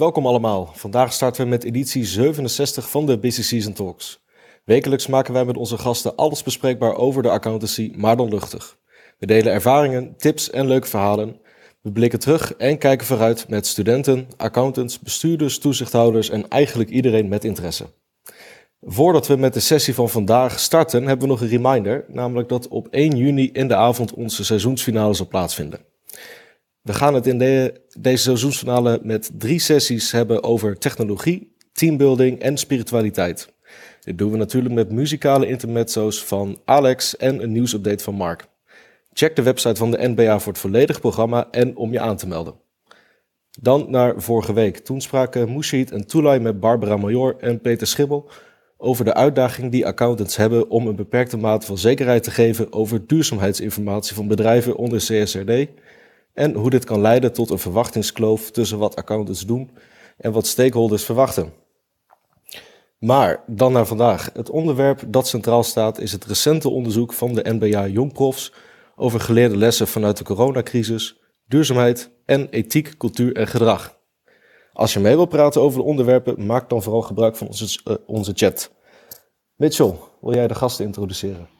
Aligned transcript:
Welkom 0.00 0.26
allemaal. 0.26 0.70
Vandaag 0.74 1.12
starten 1.12 1.42
we 1.42 1.48
met 1.48 1.64
editie 1.64 2.04
67 2.04 2.90
van 2.90 3.06
de 3.06 3.18
Busy 3.18 3.42
Season 3.42 3.72
Talks. 3.72 4.22
Wekelijks 4.64 5.06
maken 5.06 5.32
wij 5.32 5.44
met 5.44 5.56
onze 5.56 5.78
gasten 5.78 6.16
alles 6.16 6.42
bespreekbaar 6.42 6.94
over 6.94 7.22
de 7.22 7.30
accountancy, 7.30 7.92
maar 7.96 8.16
dan 8.16 8.28
luchtig. 8.28 8.78
We 9.18 9.26
delen 9.26 9.52
ervaringen, 9.52 10.14
tips 10.16 10.50
en 10.50 10.66
leuke 10.66 10.86
verhalen. 10.86 11.40
We 11.82 11.92
blikken 11.92 12.18
terug 12.18 12.54
en 12.54 12.78
kijken 12.78 13.06
vooruit 13.06 13.48
met 13.48 13.66
studenten, 13.66 14.28
accountants, 14.36 14.98
bestuurders, 14.98 15.58
toezichthouders 15.58 16.30
en 16.30 16.48
eigenlijk 16.48 16.90
iedereen 16.90 17.28
met 17.28 17.44
interesse. 17.44 17.86
Voordat 18.80 19.26
we 19.26 19.36
met 19.36 19.54
de 19.54 19.60
sessie 19.60 19.94
van 19.94 20.08
vandaag 20.08 20.58
starten, 20.58 21.06
hebben 21.06 21.26
we 21.26 21.32
nog 21.32 21.40
een 21.40 21.48
reminder, 21.48 22.04
namelijk 22.08 22.48
dat 22.48 22.68
op 22.68 22.88
1 22.88 23.16
juni 23.16 23.50
in 23.52 23.68
de 23.68 23.76
avond 23.76 24.14
onze 24.14 24.44
seizoensfinale 24.44 25.14
zal 25.14 25.28
plaatsvinden. 25.28 25.89
We 26.82 26.92
gaan 26.92 27.14
het 27.14 27.26
in 27.26 27.38
de, 27.38 27.80
deze 27.98 28.22
seizoensfinale 28.22 29.00
met 29.02 29.30
drie 29.38 29.58
sessies 29.58 30.12
hebben 30.12 30.42
over 30.42 30.78
technologie, 30.78 31.56
teambuilding 31.72 32.38
en 32.40 32.56
spiritualiteit. 32.56 33.52
Dit 34.00 34.18
doen 34.18 34.30
we 34.30 34.36
natuurlijk 34.36 34.74
met 34.74 34.92
muzikale 34.92 35.46
intermezzo's 35.46 36.24
van 36.24 36.60
Alex 36.64 37.16
en 37.16 37.42
een 37.42 37.52
nieuwsupdate 37.52 38.04
van 38.04 38.14
Mark. 38.14 38.48
Check 39.12 39.36
de 39.36 39.42
website 39.42 39.76
van 39.76 39.90
de 39.90 40.08
NBA 40.08 40.38
voor 40.38 40.52
het 40.52 40.60
volledige 40.60 41.00
programma 41.00 41.48
en 41.50 41.76
om 41.76 41.92
je 41.92 42.00
aan 42.00 42.16
te 42.16 42.26
melden. 42.26 42.54
Dan 43.60 43.90
naar 43.90 44.14
vorige 44.16 44.52
week. 44.52 44.78
Toen 44.78 45.00
spraken 45.00 45.52
Mushid 45.54 45.90
en 45.90 46.06
Tulay 46.06 46.38
met 46.38 46.60
Barbara 46.60 46.96
Major 46.96 47.36
en 47.38 47.60
Peter 47.60 47.86
Schibbel 47.86 48.30
over 48.76 49.04
de 49.04 49.14
uitdaging 49.14 49.70
die 49.70 49.86
accountants 49.86 50.36
hebben 50.36 50.70
om 50.70 50.86
een 50.86 50.96
beperkte 50.96 51.36
mate 51.36 51.66
van 51.66 51.78
zekerheid 51.78 52.22
te 52.22 52.30
geven 52.30 52.72
over 52.72 53.06
duurzaamheidsinformatie 53.06 54.14
van 54.14 54.28
bedrijven 54.28 54.76
onder 54.76 54.98
CSRD 54.98 55.68
en 56.32 56.54
hoe 56.54 56.70
dit 56.70 56.84
kan 56.84 57.00
leiden 57.00 57.32
tot 57.32 57.50
een 57.50 57.58
verwachtingskloof 57.58 58.50
tussen 58.50 58.78
wat 58.78 58.96
accountants 58.96 59.46
doen 59.46 59.70
en 60.16 60.32
wat 60.32 60.46
stakeholders 60.46 61.04
verwachten. 61.04 61.52
Maar 62.98 63.42
dan 63.46 63.72
naar 63.72 63.86
vandaag. 63.86 64.30
Het 64.32 64.50
onderwerp 64.50 65.02
dat 65.06 65.28
centraal 65.28 65.62
staat 65.62 65.98
is 65.98 66.12
het 66.12 66.24
recente 66.24 66.68
onderzoek 66.68 67.12
van 67.12 67.34
de 67.34 67.56
NBA 67.58 67.86
Jongprofs 67.86 68.52
over 68.96 69.20
geleerde 69.20 69.56
lessen 69.56 69.88
vanuit 69.88 70.16
de 70.16 70.24
coronacrisis, 70.24 71.20
duurzaamheid 71.46 72.10
en 72.24 72.48
ethiek, 72.48 72.96
cultuur 72.96 73.36
en 73.36 73.46
gedrag. 73.46 73.98
Als 74.72 74.92
je 74.92 75.00
mee 75.00 75.16
wilt 75.16 75.28
praten 75.28 75.60
over 75.60 75.78
de 75.78 75.84
onderwerpen, 75.84 76.46
maak 76.46 76.68
dan 76.68 76.82
vooral 76.82 77.02
gebruik 77.02 77.36
van 77.36 77.46
onze, 77.46 77.80
uh, 77.84 77.94
onze 78.06 78.32
chat. 78.34 78.70
Mitchell, 79.54 79.94
wil 80.20 80.34
jij 80.34 80.48
de 80.48 80.54
gasten 80.54 80.84
introduceren? 80.84 81.59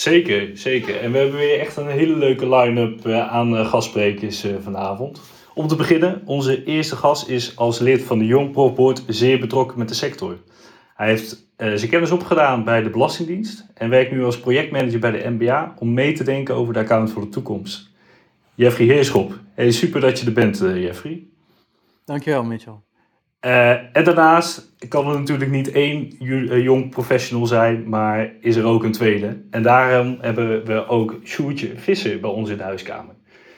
Zeker, 0.00 0.50
zeker. 0.54 1.00
En 1.00 1.12
we 1.12 1.18
hebben 1.18 1.36
weer 1.36 1.60
echt 1.60 1.76
een 1.76 1.88
hele 1.88 2.16
leuke 2.16 2.48
line-up 2.48 3.06
uh, 3.06 3.28
aan 3.28 3.54
uh, 3.54 3.68
gastsprekers 3.68 4.44
vanavond. 4.62 5.20
Om 5.54 5.66
te 5.66 5.76
beginnen, 5.76 6.22
onze 6.24 6.64
eerste 6.64 6.96
gast 6.96 7.28
is 7.28 7.56
als 7.56 7.78
lid 7.78 8.02
van 8.02 8.18
de 8.18 8.26
Young 8.26 8.50
Prof 8.52 8.74
Board 8.74 9.02
zeer 9.06 9.40
betrokken 9.40 9.78
met 9.78 9.88
de 9.88 9.94
sector. 9.94 10.38
Hij 10.94 11.08
heeft 11.08 11.48
zijn 11.56 11.88
kennis 11.90 12.10
opgedaan 12.10 12.64
bij 12.64 12.82
de 12.82 12.90
Belastingdienst 12.90 13.66
en 13.74 13.90
werkt 13.90 14.12
nu 14.12 14.24
als 14.24 14.40
projectmanager 14.40 14.98
bij 14.98 15.10
de 15.10 15.28
MBA 15.28 15.74
om 15.78 15.94
mee 15.94 16.12
te 16.12 16.24
denken 16.24 16.54
over 16.54 16.72
de 16.72 16.78
account 16.78 17.10
voor 17.10 17.22
de 17.22 17.28
toekomst. 17.28 17.90
Jeffrey 18.54 18.86
Heerschop. 18.86 19.38
Hey, 19.54 19.70
super 19.70 20.00
dat 20.00 20.20
je 20.20 20.26
er 20.26 20.32
bent, 20.32 20.58
Jeffrey. 20.58 21.24
Dankjewel, 22.04 22.44
Mitchell. 22.44 22.78
Uh, 23.46 23.96
en 23.96 24.04
daarnaast 24.04 24.74
kan 24.88 25.08
er 25.08 25.18
natuurlijk 25.18 25.50
niet 25.50 25.72
één 25.72 26.16
jong 26.62 26.90
professional 26.90 27.46
zijn, 27.46 27.88
maar 27.88 28.32
is 28.40 28.56
er 28.56 28.64
ook 28.64 28.84
een 28.84 28.92
tweede. 28.92 29.42
En 29.50 29.62
daarom 29.62 30.18
hebben 30.20 30.64
we 30.64 30.86
ook 30.86 31.20
Sjoertje 31.24 31.72
Visser 31.76 32.20
bij 32.20 32.30
ons 32.30 32.50
in 32.50 32.56
de 32.56 32.62
huiskamer. 32.62 33.14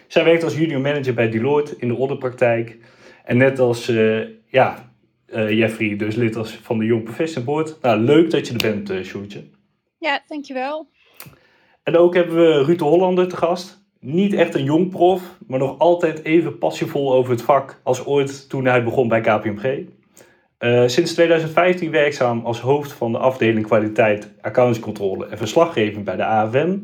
Zij 0.07 0.25
werkt 0.25 0.45
als 0.45 0.57
junior 0.57 0.81
manager 0.81 1.15
bij 1.15 1.31
Deloitte 1.31 1.75
in 1.79 1.89
de 1.89 1.95
orderpraktijk. 1.95 2.79
En 3.25 3.37
net 3.37 3.59
als 3.59 3.89
uh, 3.89 4.29
ja, 4.47 4.93
uh, 5.35 5.51
Jeffrey, 5.51 5.97
dus 5.97 6.15
lid 6.15 6.37
als 6.37 6.53
van 6.63 6.79
de 6.79 6.85
Jong 6.85 7.05
Professional 7.05 7.45
Board. 7.45 7.79
Nou, 7.81 8.01
leuk 8.01 8.31
dat 8.31 8.47
je 8.47 8.53
er 8.53 8.71
bent, 8.71 8.91
uh, 8.91 9.05
Sjoertje. 9.05 9.45
Ja, 9.99 10.23
dankjewel. 10.27 10.89
En 11.83 11.97
ook 11.97 12.15
hebben 12.15 12.37
we 12.37 12.65
Ruud 12.65 12.79
de 12.79 12.85
Hollander 12.85 13.29
te 13.29 13.37
gast 13.37 13.82
niet 14.03 14.35
echt 14.35 14.55
een 14.55 14.65
jong 14.65 14.91
prof, 14.91 15.23
maar 15.47 15.59
nog 15.59 15.79
altijd 15.79 16.25
even 16.25 16.59
passievol 16.59 17.13
over 17.13 17.31
het 17.31 17.43
vak 17.43 17.81
als 17.83 18.07
ooit 18.07 18.49
toen 18.49 18.65
hij 18.65 18.85
begon 18.85 19.09
bij 19.09 19.21
KPMG. 19.21 19.79
Uh, 20.59 20.83
sinds 20.87 21.13
2015 21.13 21.91
werkzaam 21.91 22.45
als 22.45 22.61
hoofd 22.61 22.93
van 22.93 23.13
de 23.13 23.19
afdeling 23.19 23.67
kwaliteit, 23.67 24.31
accountscontrole 24.41 25.27
en 25.27 25.39
verslaggeving 25.39 26.05
bij 26.05 26.17
de 26.17 26.25
AFM. 26.25 26.79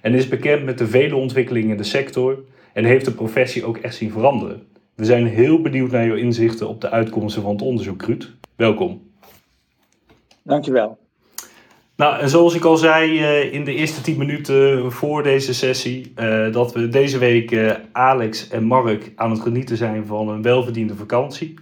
En 0.00 0.14
is 0.14 0.28
bekend 0.28 0.64
met 0.64 0.78
de 0.78 0.86
vele 0.86 1.16
ontwikkelingen 1.16 1.70
in 1.70 1.76
de 1.76 1.82
sector 1.82 2.44
en 2.72 2.84
heeft 2.84 3.04
de 3.04 3.14
professie 3.14 3.64
ook 3.64 3.76
echt 3.76 3.94
zien 3.94 4.10
veranderen. 4.10 4.66
We 4.94 5.04
zijn 5.04 5.26
heel 5.26 5.60
benieuwd 5.60 5.90
naar 5.90 6.06
jouw 6.06 6.16
inzichten 6.16 6.68
op 6.68 6.80
de 6.80 6.90
uitkomsten 6.90 7.42
van 7.42 7.52
het 7.52 7.62
onderzoek, 7.62 8.02
Ruud. 8.02 8.30
Welkom. 8.56 9.10
Dankjewel. 10.42 10.98
Nou, 11.96 12.18
en 12.18 12.28
zoals 12.28 12.54
ik 12.54 12.64
al 12.64 12.76
zei 12.76 13.20
uh, 13.20 13.52
in 13.52 13.64
de 13.64 13.74
eerste 13.74 14.00
10 14.00 14.18
minuten 14.18 14.92
voor 14.92 15.22
deze 15.22 15.54
sessie, 15.54 16.12
uh, 16.16 16.52
dat 16.52 16.72
we 16.72 16.88
deze 16.88 17.18
week 17.18 17.50
uh, 17.50 17.72
Alex 17.92 18.48
en 18.48 18.64
Mark 18.64 19.12
aan 19.16 19.30
het 19.30 19.40
genieten 19.40 19.76
zijn 19.76 20.06
van 20.06 20.28
een 20.28 20.42
welverdiende 20.42 20.96
vakantie. 20.96 21.54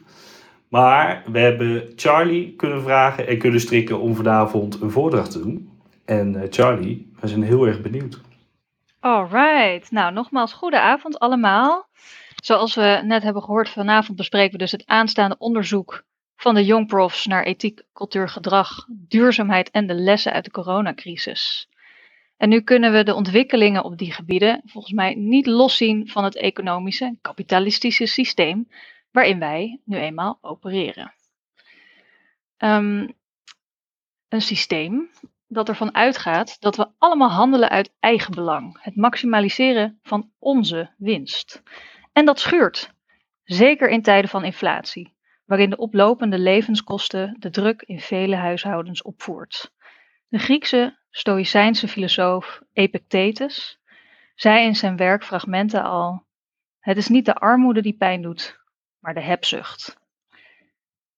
Maar 0.69 1.23
we 1.33 1.39
hebben 1.39 1.93
Charlie 1.97 2.57
kunnen 2.57 2.83
vragen 2.83 3.29
en 3.29 3.39
kunnen 3.39 3.61
strikken 3.61 4.01
om 4.01 4.15
vanavond 4.15 4.81
een 4.81 4.91
voordracht 4.91 5.31
te 5.31 5.43
doen. 5.43 5.71
En 6.05 6.47
Charlie, 6.51 7.13
we 7.21 7.29
zijn 7.29 7.43
heel 7.43 7.67
erg 7.67 7.81
benieuwd. 7.81 8.21
Alright, 9.01 9.91
nou 9.91 10.13
nogmaals 10.13 10.53
goede 10.53 10.81
avond 10.81 11.19
allemaal. 11.19 11.89
Zoals 12.43 12.75
we 12.75 13.01
net 13.05 13.23
hebben 13.23 13.43
gehoord, 13.43 13.69
vanavond 13.69 14.17
bespreken 14.17 14.53
we 14.53 14.59
dus 14.59 14.73
het 14.73 14.87
aanstaande 14.87 15.37
onderzoek 15.39 16.05
van 16.43 16.55
de 16.55 16.65
jongprofs 16.65 17.27
naar 17.27 17.45
ethiek, 17.45 17.83
cultuur, 17.93 18.29
gedrag, 18.29 18.87
duurzaamheid 18.89 19.71
en 19.71 19.87
de 19.87 19.95
lessen 19.95 20.33
uit 20.33 20.45
de 20.45 20.51
coronacrisis. 20.51 21.69
En 22.37 22.49
nu 22.49 22.61
kunnen 22.61 22.93
we 22.93 23.03
de 23.03 23.15
ontwikkelingen 23.15 23.85
op 23.85 23.99
die 23.99 24.13
gebieden 24.13 24.63
volgens 24.65 24.93
mij 24.93 25.15
niet 25.15 25.47
loszien 25.47 26.09
van 26.09 26.25
het 26.25 26.37
economische, 26.37 27.17
kapitalistische 27.21 28.07
systeem 28.07 28.69
waarin 29.11 29.39
wij 29.39 29.81
nu 29.85 29.97
eenmaal 29.97 30.39
opereren. 30.41 31.15
Um, 32.59 33.15
een 34.29 34.43
systeem 34.43 35.11
dat 35.47 35.69
ervan 35.69 35.95
uitgaat 35.95 36.61
dat 36.61 36.77
we 36.77 36.89
allemaal 36.99 37.31
handelen 37.31 37.69
uit 37.69 37.93
eigen 38.01 38.35
belang, 38.35 38.79
het 38.81 38.97
maximaliseren 38.97 39.99
van 40.03 40.31
onze 40.39 40.91
winst. 40.97 41.63
En 42.13 42.25
dat 42.25 42.41
schuurt, 42.41 42.93
zeker 43.45 43.89
in 43.89 44.03
tijden 44.03 44.31
van 44.31 44.45
inflatie 44.45 45.13
waarin 45.45 45.71
de 45.71 45.77
oplopende 45.77 46.39
levenskosten 46.39 47.37
de 47.39 47.51
druk 47.51 47.83
in 47.83 48.01
vele 48.01 48.37
huishoudens 48.37 49.03
opvoert. 49.03 49.73
De 50.29 50.39
Griekse 50.39 50.99
Stoïcijnse 51.11 51.89
filosoof 51.89 52.63
Epictetus 52.73 53.79
zei 54.35 54.65
in 54.65 54.77
zijn 54.77 54.97
werk 54.97 55.25
Fragmenten 55.25 55.83
al: 55.83 56.25
Het 56.81 56.97
is 56.97 57.09
niet 57.09 57.25
de 57.25 57.35
armoede 57.35 57.83
die 57.83 57.97
pijn 57.97 58.23
doet, 58.23 58.61
maar 58.99 59.15
de 59.15 59.21
hebzucht. 59.21 60.01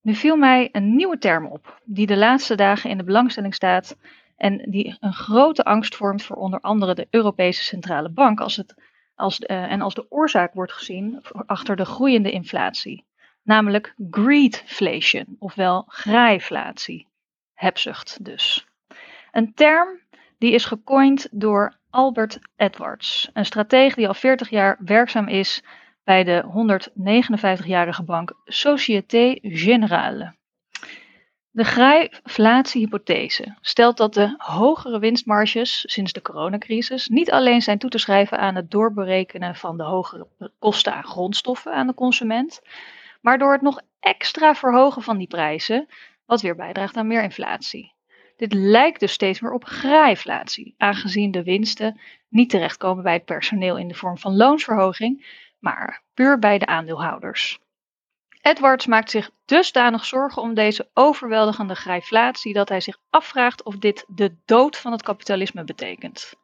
Nu 0.00 0.14
viel 0.14 0.36
mij 0.36 0.68
een 0.72 0.96
nieuwe 0.96 1.18
term 1.18 1.46
op, 1.46 1.80
die 1.84 2.06
de 2.06 2.16
laatste 2.16 2.54
dagen 2.54 2.90
in 2.90 2.98
de 2.98 3.04
belangstelling 3.04 3.54
staat 3.54 3.96
en 4.36 4.70
die 4.70 4.96
een 5.00 5.12
grote 5.12 5.64
angst 5.64 5.96
vormt 5.96 6.22
voor 6.22 6.36
onder 6.36 6.60
andere 6.60 6.94
de 6.94 7.06
Europese 7.10 7.62
Centrale 7.62 8.08
Bank 8.08 8.40
als 8.40 8.56
het, 8.56 8.74
als, 9.14 9.40
uh, 9.40 9.46
en 9.72 9.80
als 9.80 9.94
de 9.94 10.10
oorzaak 10.10 10.54
wordt 10.54 10.72
gezien 10.72 11.22
achter 11.46 11.76
de 11.76 11.84
groeiende 11.84 12.30
inflatie 12.30 13.04
namelijk 13.44 13.94
greedflation, 14.10 15.36
ofwel 15.38 15.84
graaiflatie. 15.88 17.06
Hebzucht 17.54 18.24
dus. 18.24 18.66
Een 19.32 19.54
term 19.54 20.00
die 20.38 20.52
is 20.52 20.64
gecoind 20.64 21.28
door 21.30 21.76
Albert 21.90 22.38
Edwards, 22.56 23.30
een 23.32 23.44
stratege 23.44 23.94
die 23.94 24.08
al 24.08 24.14
40 24.14 24.50
jaar 24.50 24.76
werkzaam 24.84 25.28
is 25.28 25.62
bij 26.04 26.24
de 26.24 26.44
159-jarige 26.44 28.02
bank 28.02 28.32
Société 28.44 29.38
Générale. 29.42 30.34
De 31.50 31.64
graaiflatiehypothese 31.64 33.56
stelt 33.60 33.96
dat 33.96 34.14
de 34.14 34.34
hogere 34.36 34.98
winstmarges 34.98 35.84
sinds 35.86 36.12
de 36.12 36.22
coronacrisis 36.22 37.08
niet 37.08 37.30
alleen 37.30 37.62
zijn 37.62 37.78
toe 37.78 37.90
te 37.90 37.98
schrijven 37.98 38.38
aan 38.38 38.54
het 38.54 38.70
doorberekenen 38.70 39.54
van 39.54 39.76
de 39.76 39.82
hogere 39.82 40.26
kosten 40.58 40.94
aan 40.94 41.04
grondstoffen 41.04 41.74
aan 41.74 41.86
de 41.86 41.94
consument, 41.94 42.62
maar 43.24 43.38
door 43.38 43.52
het 43.52 43.62
nog 43.62 43.80
extra 44.00 44.54
verhogen 44.54 45.02
van 45.02 45.18
die 45.18 45.26
prijzen, 45.26 45.88
wat 46.26 46.40
weer 46.40 46.56
bijdraagt 46.56 46.96
aan 46.96 47.06
meer 47.06 47.22
inflatie. 47.22 47.92
Dit 48.36 48.52
lijkt 48.52 49.00
dus 49.00 49.12
steeds 49.12 49.40
meer 49.40 49.52
op 49.52 49.64
graaiflatie, 49.64 50.74
aangezien 50.78 51.30
de 51.30 51.42
winsten 51.42 52.00
niet 52.28 52.50
terechtkomen 52.50 53.02
bij 53.02 53.12
het 53.12 53.24
personeel 53.24 53.76
in 53.76 53.88
de 53.88 53.94
vorm 53.94 54.18
van 54.18 54.36
loonsverhoging, 54.36 55.26
maar 55.58 56.02
puur 56.14 56.38
bij 56.38 56.58
de 56.58 56.66
aandeelhouders. 56.66 57.58
Edwards 58.40 58.86
maakt 58.86 59.10
zich 59.10 59.30
dusdanig 59.44 60.04
zorgen 60.04 60.42
om 60.42 60.54
deze 60.54 60.88
overweldigende 60.94 61.74
graaiflatie 61.74 62.52
dat 62.52 62.68
hij 62.68 62.80
zich 62.80 62.98
afvraagt 63.10 63.62
of 63.62 63.76
dit 63.78 64.04
de 64.08 64.36
dood 64.44 64.76
van 64.76 64.92
het 64.92 65.02
kapitalisme 65.02 65.64
betekent. 65.64 66.34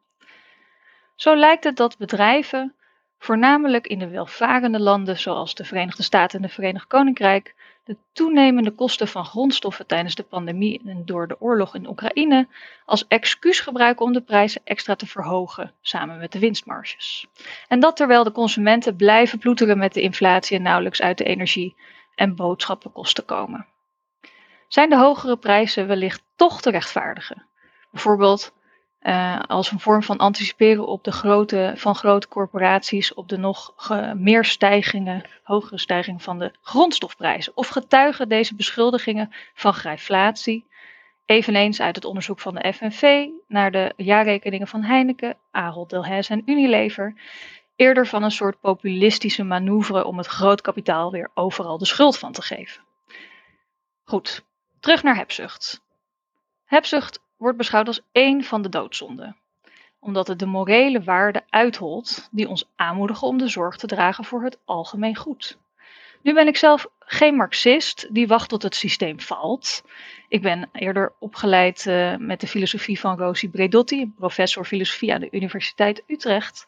Zo 1.15 1.35
lijkt 1.35 1.63
het 1.63 1.75
dat 1.75 1.97
bedrijven 1.97 2.75
voornamelijk 3.21 3.87
in 3.87 3.99
de 3.99 4.07
welvarende 4.07 4.79
landen 4.79 5.19
zoals 5.19 5.55
de 5.55 5.65
Verenigde 5.65 6.03
Staten 6.03 6.39
en 6.39 6.47
de 6.47 6.53
Verenigd 6.53 6.87
Koninkrijk, 6.87 7.55
de 7.83 7.97
toenemende 8.13 8.71
kosten 8.71 9.07
van 9.07 9.25
grondstoffen 9.25 9.87
tijdens 9.87 10.15
de 10.15 10.23
pandemie 10.23 10.81
en 10.85 11.05
door 11.05 11.27
de 11.27 11.41
oorlog 11.41 11.75
in 11.75 11.87
Oekraïne 11.87 12.47
als 12.85 13.07
excuus 13.07 13.59
gebruiken 13.59 14.05
om 14.05 14.13
de 14.13 14.21
prijzen 14.21 14.61
extra 14.63 14.95
te 14.95 15.07
verhogen, 15.07 15.73
samen 15.81 16.17
met 16.17 16.31
de 16.31 16.39
winstmarges. 16.39 17.27
En 17.67 17.79
dat 17.79 17.95
terwijl 17.95 18.23
de 18.23 18.31
consumenten 18.31 18.95
blijven 18.95 19.39
ploeteren 19.39 19.77
met 19.77 19.93
de 19.93 20.01
inflatie 20.01 20.57
en 20.57 20.63
nauwelijks 20.63 21.01
uit 21.01 21.17
de 21.17 21.23
energie 21.23 21.75
en 22.15 22.35
boodschappenkosten 22.35 23.25
komen. 23.25 23.67
Zijn 24.67 24.89
de 24.89 24.97
hogere 24.97 25.37
prijzen 25.37 25.87
wellicht 25.87 26.23
toch 26.35 26.61
te 26.61 26.69
rechtvaardigen? 26.69 27.45
Bijvoorbeeld 27.91 28.53
uh, 29.01 29.39
als 29.39 29.71
een 29.71 29.79
vorm 29.79 30.03
van 30.03 30.17
anticiperen 30.17 30.87
op 30.87 31.03
de 31.03 31.11
grote, 31.11 31.73
van 31.75 31.95
grote 31.95 32.27
corporaties 32.27 33.13
op 33.13 33.29
de 33.29 33.37
nog 33.37 33.73
meer 34.15 34.45
stijgingen, 34.45 35.23
hogere 35.43 35.79
stijging 35.79 36.23
van 36.23 36.39
de 36.39 36.51
grondstofprijzen? 36.61 37.51
Of 37.55 37.67
getuigen 37.67 38.29
deze 38.29 38.55
beschuldigingen 38.55 39.33
van 39.53 39.73
grijflatie, 39.73 40.65
eveneens 41.25 41.81
uit 41.81 41.95
het 41.95 42.05
onderzoek 42.05 42.39
van 42.39 42.55
de 42.55 42.73
FNV 42.73 43.27
naar 43.47 43.71
de 43.71 43.93
jaarrekeningen 43.97 44.67
van 44.67 44.83
Heineken, 44.83 45.37
Ahold 45.51 45.89
Delhaize 45.89 46.31
en 46.31 46.43
Unilever, 46.45 47.15
eerder 47.75 48.07
van 48.07 48.23
een 48.23 48.31
soort 48.31 48.59
populistische 48.59 49.43
manoeuvre 49.43 50.05
om 50.05 50.17
het 50.17 50.27
groot 50.27 50.61
kapitaal 50.61 51.11
weer 51.11 51.31
overal 51.33 51.77
de 51.77 51.85
schuld 51.85 52.17
van 52.17 52.31
te 52.31 52.41
geven? 52.41 52.83
Goed, 54.03 54.45
terug 54.79 55.03
naar 55.03 55.15
hebzucht. 55.15 55.81
Hebzucht 56.65 57.19
wordt 57.41 57.57
beschouwd 57.57 57.87
als 57.87 58.01
één 58.11 58.43
van 58.43 58.61
de 58.61 58.69
doodzonden, 58.69 59.37
omdat 59.99 60.27
het 60.27 60.39
de 60.39 60.45
morele 60.45 61.03
waarden 61.03 61.43
uitholt 61.49 62.29
die 62.31 62.47
ons 62.47 62.69
aanmoedigen 62.75 63.27
om 63.27 63.37
de 63.37 63.47
zorg 63.47 63.77
te 63.77 63.87
dragen 63.87 64.23
voor 64.23 64.43
het 64.43 64.57
algemeen 64.65 65.15
goed. 65.15 65.57
Nu 66.21 66.33
ben 66.33 66.47
ik 66.47 66.57
zelf 66.57 66.87
geen 66.99 67.35
Marxist 67.35 68.07
die 68.11 68.27
wacht 68.27 68.49
tot 68.49 68.63
het 68.63 68.75
systeem 68.75 69.19
valt. 69.19 69.83
Ik 70.27 70.41
ben 70.41 70.69
eerder 70.73 71.13
opgeleid 71.19 71.85
uh, 71.85 72.15
met 72.17 72.39
de 72.39 72.47
filosofie 72.47 72.99
van 72.99 73.17
Rosi 73.17 73.49
Bredotti, 73.49 74.11
professor 74.17 74.65
filosofie 74.65 75.13
aan 75.13 75.21
de 75.21 75.31
Universiteit 75.31 76.03
Utrecht. 76.07 76.65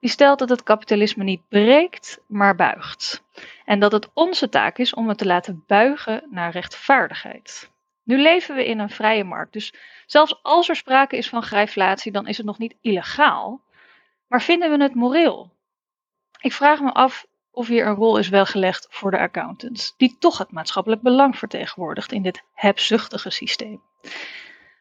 Die 0.00 0.10
stelt 0.10 0.38
dat 0.38 0.48
het 0.48 0.62
kapitalisme 0.62 1.24
niet 1.24 1.48
breekt, 1.48 2.20
maar 2.26 2.54
buigt. 2.54 3.22
En 3.64 3.78
dat 3.78 3.92
het 3.92 4.10
onze 4.12 4.48
taak 4.48 4.78
is 4.78 4.94
om 4.94 5.08
het 5.08 5.18
te 5.18 5.26
laten 5.26 5.64
buigen 5.66 6.22
naar 6.30 6.50
rechtvaardigheid. 6.50 7.70
Nu 8.06 8.18
leven 8.18 8.54
we 8.54 8.66
in 8.66 8.78
een 8.78 8.90
vrije 8.90 9.24
markt, 9.24 9.52
dus 9.52 9.74
zelfs 10.06 10.42
als 10.42 10.68
er 10.68 10.76
sprake 10.76 11.16
is 11.16 11.28
van 11.28 11.42
grijflatie, 11.42 12.12
dan 12.12 12.26
is 12.26 12.36
het 12.36 12.46
nog 12.46 12.58
niet 12.58 12.76
illegaal. 12.80 13.60
Maar 14.28 14.42
vinden 14.42 14.70
we 14.70 14.82
het 14.82 14.94
moreel? 14.94 15.52
Ik 16.40 16.52
vraag 16.52 16.80
me 16.80 16.92
af 16.92 17.26
of 17.50 17.66
hier 17.66 17.86
een 17.86 17.94
rol 17.94 18.18
is 18.18 18.28
weggelegd 18.28 18.86
voor 18.90 19.10
de 19.10 19.18
accountants, 19.18 19.94
die 19.96 20.16
toch 20.18 20.38
het 20.38 20.52
maatschappelijk 20.52 21.02
belang 21.02 21.38
vertegenwoordigt 21.38 22.12
in 22.12 22.22
dit 22.22 22.42
hebzuchtige 22.54 23.30
systeem. 23.30 23.82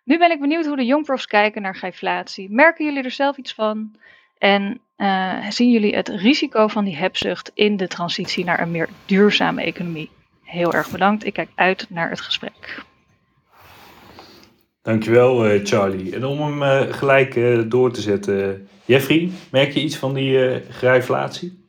Nu 0.03 0.17
ben 0.17 0.31
ik 0.31 0.39
benieuwd 0.39 0.65
hoe 0.65 0.75
de 0.75 0.85
jongprofs 0.85 1.25
kijken 1.25 1.61
naar 1.61 1.75
grijflatie. 1.75 2.51
Merken 2.51 2.85
jullie 2.85 3.03
er 3.03 3.11
zelf 3.11 3.37
iets 3.37 3.53
van? 3.53 3.95
En 4.37 4.81
uh, 4.97 5.49
zien 5.49 5.71
jullie 5.71 5.95
het 5.95 6.07
risico 6.09 6.67
van 6.67 6.85
die 6.85 6.95
hebzucht 6.95 7.51
in 7.53 7.77
de 7.77 7.87
transitie 7.87 8.45
naar 8.45 8.59
een 8.59 8.71
meer 8.71 8.89
duurzame 9.05 9.63
economie? 9.63 10.11
Heel 10.43 10.73
erg 10.73 10.91
bedankt. 10.91 11.25
Ik 11.25 11.33
kijk 11.33 11.49
uit 11.55 11.89
naar 11.89 12.09
het 12.09 12.21
gesprek. 12.21 12.83
Dankjewel, 14.85 15.45
uh, 15.45 15.65
Charlie. 15.65 16.15
En 16.15 16.25
om 16.25 16.41
hem 16.41 16.61
uh, 16.61 16.93
gelijk 16.93 17.35
uh, 17.35 17.69
door 17.69 17.91
te 17.91 18.01
zetten, 18.01 18.67
Jeffrey, 18.85 19.31
merk 19.51 19.71
je 19.71 19.81
iets 19.81 19.97
van 19.97 20.13
die 20.13 20.61
grijflatie? 20.61 21.67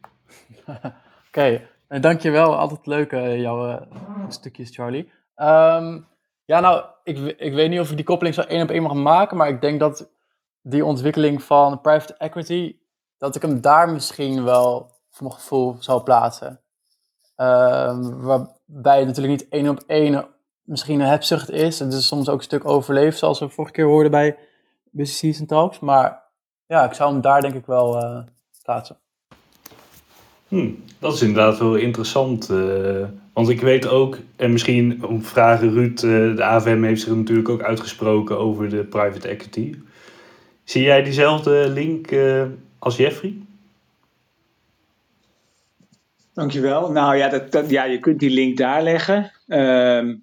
Oké, 0.66 0.92
okay. 1.28 2.00
dankjewel. 2.00 2.56
Altijd 2.56 2.86
leuk, 2.86 3.10
jouw 3.40 3.86
stukjes, 4.28 4.74
Charlie. 4.74 5.10
Um, 5.36 6.06
ja, 6.44 6.60
nou, 6.60 6.84
ik, 7.04 7.18
ik 7.18 7.54
weet 7.54 7.70
niet 7.70 7.80
of 7.80 7.90
ik 7.90 7.96
die 7.96 8.04
koppeling 8.04 8.34
zo 8.34 8.40
één 8.40 8.62
op 8.62 8.70
één 8.70 8.82
mag 8.82 8.94
maken, 8.94 9.36
maar 9.36 9.48
ik 9.48 9.60
denk 9.60 9.80
dat 9.80 10.10
die 10.62 10.84
ontwikkeling 10.84 11.42
van 11.42 11.80
private 11.80 12.14
equity, 12.14 12.76
dat 13.18 13.36
ik 13.36 13.42
hem 13.42 13.60
daar 13.60 13.88
misschien 13.88 14.44
wel 14.44 14.90
voor 15.10 15.26
mijn 15.26 15.40
gevoel 15.40 15.76
zou 15.78 16.02
plaatsen. 16.02 16.60
Um, 17.36 18.20
waarbij 18.20 19.04
natuurlijk 19.04 19.40
niet 19.40 19.48
één 19.48 19.68
op 19.68 19.82
één 19.86 20.34
misschien 20.66 21.00
een 21.00 21.06
hebzucht 21.06 21.50
is. 21.50 21.78
Het 21.78 21.92
is 21.92 22.06
soms 22.06 22.28
ook 22.28 22.38
een 22.38 22.44
stuk 22.44 22.68
overleefd, 22.68 23.18
zoals 23.18 23.38
we 23.38 23.48
vorige 23.48 23.72
keer 23.72 23.84
hoorden 23.84 24.10
bij 24.10 24.36
Business 24.90 25.18
Season 25.18 25.46
Talks. 25.46 25.78
Maar 25.78 26.22
ja, 26.66 26.84
ik 26.84 26.92
zou 26.92 27.12
hem 27.12 27.20
daar 27.20 27.40
denk 27.40 27.54
ik 27.54 27.66
wel 27.66 28.02
uh, 28.02 28.18
plaatsen. 28.62 28.96
Hmm, 30.48 30.84
dat 30.98 31.14
is 31.14 31.22
inderdaad 31.22 31.58
wel 31.58 31.74
interessant. 31.74 32.50
Uh, 32.50 33.04
want 33.32 33.48
ik 33.48 33.60
weet 33.60 33.88
ook, 33.88 34.18
en 34.36 34.52
misschien 34.52 35.04
om 35.04 35.22
vragen 35.22 35.72
Ruud, 35.72 36.02
uh, 36.02 36.36
de 36.36 36.42
AVM 36.42 36.82
heeft 36.82 37.00
zich 37.00 37.14
natuurlijk 37.14 37.48
ook 37.48 37.62
uitgesproken 37.62 38.38
over 38.38 38.68
de 38.68 38.84
private 38.84 39.28
equity. 39.28 39.74
Zie 40.64 40.82
jij 40.82 41.02
diezelfde 41.02 41.68
link 41.68 42.14
als 42.78 42.96
Jeffrey? 42.96 43.34
Dankjewel. 46.34 46.90
Nou 46.90 47.16
ja, 47.16 47.28
dat, 47.28 47.52
dat, 47.52 47.70
ja, 47.70 47.84
je 47.84 48.00
kunt 48.00 48.20
die 48.20 48.30
link 48.30 48.56
daar 48.56 48.82
leggen. 48.82 49.32
Uh, 49.46 50.14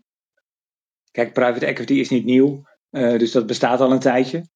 Kijk, 1.14 1.34
private 1.34 1.66
equity 1.66 1.94
is 1.94 2.10
niet 2.10 2.26
nieuw, 2.26 2.62
uh, 2.92 3.18
dus 3.18 3.32
dat 3.32 3.46
bestaat 3.46 3.80
al 3.80 3.92
een 3.92 4.00
tijdje. 4.00 4.48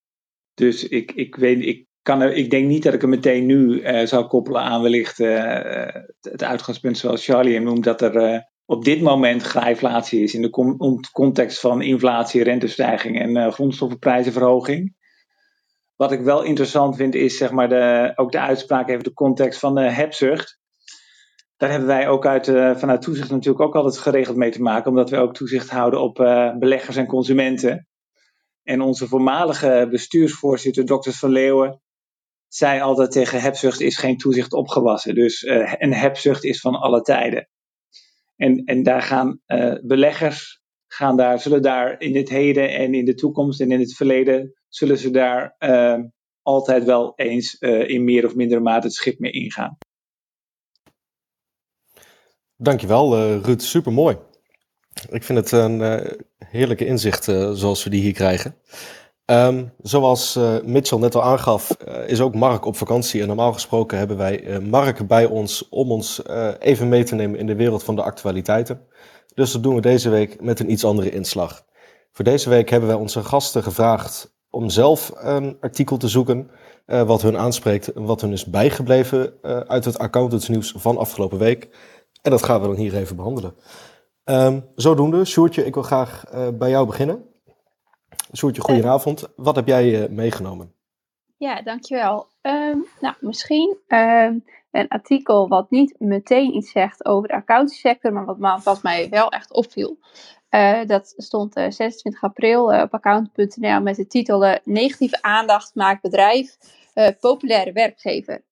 Dus 0.53 0.87
ik, 0.87 1.11
ik, 1.11 1.35
weet, 1.35 1.65
ik, 1.65 1.85
kan 2.01 2.21
ik 2.21 2.49
denk 2.49 2.67
niet 2.67 2.83
dat 2.83 2.93
ik 2.93 3.01
hem 3.01 3.09
meteen 3.09 3.45
nu 3.45 3.81
uh, 3.81 4.05
zou 4.05 4.25
koppelen 4.27 4.61
aan 4.61 4.81
wellicht 4.81 5.19
uh, 5.19 5.85
het 6.21 6.43
uitgangspunt 6.43 6.97
zoals 6.97 7.25
Charlie 7.25 7.53
hem 7.53 7.63
noemt, 7.63 7.83
dat 7.83 8.01
er 8.01 8.47
op 8.65 8.83
dit 8.83 9.01
moment 9.01 9.41
grijflatie 9.41 10.23
is 10.23 10.33
in 10.33 10.41
de 10.41 11.09
context 11.11 11.59
van 11.59 11.81
inflatie, 11.81 12.43
rentestijging 12.43 13.19
en 13.19 13.53
grondstoffenprijzenverhoging. 13.53 14.95
Wat 15.95 16.11
ik 16.11 16.21
wel 16.21 16.43
interessant 16.43 16.95
vind 16.95 17.15
is 17.15 17.37
zeg 17.37 17.51
maar 17.51 17.69
de, 17.69 18.11
ook 18.15 18.31
de 18.31 18.39
uitspraak 18.39 18.89
even 18.89 19.03
de 19.03 19.13
context 19.13 19.59
van 19.59 19.75
de 19.75 19.81
hebzucht 19.81 20.59
daar 21.57 21.69
hebben 21.69 21.87
wij 21.87 22.07
ook 22.07 22.25
uit, 22.25 22.47
uh, 22.47 22.75
vanuit 22.75 23.01
toezicht 23.01 23.29
natuurlijk 23.29 23.63
ook 23.63 23.75
altijd 23.75 23.97
geregeld 23.97 24.37
mee 24.37 24.51
te 24.51 24.61
maken, 24.61 24.89
omdat 24.89 25.09
we 25.09 25.17
ook 25.17 25.33
toezicht 25.33 25.69
houden 25.69 26.01
op 26.01 26.19
uh, 26.19 26.57
beleggers 26.57 26.95
en 26.95 27.07
consumenten. 27.07 27.87
En 28.63 28.81
onze 28.81 29.07
voormalige 29.07 29.87
bestuursvoorzitter, 29.89 30.85
dokter 30.85 31.13
Van 31.13 31.29
Leeuwen, 31.29 31.81
zei 32.47 32.81
altijd 32.81 33.11
tegen 33.11 33.41
hebzucht 33.41 33.81
is 33.81 33.97
geen 33.97 34.17
toezicht 34.17 34.53
opgewassen. 34.53 35.15
Dus 35.15 35.43
uh, 35.43 35.73
een 35.77 35.93
hebzucht 35.93 36.43
is 36.43 36.59
van 36.59 36.75
alle 36.75 37.01
tijden. 37.01 37.49
En, 38.35 38.63
en 38.65 38.83
daar 38.83 39.01
gaan 39.01 39.41
beleggers, 39.81 40.61
gaan 40.87 41.17
daar, 41.17 41.39
zullen 41.39 41.61
daar 41.61 42.01
in 42.01 42.15
het 42.15 42.29
heden 42.29 42.69
en 42.69 42.93
in 42.93 43.05
de 43.05 43.13
toekomst 43.13 43.61
en 43.61 43.71
in 43.71 43.79
het 43.79 43.95
verleden, 43.95 44.53
zullen 44.67 44.97
ze 44.97 45.11
daar 45.11 45.55
altijd 46.41 46.83
wel 46.83 47.13
eens 47.15 47.53
in 47.87 48.03
meer 48.03 48.25
of 48.25 48.35
mindere 48.35 48.61
mate 48.61 48.87
het 48.87 48.95
schip 48.95 49.19
mee 49.19 49.31
ingaan. 49.31 49.77
Dankjewel, 52.59 53.17
uh, 53.17 53.43
Ruud. 53.43 53.61
Supermooi. 53.61 54.17
Ik 55.09 55.23
vind 55.23 55.39
het 55.39 55.51
een 55.51 55.79
uh, 55.79 56.11
heerlijke 56.37 56.85
inzicht 56.85 57.27
uh, 57.27 57.51
zoals 57.51 57.83
we 57.83 57.89
die 57.89 58.01
hier 58.01 58.13
krijgen. 58.13 58.55
Um, 59.25 59.71
zoals 59.81 60.39
Mitchell 60.63 60.97
net 60.97 61.15
al 61.15 61.23
aangaf, 61.23 61.77
is 62.07 62.21
ook 62.21 62.35
Mark 62.35 62.65
op 62.65 62.77
vakantie. 62.77 63.21
En 63.21 63.27
normaal 63.27 63.53
gesproken 63.53 63.97
hebben 63.97 64.17
wij 64.17 64.59
Mark 64.59 65.07
bij 65.07 65.25
ons 65.25 65.69
om 65.69 65.91
ons 65.91 66.21
even 66.59 66.89
mee 66.89 67.03
te 67.03 67.15
nemen 67.15 67.39
in 67.39 67.45
de 67.45 67.55
wereld 67.55 67.83
van 67.83 67.95
de 67.95 68.03
actualiteiten. 68.03 68.81
Dus 69.33 69.51
dat 69.51 69.63
doen 69.63 69.75
we 69.75 69.81
deze 69.81 70.09
week 70.09 70.41
met 70.41 70.59
een 70.59 70.71
iets 70.71 70.85
andere 70.85 71.09
inslag. 71.09 71.65
Voor 72.11 72.25
deze 72.25 72.49
week 72.49 72.69
hebben 72.69 72.89
wij 72.89 72.97
onze 72.97 73.23
gasten 73.23 73.63
gevraagd 73.63 74.35
om 74.49 74.69
zelf 74.69 75.11
een 75.15 75.57
artikel 75.59 75.97
te 75.97 76.07
zoeken. 76.07 76.49
wat 76.85 77.21
hun 77.21 77.37
aanspreekt, 77.37 77.91
wat 77.95 78.21
hun 78.21 78.31
is 78.31 78.45
bijgebleven 78.45 79.33
uit 79.67 79.85
het 79.85 79.97
accountantsnieuws 79.97 80.73
van 80.77 80.97
afgelopen 80.97 81.37
week. 81.37 81.69
En 82.27 82.33
dat 82.33 82.43
gaan 82.43 82.61
we 82.61 82.67
dan 82.67 82.75
hier 82.75 82.95
even 82.95 83.15
behandelen. 83.15 83.55
Um, 84.25 84.65
zodoende, 84.75 85.25
Sjoertje, 85.25 85.65
ik 85.65 85.73
wil 85.73 85.83
graag 85.83 86.23
uh, 86.33 86.47
bij 86.53 86.69
jou 86.69 86.85
beginnen. 86.85 87.25
Sjoertje, 88.35 88.61
goedenavond. 88.61 89.27
Wat 89.35 89.55
heb 89.55 89.67
jij 89.67 90.01
uh, 90.01 90.09
meegenomen? 90.09 90.73
Ja, 91.37 91.61
dankjewel. 91.61 92.27
Um, 92.41 92.85
nou, 92.99 93.15
misschien 93.19 93.77
um, 93.87 94.45
een 94.71 94.87
artikel 94.87 95.47
wat 95.47 95.69
niet 95.69 95.95
meteen 95.99 96.55
iets 96.55 96.71
zegt 96.71 97.05
over 97.05 97.27
de 97.27 97.33
accountiesector, 97.33 98.13
maar 98.13 98.25
wat, 98.25 98.63
wat 98.63 98.83
mij 98.83 99.09
wel 99.09 99.29
echt 99.29 99.53
opviel. 99.53 99.97
Uh, 100.49 100.85
dat 100.85 101.13
stond 101.17 101.53
26 101.53 102.23
april 102.23 102.63
op 102.63 102.93
account.nl 102.93 103.81
met 103.81 103.95
de 103.95 104.07
titel 104.07 104.59
Negatieve 104.63 105.21
aandacht 105.21 105.75
maakt 105.75 106.01
bedrijf 106.01 106.57
populaire 107.19 107.71
werkgever. 107.71 108.45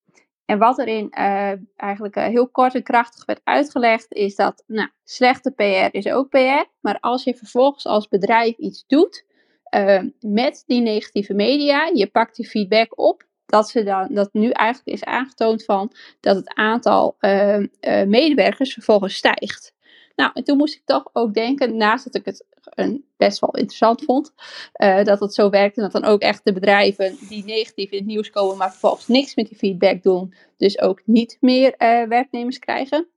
En 0.46 0.58
wat 0.58 0.80
erin 0.80 1.14
uh, 1.18 1.52
eigenlijk 1.76 2.16
uh, 2.16 2.24
heel 2.24 2.48
kort 2.48 2.76
en 2.76 2.84
krachtig 2.84 3.26
werd 3.26 3.42
uitgelegd, 3.44 4.14
is 4.14 4.36
dat 4.36 4.64
nou, 4.68 4.90
slechte 5.04 5.52
PR 5.52 5.98
is 5.98 6.08
ook 6.08 6.30
PR. 6.30 6.70
Maar 6.82 6.98
als 7.00 7.24
je 7.24 7.36
vervolgens 7.36 7.86
als 7.86 8.08
bedrijf 8.08 8.58
iets 8.58 8.84
doet 8.88 9.26
uh, 9.76 10.02
met 10.20 10.64
die 10.66 10.82
negatieve 10.82 11.34
media, 11.34 11.90
je 11.94 12.08
pakt 12.08 12.36
die 12.36 12.48
feedback 12.48 13.00
op 13.00 13.26
dat, 13.46 13.70
ze 13.70 13.84
dan, 13.84 14.08
dat 14.14 14.34
nu 14.34 14.50
eigenlijk 14.50 14.98
is 14.98 15.04
aangetoond 15.04 15.64
van 15.64 15.92
dat 16.20 16.36
het 16.36 16.54
aantal 16.54 17.16
eh, 17.20 17.64
medewerkers 18.06 18.74
vervolgens 18.74 19.16
stijgt. 19.16 19.75
Nou, 20.16 20.32
en 20.34 20.44
toen 20.44 20.58
moest 20.58 20.76
ik 20.76 20.82
toch 20.86 21.10
ook 21.14 21.34
denken, 21.34 21.78
naast 21.78 22.04
dat 22.04 22.16
ik 22.16 22.26
het 22.26 22.46
een, 22.64 23.06
best 23.18 23.40
wel 23.40 23.56
interessant 23.56 24.04
vond, 24.04 24.34
uh, 24.78 25.04
dat 25.04 25.20
het 25.20 25.34
zo 25.34 25.50
werkt 25.50 25.78
en 25.78 25.84
dat 25.84 25.92
dan 25.92 26.06
ook 26.06 26.22
echt 26.22 26.42
de 26.44 26.54
bedrijven 26.54 27.18
die 27.30 27.46
negatief 27.46 27.92
in 27.92 27.98
het 27.98 28.08
nieuws 28.08 28.30
komen, 28.30 28.58
maar 28.58 28.72
vervolgens 28.72 29.08
niks 29.08 29.36
met 29.36 29.48
die 29.48 29.58
feedback 29.58 30.04
doen, 30.04 30.34
dus 30.58 30.80
ook 30.80 31.02
niet 31.06 31.38
meer 31.40 31.76
uh, 31.78 32.08
werknemers 32.08 32.60
krijgen. 32.60 33.08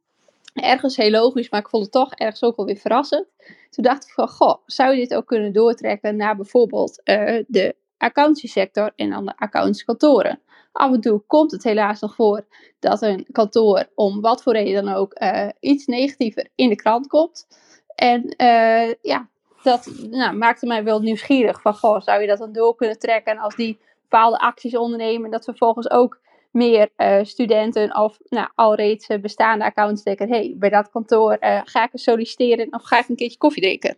Ergens 0.55 0.97
heel 0.97 1.11
logisch, 1.11 1.51
maar 1.51 1.61
ik 1.61 1.69
vond 1.69 1.83
het 1.83 1.93
toch 1.93 2.15
ergens 2.15 2.43
ook 2.43 2.57
wel 2.57 2.67
weer 2.67 2.77
verrassend. 2.77 3.27
Toen 3.71 3.85
dacht 3.85 4.05
ik 4.05 4.11
van, 4.11 4.29
goh, 4.29 4.57
zou 4.67 4.95
je 4.95 5.01
dit 5.01 5.15
ook 5.15 5.27
kunnen 5.27 5.53
doortrekken 5.53 6.17
naar 6.17 6.37
bijvoorbeeld 6.37 7.01
uh, 7.05 7.45
de 7.47 7.75
accountiesector 7.99 8.93
en 8.97 9.11
dan 9.11 9.25
de 9.25 9.37
accountskantoren? 9.37 10.41
Af 10.73 10.93
en 10.93 11.01
toe 11.01 11.23
komt 11.27 11.51
het 11.51 11.65
helaas 11.65 12.01
nog 12.01 12.15
voor 12.15 12.45
dat 12.79 13.03
een 13.03 13.27
kantoor 13.33 13.89
om 13.95 14.21
wat 14.21 14.43
voor 14.43 14.53
reden 14.53 14.85
dan 14.85 14.95
ook 14.95 15.21
uh, 15.21 15.49
iets 15.61 15.87
negatiever 15.87 16.49
in 16.55 16.69
de 16.69 16.77
krant 16.77 17.07
komt. 17.07 17.47
En 17.95 18.35
uh, 18.37 18.93
ja, 19.03 19.29
dat 19.63 19.91
nou, 20.11 20.37
maakte 20.37 20.67
mij 20.67 20.85
wel 20.85 21.01
nieuwsgierig 21.01 21.61
van, 21.61 21.75
goh, 21.75 22.01
zou 22.01 22.21
je 22.21 22.27
dat 22.27 22.39
dan 22.39 22.53
door 22.53 22.75
kunnen 22.75 22.99
trekken? 22.99 23.33
En 23.33 23.39
als 23.39 23.57
die 23.57 23.79
bepaalde 24.03 24.39
acties 24.39 24.77
ondernemen, 24.77 25.31
dat 25.31 25.45
vervolgens 25.45 25.91
ook 25.91 26.21
meer 26.51 26.89
uh, 26.97 27.19
studenten 27.23 27.97
of 27.97 28.19
nou, 28.29 28.49
alreeds 28.55 29.07
bestaande 29.21 29.65
accounts 29.65 30.03
denken, 30.03 30.29
hey, 30.29 30.55
bij 30.59 30.71
dat 30.71 30.91
kantoor 30.91 31.37
ga 31.41 31.85
ik 31.85 31.93
eens 31.93 32.03
solliciteren 32.03 32.73
of 32.75 32.83
ga 32.83 32.99
ik 32.99 33.09
een 33.09 33.17
keertje 33.17 33.39
koffie 33.39 33.63
drinken. 33.63 33.97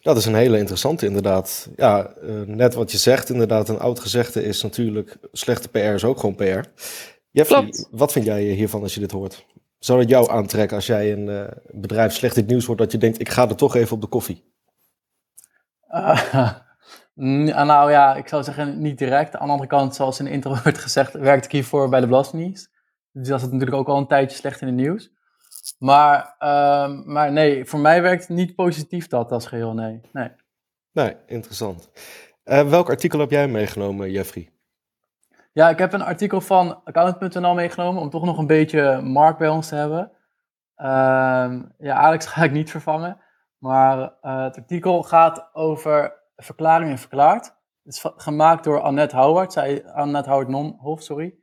Dat 0.00 0.16
is 0.16 0.24
een 0.24 0.34
hele 0.34 0.58
interessante 0.58 1.06
inderdaad. 1.06 1.68
Ja, 1.76 2.12
uh, 2.22 2.40
net 2.46 2.74
wat 2.74 2.92
je 2.92 2.98
zegt, 2.98 3.30
inderdaad, 3.30 3.68
een 3.68 3.78
oud 3.78 4.00
gezegde 4.00 4.44
is 4.44 4.62
natuurlijk, 4.62 5.16
slechte 5.32 5.68
PR 5.68 5.78
is 5.78 6.04
ook 6.04 6.20
gewoon 6.20 6.34
PR. 6.34 6.68
Jeffrey, 7.30 7.60
Klopt. 7.60 7.88
wat 7.90 8.12
vind 8.12 8.24
jij 8.24 8.42
hiervan 8.42 8.82
als 8.82 8.94
je 8.94 9.00
dit 9.00 9.10
hoort? 9.10 9.46
Zou 9.78 10.00
het 10.00 10.08
jou 10.08 10.30
aantrekken 10.30 10.76
als 10.76 10.86
jij 10.86 11.12
een 11.12 11.26
uh, 11.26 11.44
bedrijf 11.70 12.12
slecht 12.12 12.34
dit 12.34 12.46
nieuws 12.46 12.64
hoort, 12.64 12.78
dat 12.78 12.92
je 12.92 12.98
denkt, 12.98 13.20
ik 13.20 13.28
ga 13.28 13.48
er 13.48 13.56
toch 13.56 13.74
even 13.74 13.94
op 13.94 14.00
de 14.00 14.06
koffie? 14.06 14.44
Uh, 15.90 16.54
nou 17.66 17.90
ja, 17.90 18.14
ik 18.16 18.28
zou 18.28 18.42
zeggen 18.42 18.80
niet 18.80 18.98
direct. 18.98 19.36
Aan 19.36 19.46
de 19.46 19.52
andere 19.52 19.68
kant, 19.68 19.94
zoals 19.94 20.18
in 20.18 20.24
de 20.24 20.30
intro 20.30 20.56
werd 20.64 20.78
gezegd, 20.78 21.12
werkte 21.12 21.46
ik 21.46 21.52
hiervoor 21.52 21.88
bij 21.88 22.00
de 22.00 22.06
Belastingdienst. 22.06 22.70
Dus 23.12 23.28
dat 23.28 23.40
is 23.40 23.44
natuurlijk 23.44 23.76
ook 23.76 23.88
al 23.88 23.98
een 23.98 24.06
tijdje 24.06 24.36
slecht 24.36 24.60
in 24.60 24.66
het 24.66 24.76
nieuws. 24.76 25.10
Maar, 25.78 26.34
uh, 26.38 27.04
maar 27.04 27.32
nee, 27.32 27.64
voor 27.64 27.80
mij 27.80 28.02
werkt 28.02 28.28
het 28.28 28.36
niet 28.36 28.54
positief 28.54 29.06
dat 29.06 29.32
als 29.32 29.46
geheel, 29.46 29.74
nee. 29.74 30.00
Nee, 30.12 30.30
nee 30.92 31.16
interessant. 31.26 31.90
Uh, 32.44 32.68
welk 32.68 32.88
artikel 32.88 33.18
heb 33.18 33.30
jij 33.30 33.48
meegenomen, 33.48 34.10
Jeffrey? 34.10 34.50
Ja, 35.52 35.68
ik 35.68 35.78
heb 35.78 35.92
een 35.92 36.02
artikel 36.02 36.40
van 36.40 36.84
account.nl 36.84 37.54
meegenomen 37.54 38.02
om 38.02 38.10
toch 38.10 38.24
nog 38.24 38.38
een 38.38 38.46
beetje 38.46 39.00
markt 39.00 39.38
bij 39.38 39.48
ons 39.48 39.68
te 39.68 39.74
hebben. 39.74 40.12
Uh, 40.76 41.62
ja, 41.78 41.94
Alex 41.94 42.26
ga 42.32 42.42
ik 42.44 42.52
niet 42.52 42.70
vervangen. 42.70 43.20
Maar 43.58 43.98
uh, 43.98 44.42
het 44.42 44.56
artikel 44.56 45.02
gaat 45.02 45.48
over 45.52 46.22
verklaring 46.36 46.90
en 46.90 46.98
verklaard. 46.98 47.44
Het 47.82 47.94
is 47.94 48.04
gemaakt 48.16 48.64
door 48.64 48.80
Annette 48.80 49.16
Howard, 49.16 49.52
zij, 49.52 49.86
Annette 49.86 50.28
Howard 50.28 50.48
Nonhof, 50.48 51.02
sorry. 51.02 51.34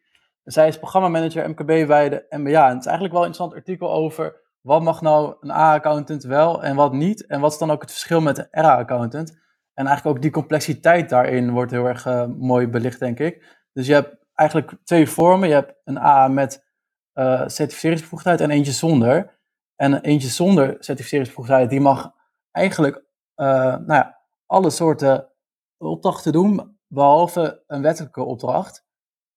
Zij 0.47 0.67
is 0.67 0.77
programmamanager 0.77 1.49
MKB 1.49 1.87
bij 1.87 2.09
de 2.09 2.25
MBA. 2.29 2.67
En 2.67 2.73
het 2.73 2.79
is 2.79 2.85
eigenlijk 2.85 3.13
wel 3.13 3.21
een 3.21 3.27
interessant 3.27 3.53
artikel 3.53 3.91
over 3.91 4.41
wat 4.61 4.81
mag 4.81 5.01
nou 5.01 5.35
een 5.39 5.51
A-accountant 5.51 6.23
wel 6.23 6.63
en 6.63 6.75
wat 6.75 6.93
niet. 6.93 7.25
En 7.25 7.39
wat 7.39 7.51
is 7.51 7.57
dan 7.57 7.71
ook 7.71 7.81
het 7.81 7.91
verschil 7.91 8.21
met 8.21 8.37
een 8.37 8.47
RA-accountant. 8.51 9.29
En 9.73 9.85
eigenlijk 9.85 10.15
ook 10.15 10.21
die 10.21 10.31
complexiteit 10.31 11.09
daarin 11.09 11.51
wordt 11.51 11.71
heel 11.71 11.85
erg 11.85 12.05
uh, 12.05 12.25
mooi 12.25 12.67
belicht, 12.67 12.99
denk 12.99 13.19
ik. 13.19 13.57
Dus 13.73 13.87
je 13.87 13.93
hebt 13.93 14.15
eigenlijk 14.33 14.73
twee 14.83 15.09
vormen. 15.09 15.47
Je 15.47 15.53
hebt 15.53 15.73
een 15.83 15.97
A 15.97 16.27
met 16.27 16.65
uh, 17.13 17.43
certificeringsbevoegdheid 17.47 18.41
en 18.41 18.49
eentje 18.49 18.71
zonder. 18.71 19.39
En 19.75 20.01
eentje 20.01 20.27
zonder 20.27 20.75
certificeringsbevoegdheid, 20.79 21.69
die 21.69 21.81
mag 21.81 22.11
eigenlijk 22.51 22.95
uh, 23.35 23.47
nou 23.57 23.93
ja, 23.93 24.21
alle 24.45 24.69
soorten 24.69 25.31
opdrachten 25.77 26.31
doen, 26.31 26.77
behalve 26.87 27.63
een 27.67 27.81
wettelijke 27.81 28.23
opdracht. 28.23 28.86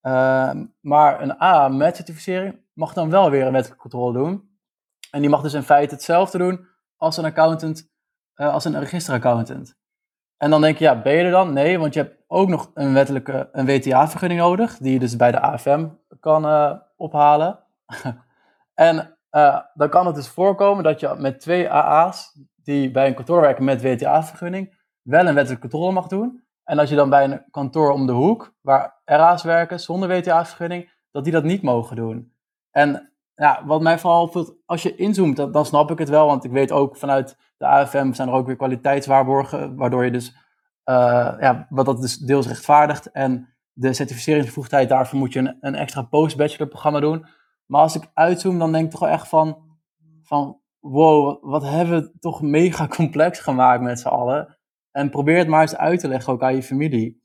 Uh, 0.03 0.51
maar 0.81 1.23
een 1.23 1.43
A 1.43 1.69
met 1.69 1.97
certificering 1.97 2.61
mag 2.73 2.93
dan 2.93 3.11
wel 3.11 3.31
weer 3.31 3.47
een 3.47 3.53
wettelijke 3.53 3.83
controle 3.83 4.13
doen. 4.13 4.51
En 5.11 5.21
die 5.21 5.31
mag 5.31 5.43
dus 5.43 5.55
in 5.55 5.63
feite 5.63 5.95
hetzelfde 5.95 6.39
doen 6.39 6.67
als 6.97 7.17
een 7.17 7.25
accountant, 7.25 7.91
uh, 8.37 8.53
als 8.53 8.65
een 8.65 8.79
registeraccountant. 8.79 9.79
En 10.37 10.51
dan 10.51 10.61
denk 10.61 10.79
je, 10.79 10.85
ja, 10.85 11.03
ben 11.03 11.13
je 11.13 11.25
er 11.25 11.31
dan? 11.31 11.53
Nee, 11.53 11.79
want 11.79 11.95
je 11.95 12.01
hebt 12.01 12.23
ook 12.27 12.49
nog 12.49 12.71
een 12.75 12.93
wettelijke, 12.93 13.49
een 13.53 13.67
WTA-vergunning 13.67 14.41
nodig, 14.41 14.79
die 14.79 14.93
je 14.93 14.99
dus 14.99 15.17
bij 15.17 15.31
de 15.31 15.41
AFM 15.41 15.89
kan 16.21 16.47
uh, 16.47 16.73
ophalen. 16.97 17.59
en 18.75 19.19
dan 19.75 19.89
kan 19.89 20.07
het 20.07 20.15
dus 20.15 20.29
voorkomen 20.29 20.85
dat 20.85 21.01
je 21.01 21.15
met 21.19 21.41
twee 21.41 21.71
AA's, 21.71 22.39
die 22.57 22.91
bij 22.91 23.07
een 23.07 23.15
kantoor 23.15 23.41
werken 23.41 23.65
met 23.65 23.83
WTA-vergunning, 23.83 24.79
wel 25.03 25.27
een 25.27 25.35
wettelijke 25.35 25.69
controle 25.69 25.93
mag 25.93 26.07
doen. 26.07 26.45
En 26.71 26.79
als 26.79 26.89
je 26.91 26.97
dan 26.97 27.11
bij 27.11 27.25
een 27.25 27.43
kantoor 27.51 27.93
om 27.93 28.07
de 28.07 28.13
hoek, 28.13 28.55
waar 28.61 29.01
RA's 29.05 29.43
werken 29.43 29.81
zonder 29.81 30.09
WTA-vergunning, 30.09 30.93
dat 31.11 31.25
die 31.25 31.33
dat 31.33 31.45
niet 31.45 31.63
mogen 31.63 31.97
doen. 31.97 32.33
En 32.71 33.13
ja, 33.35 33.63
wat 33.67 33.81
mij 33.81 33.99
vooral 33.99 34.23
opvalt, 34.23 34.57
als 34.67 34.83
je 34.83 34.97
inzoomt, 34.97 35.37
dan, 35.37 35.67
snap 35.67 35.91
ik 35.91 35.99
het 35.99 36.09
wel. 36.09 36.27
Want 36.27 36.45
ik 36.45 36.51
weet 36.51 36.73
ook 36.73 36.97
vanuit 36.97 37.37
de 37.57 37.67
AFM 37.67 38.13
zijn 38.13 38.29
er 38.29 38.35
ook 38.35 38.47
weer 38.47 38.57
kwaliteitswaarborgen, 38.57 39.77
waardoor 39.77 40.05
je 40.05 40.11
dus, 40.11 40.29
uh, 40.85 41.35
ja, 41.41 41.67
wat 41.69 41.87
dat 41.87 42.01
dus 42.01 42.17
deels 42.17 42.47
rechtvaardigt. 42.47 43.11
En 43.11 43.55
de 43.73 43.93
certificeringsbevoegdheid, 43.93 44.89
daarvoor 44.89 45.19
moet 45.19 45.33
je 45.33 45.39
een, 45.39 45.57
een 45.61 45.75
extra 45.75 46.03
post-bachelor 46.03 46.69
programma 46.69 47.01
doen. 47.01 47.27
Maar 47.67 47.81
als 47.81 47.97
ik 47.97 48.11
uitzoom, 48.15 48.59
dan 48.59 48.73
denk 48.73 48.85
ik 48.85 48.91
toch 48.91 49.01
wel 49.01 49.09
echt 49.09 49.29
van, 49.29 49.59
van 50.23 50.61
wow, 50.79 51.45
wat 51.45 51.63
hebben 51.63 52.01
we 52.01 52.19
toch 52.19 52.43
mega 52.43 52.87
complex 52.87 53.39
gemaakt 53.39 53.83
met 53.83 54.01
z'n 54.01 54.09
allen. 54.09 54.59
En 54.91 55.11
probeer 55.11 55.39
het 55.39 55.49
maar 55.49 55.61
eens 55.61 55.77
uit 55.77 56.01
te 56.01 56.09
leggen 56.09 56.33
ook 56.33 56.43
aan 56.43 56.55
je 56.55 56.63
familie. 56.63 57.25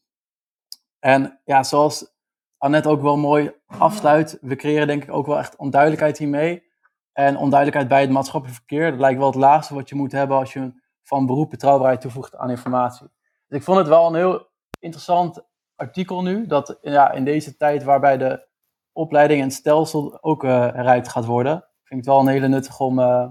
En 1.00 1.42
ja, 1.44 1.64
zoals 1.64 2.16
Annette 2.58 2.90
ook 2.90 3.02
wel 3.02 3.18
mooi 3.18 3.54
afsluit, 3.66 4.38
we 4.42 4.56
creëren 4.56 4.88
denk 4.88 5.04
ik 5.04 5.12
ook 5.12 5.26
wel 5.26 5.38
echt 5.38 5.56
onduidelijkheid 5.56 6.18
hiermee. 6.18 6.64
En 7.12 7.38
onduidelijkheid 7.38 7.88
bij 7.88 8.02
het 8.02 8.10
maatschappelijk 8.10 8.58
verkeer, 8.58 8.92
dat 8.92 9.00
lijkt 9.00 9.18
wel 9.18 9.28
het 9.28 9.36
laatste 9.36 9.74
wat 9.74 9.90
je 9.90 9.96
moet 9.96 10.12
hebben 10.12 10.38
als 10.38 10.54
je 10.54 10.84
van 11.04 11.26
beroep 11.26 11.50
betrouwbaarheid 11.50 12.02
toevoegt 12.02 12.36
aan 12.36 12.50
informatie. 12.50 13.08
Dus 13.48 13.58
ik 13.58 13.64
vond 13.64 13.78
het 13.78 13.88
wel 13.88 14.08
een 14.08 14.16
heel 14.16 14.48
interessant 14.80 15.46
artikel 15.76 16.22
nu, 16.22 16.48
dat 16.48 16.78
ja, 16.82 17.12
in 17.12 17.26
deze 17.26 17.58
tijd 17.58 17.84
waarbij 17.84 18.18
de 18.18 18.48
opleiding 18.92 19.42
en 19.42 19.52
stelsel 19.52 20.24
ook 20.24 20.44
uh, 20.44 21.02
gaat 21.02 21.26
worden, 21.26 21.54
vind 21.84 21.90
ik 21.90 21.96
het 21.98 22.06
wel 22.06 22.20
een 22.20 22.28
hele 22.28 22.48
nuttig 22.48 22.80
om 22.80 23.00
uh, 23.00 23.26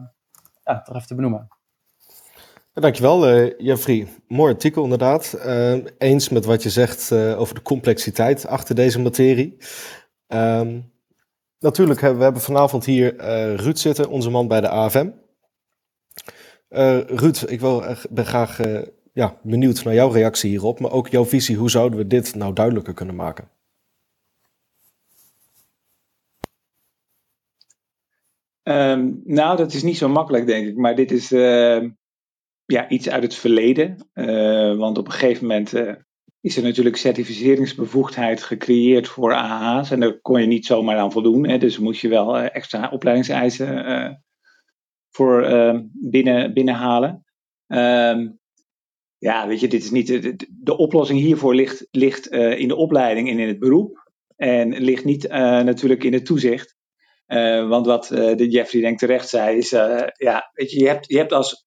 ja, 0.63 0.83
toch 0.83 0.95
even 0.95 1.07
te 1.07 1.15
benoemen. 1.15 1.54
Dankjewel, 2.75 3.35
uh, 3.35 3.53
Jeffrey. 3.59 4.07
Mooi 4.29 4.53
artikel 4.53 4.83
inderdaad. 4.83 5.35
Uh, 5.37 5.85
eens 5.99 6.29
met 6.29 6.45
wat 6.45 6.63
je 6.63 6.71
zegt 6.71 7.11
uh, 7.11 7.41
over 7.41 7.55
de 7.55 7.63
complexiteit 7.63 8.47
achter 8.47 8.75
deze 8.75 9.01
materie. 9.01 9.57
Um, 10.29 10.93
natuurlijk, 11.59 12.01
hebben 12.01 12.19
we 12.19 12.25
hebben 12.25 12.43
vanavond 12.43 12.85
hier 12.85 13.17
Ruud 13.57 13.77
zitten, 13.77 14.09
onze 14.09 14.31
man 14.31 14.49
bij 14.49 14.61
de 14.61 14.69
AFM. 14.69 15.11
Ruud, 17.07 17.45
ik 17.47 17.61
wil, 17.61 17.85
ben 18.11 18.27
graag 18.27 18.61
ja, 19.13 19.39
benieuwd 19.43 19.85
naar 19.85 19.95
jouw 19.95 20.11
reactie 20.11 20.51
hierop, 20.51 20.81
maar 20.81 20.91
ook 20.91 21.09
jouw 21.09 21.25
visie. 21.25 21.57
Hoe 21.57 21.71
zouden 21.71 21.99
we 21.99 22.07
dit 22.07 22.35
nou 22.35 22.53
duidelijker 22.53 22.95
kunnen 22.95 23.15
maken? 23.15 23.49
Um, 28.63 29.23
nou, 29.25 29.57
dat 29.57 29.73
is 29.73 29.83
niet 29.83 29.99
zo 29.99 30.09
makkelijk, 30.09 30.47
denk 30.47 30.67
ik. 30.67 30.77
Maar 30.77 30.95
dit 30.95 31.11
is 31.11 31.31
ja, 32.67 32.89
iets 32.89 33.09
uit 33.09 33.23
het 33.23 33.35
verleden. 33.35 34.09
Uh, 34.15 34.77
want 34.77 34.99
op 34.99 35.07
een 35.07 35.13
gegeven 35.13 35.47
moment 35.47 35.75
uh, 35.75 35.95
is 36.41 36.57
er 36.57 36.63
natuurlijk 36.63 36.97
certificeringsbevoegdheid 36.97 38.43
gecreëerd 38.43 39.09
voor 39.09 39.35
AH's. 39.35 39.91
En 39.91 40.01
daar 40.01 40.21
kon 40.21 40.41
je 40.41 40.47
niet 40.47 40.67
zomaar 40.67 40.97
aan 40.97 41.13
voldoen. 41.13 41.49
Hè, 41.49 41.59
dus 41.59 41.79
moest 41.79 42.01
je 42.01 42.09
wel 42.09 42.39
uh, 42.39 42.55
extra 42.55 42.89
opleidingseisen 42.89 44.23
voor 45.11 45.43
binnen, 45.93 46.55
binnenhalen. 46.55 47.25
Um, 47.67 48.39
ja, 49.19 49.47
weet 49.47 49.61
je, 49.61 49.69
dit 49.69 49.83
is 49.83 49.91
niet. 49.91 50.07
De, 50.07 50.37
de 50.51 50.77
oplossing 50.77 51.21
hiervoor 51.21 51.55
ligt, 51.55 51.87
ligt 51.91 52.27
in 52.29 52.69
de 52.69 52.77
opleiding 52.77 53.29
en 53.29 53.39
in 53.39 53.49
het 53.49 53.59
beroep. 53.59 54.11
En 54.37 54.69
ligt 54.69 55.05
niet 55.05 55.29
natuurlijk 55.29 56.05
in 56.05 56.13
het 56.13 56.27
toezicht. 56.27 56.77
want 57.69 57.87
wat 57.87 58.07
de 58.09 58.49
Jeffrey 58.49 58.81
denk 58.83 58.99
terecht 58.99 59.29
zei, 59.29 59.57
is: 59.57 59.71
ja, 60.17 60.51
weet 60.53 60.71
je, 60.71 60.79
je 60.79 60.89
hebt, 60.89 61.09
je 61.09 61.17
hebt 61.17 61.33
als 61.33 61.67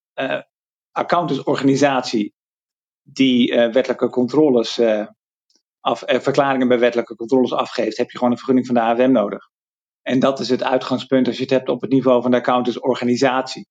accountantsorganisatie 0.98 2.34
die 3.04 3.52
uh, 3.52 3.72
wettelijke 3.72 4.10
controles, 4.10 4.78
uh, 4.78 5.08
af, 5.80 6.12
uh, 6.12 6.20
verklaringen 6.20 6.68
bij 6.68 6.80
wettelijke 6.80 7.16
controles 7.16 7.54
afgeeft, 7.54 7.98
heb 7.98 8.12
je 8.12 8.18
gewoon 8.18 8.32
een 8.32 8.38
vergunning 8.38 8.68
van 8.68 8.76
de 8.76 8.82
AFM 8.82 9.12
nodig. 9.12 9.50
En 10.02 10.20
dat 10.20 10.40
is 10.40 10.50
het 10.50 10.64
uitgangspunt 10.64 11.28
als 11.28 11.36
je 11.36 11.42
het 11.42 11.52
hebt 11.52 11.70
op 11.70 11.82
het 11.82 11.92
niveau 11.92 12.22
van 12.22 12.32
de 12.32 12.38
accountantsorganisatie. 12.38 13.68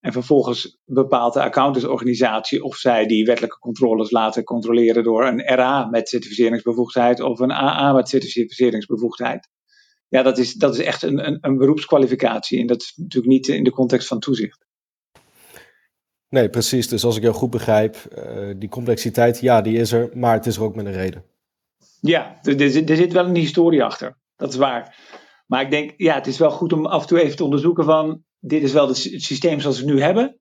En 0.00 0.12
vervolgens 0.12 0.78
bepaalt 0.84 1.32
de 1.32 1.42
accountantsorganisatie 1.42 2.62
of 2.62 2.76
zij 2.76 3.06
die 3.06 3.24
wettelijke 3.24 3.58
controles 3.58 4.10
laten 4.10 4.44
controleren 4.44 5.04
door 5.04 5.26
een 5.26 5.54
RA 5.54 5.84
met 5.84 6.08
certificeringsbevoegdheid 6.08 7.20
of 7.20 7.40
een 7.40 7.52
AA 7.52 7.92
met 7.92 8.08
certificeringsbevoegdheid. 8.08 9.48
Ja, 10.08 10.22
dat 10.22 10.38
is, 10.38 10.54
dat 10.54 10.74
is 10.74 10.84
echt 10.84 11.02
een, 11.02 11.26
een, 11.26 11.38
een 11.40 11.56
beroepskwalificatie 11.56 12.60
en 12.60 12.66
dat 12.66 12.82
is 12.82 12.92
natuurlijk 12.96 13.32
niet 13.32 13.48
in 13.48 13.64
de 13.64 13.70
context 13.70 14.08
van 14.08 14.18
toezicht. 14.18 14.68
Nee, 16.30 16.50
precies. 16.50 16.88
Dus 16.88 17.04
als 17.04 17.16
ik 17.16 17.22
jou 17.22 17.34
goed 17.34 17.50
begrijp, 17.50 17.96
uh, 18.18 18.54
die 18.56 18.68
complexiteit, 18.68 19.40
ja, 19.40 19.60
die 19.60 19.78
is 19.78 19.92
er, 19.92 20.10
maar 20.14 20.34
het 20.34 20.46
is 20.46 20.56
er 20.56 20.62
ook 20.62 20.74
met 20.74 20.86
een 20.86 20.92
reden. 20.92 21.24
Ja, 22.00 22.38
er, 22.42 22.60
er, 22.60 22.96
zit 22.96 23.12
wel 23.12 23.26
een 23.26 23.34
historie 23.34 23.84
achter. 23.84 24.18
Dat 24.36 24.48
is 24.48 24.56
waar. 24.56 24.96
Maar 25.46 25.62
ik 25.62 25.70
denk, 25.70 25.92
ja, 25.96 26.14
het 26.14 26.26
is 26.26 26.38
wel 26.38 26.50
goed 26.50 26.72
om 26.72 26.86
af 26.86 27.02
en 27.02 27.08
toe 27.08 27.20
even 27.20 27.36
te 27.36 27.44
onderzoeken 27.44 27.84
van, 27.84 28.24
dit 28.38 28.62
is 28.62 28.72
wel 28.72 28.88
het 28.88 28.96
systeem 28.96 29.60
zoals 29.60 29.80
we 29.80 29.84
het 29.84 29.94
nu 29.94 30.02
hebben. 30.02 30.38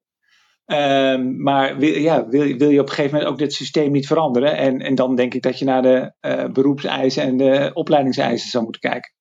Um, 0.66 1.42
maar 1.42 1.78
wil, 1.78 1.94
ja, 1.94 2.28
wil, 2.28 2.58
wil 2.58 2.70
je 2.70 2.80
op 2.80 2.88
een 2.88 2.94
gegeven 2.94 3.12
moment 3.12 3.32
ook 3.32 3.38
dit 3.38 3.54
systeem 3.54 3.92
niet 3.92 4.08
veranderen? 4.08 4.58
En, 4.58 4.80
en 4.80 4.96
dan 4.96 5.16
denk 5.16 5.34
ik 5.34 5.42
dat 5.42 5.60
je 5.60 5.66
naar 5.66 5.82
de 5.82 6.14
uh, 6.22 6.46
beroepseisen 6.52 7.24
en 7.24 7.38
de 7.38 7.72
opleidingseisen 7.74 8.50
zou 8.50 8.64
moeten 8.64 8.82
kijken. 8.82 9.14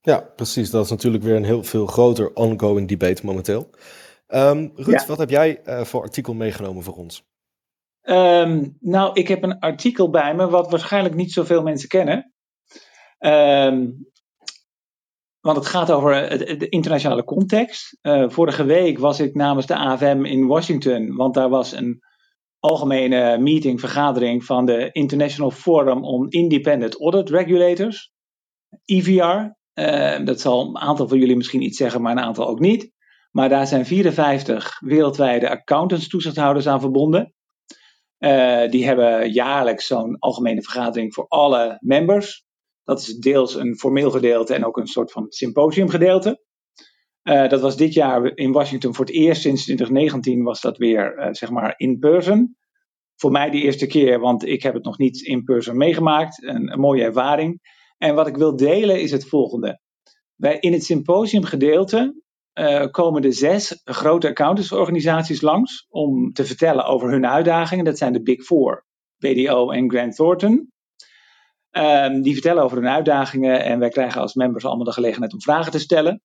Ja, 0.00 0.20
precies. 0.36 0.70
Dat 0.70 0.84
is 0.84 0.90
natuurlijk 0.90 1.24
weer 1.24 1.36
een 1.36 1.44
heel 1.44 1.64
veel 1.64 1.86
groter 1.86 2.34
ongoing 2.34 2.88
debate 2.88 3.26
momenteel. 3.26 3.70
Um, 4.34 4.72
Ruud, 4.74 5.00
ja. 5.00 5.06
wat 5.06 5.18
heb 5.18 5.30
jij 5.30 5.60
uh, 5.64 5.80
voor 5.84 6.02
artikel 6.02 6.34
meegenomen 6.34 6.82
voor 6.82 6.94
ons? 6.94 7.24
Um, 8.02 8.76
nou, 8.80 9.12
ik 9.12 9.28
heb 9.28 9.42
een 9.42 9.58
artikel 9.58 10.10
bij 10.10 10.34
me 10.34 10.48
wat 10.48 10.70
waarschijnlijk 10.70 11.14
niet 11.14 11.32
zoveel 11.32 11.62
mensen 11.62 11.88
kennen. 11.88 12.32
Um, 13.18 14.10
want 15.40 15.56
het 15.56 15.66
gaat 15.66 15.90
over 15.90 16.38
de 16.58 16.68
internationale 16.68 17.24
context. 17.24 17.98
Uh, 18.02 18.28
vorige 18.28 18.64
week 18.64 18.98
was 18.98 19.20
ik 19.20 19.34
namens 19.34 19.66
de 19.66 19.76
AFM 19.76 20.24
in 20.24 20.46
Washington, 20.46 21.16
want 21.16 21.34
daar 21.34 21.48
was 21.48 21.72
een 21.72 22.00
algemene 22.58 23.38
meeting, 23.38 23.80
vergadering 23.80 24.44
van 24.44 24.66
de 24.66 24.92
International 24.92 25.50
Forum 25.50 26.04
on 26.04 26.28
Independent 26.28 27.00
Audit 27.00 27.30
Regulators, 27.30 28.12
EVR. 28.84 29.60
Uh, 29.74 30.24
dat 30.24 30.40
zal 30.40 30.68
een 30.68 30.78
aantal 30.78 31.08
van 31.08 31.18
jullie 31.18 31.36
misschien 31.36 31.62
iets 31.62 31.76
zeggen, 31.76 32.02
maar 32.02 32.12
een 32.12 32.22
aantal 32.22 32.48
ook 32.48 32.60
niet. 32.60 32.90
Maar 33.32 33.48
daar 33.48 33.66
zijn 33.66 33.86
54 33.86 34.80
wereldwijde 34.80 35.50
accountants-toezichthouders 35.50 36.66
aan 36.66 36.80
verbonden. 36.80 37.34
Uh, 38.18 38.70
die 38.70 38.86
hebben 38.86 39.32
jaarlijks 39.32 39.86
zo'n 39.86 40.18
algemene 40.18 40.62
vergadering 40.62 41.14
voor 41.14 41.26
alle 41.28 41.76
members. 41.80 42.44
Dat 42.84 43.00
is 43.00 43.16
deels 43.16 43.54
een 43.54 43.76
formeel 43.76 44.10
gedeelte 44.10 44.54
en 44.54 44.64
ook 44.64 44.76
een 44.76 44.86
soort 44.86 45.12
van 45.12 45.26
symposiumgedeelte. 45.28 46.42
Uh, 47.22 47.48
dat 47.48 47.60
was 47.60 47.76
dit 47.76 47.94
jaar 47.94 48.36
in 48.36 48.52
Washington 48.52 48.94
voor 48.94 49.04
het 49.04 49.14
eerst 49.14 49.42
sinds 49.42 49.64
2019 49.64 50.42
was 50.42 50.60
dat 50.60 50.78
weer 50.78 51.18
uh, 51.18 51.28
zeg 51.30 51.50
maar 51.50 51.74
in 51.76 51.98
person. 51.98 52.56
Voor 53.16 53.30
mij 53.30 53.50
de 53.50 53.60
eerste 53.60 53.86
keer, 53.86 54.20
want 54.20 54.46
ik 54.46 54.62
heb 54.62 54.74
het 54.74 54.84
nog 54.84 54.98
niet 54.98 55.20
in 55.20 55.44
person 55.44 55.76
meegemaakt. 55.76 56.42
Een, 56.42 56.72
een 56.72 56.80
mooie 56.80 57.02
ervaring. 57.02 57.60
En 57.98 58.14
wat 58.14 58.26
ik 58.26 58.36
wil 58.36 58.56
delen 58.56 59.00
is 59.00 59.10
het 59.10 59.28
volgende. 59.28 59.80
Wij 60.34 60.58
in 60.58 60.72
het 60.72 60.84
symposiumgedeelte 60.84 62.22
uh, 62.54 62.86
komen 62.90 63.22
de 63.22 63.32
zes 63.32 63.80
grote 63.84 64.28
accountantsorganisaties 64.28 65.40
langs 65.40 65.86
om 65.88 66.32
te 66.32 66.44
vertellen 66.44 66.84
over 66.84 67.10
hun 67.10 67.26
uitdagingen. 67.26 67.84
Dat 67.84 67.98
zijn 67.98 68.12
de 68.12 68.22
Big 68.22 68.42
Four, 68.42 68.84
BDO 69.18 69.70
en 69.70 69.90
Grant 69.90 70.14
Thornton. 70.14 70.70
Um, 71.70 72.22
die 72.22 72.32
vertellen 72.32 72.62
over 72.62 72.76
hun 72.76 72.88
uitdagingen 72.88 73.64
en 73.64 73.78
wij 73.78 73.88
krijgen 73.88 74.20
als 74.20 74.34
members 74.34 74.64
allemaal 74.64 74.84
de 74.84 74.92
gelegenheid 74.92 75.32
om 75.32 75.40
vragen 75.40 75.72
te 75.72 75.78
stellen. 75.78 76.22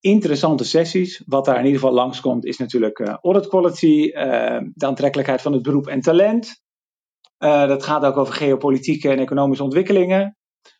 Interessante 0.00 0.64
sessies. 0.64 1.22
Wat 1.26 1.44
daar 1.44 1.58
in 1.58 1.64
ieder 1.64 1.80
geval 1.80 1.94
langskomt 1.94 2.44
is 2.44 2.58
natuurlijk 2.58 2.98
uh, 2.98 3.16
audit 3.20 3.48
quality, 3.48 4.10
uh, 4.14 4.58
de 4.74 4.86
aantrekkelijkheid 4.86 5.42
van 5.42 5.52
het 5.52 5.62
beroep 5.62 5.86
en 5.86 6.00
talent. 6.00 6.62
Uh, 7.38 7.68
dat 7.68 7.84
gaat 7.84 8.04
ook 8.04 8.16
over 8.16 8.34
geopolitieke 8.34 9.08
en 9.08 9.18
economische 9.18 9.64
ontwikkelingen. 9.64 10.36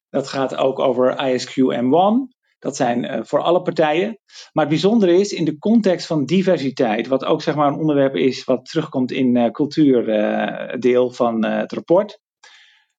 Dat 0.09 0.29
gaat 0.29 0.57
ook 0.57 0.79
over 0.79 1.29
ISQ 1.29 1.57
M1. 1.59 2.40
Dat 2.61 2.77
zijn 2.77 3.05
uh, 3.05 3.19
voor 3.23 3.41
alle 3.41 3.63
partijen. 3.63 4.19
Maar 4.53 4.65
het 4.65 4.73
bijzondere 4.73 5.15
is 5.15 5.33
in 5.33 5.45
de 5.45 5.59
context 5.59 6.07
van 6.07 6.25
diversiteit, 6.25 7.07
wat 7.07 7.25
ook 7.25 7.43
zeg 7.43 7.55
maar 7.55 7.69
een 7.69 7.79
onderwerp 7.79 8.17
is 8.17 8.45
wat 8.45 8.65
terugkomt 8.65 9.13
in 9.13 9.37
uh, 9.37 9.51
cultuurdeel 9.51 11.11
van 11.11 11.47
uh, 11.47 11.57
het 11.57 11.73
rapport. 11.73 12.21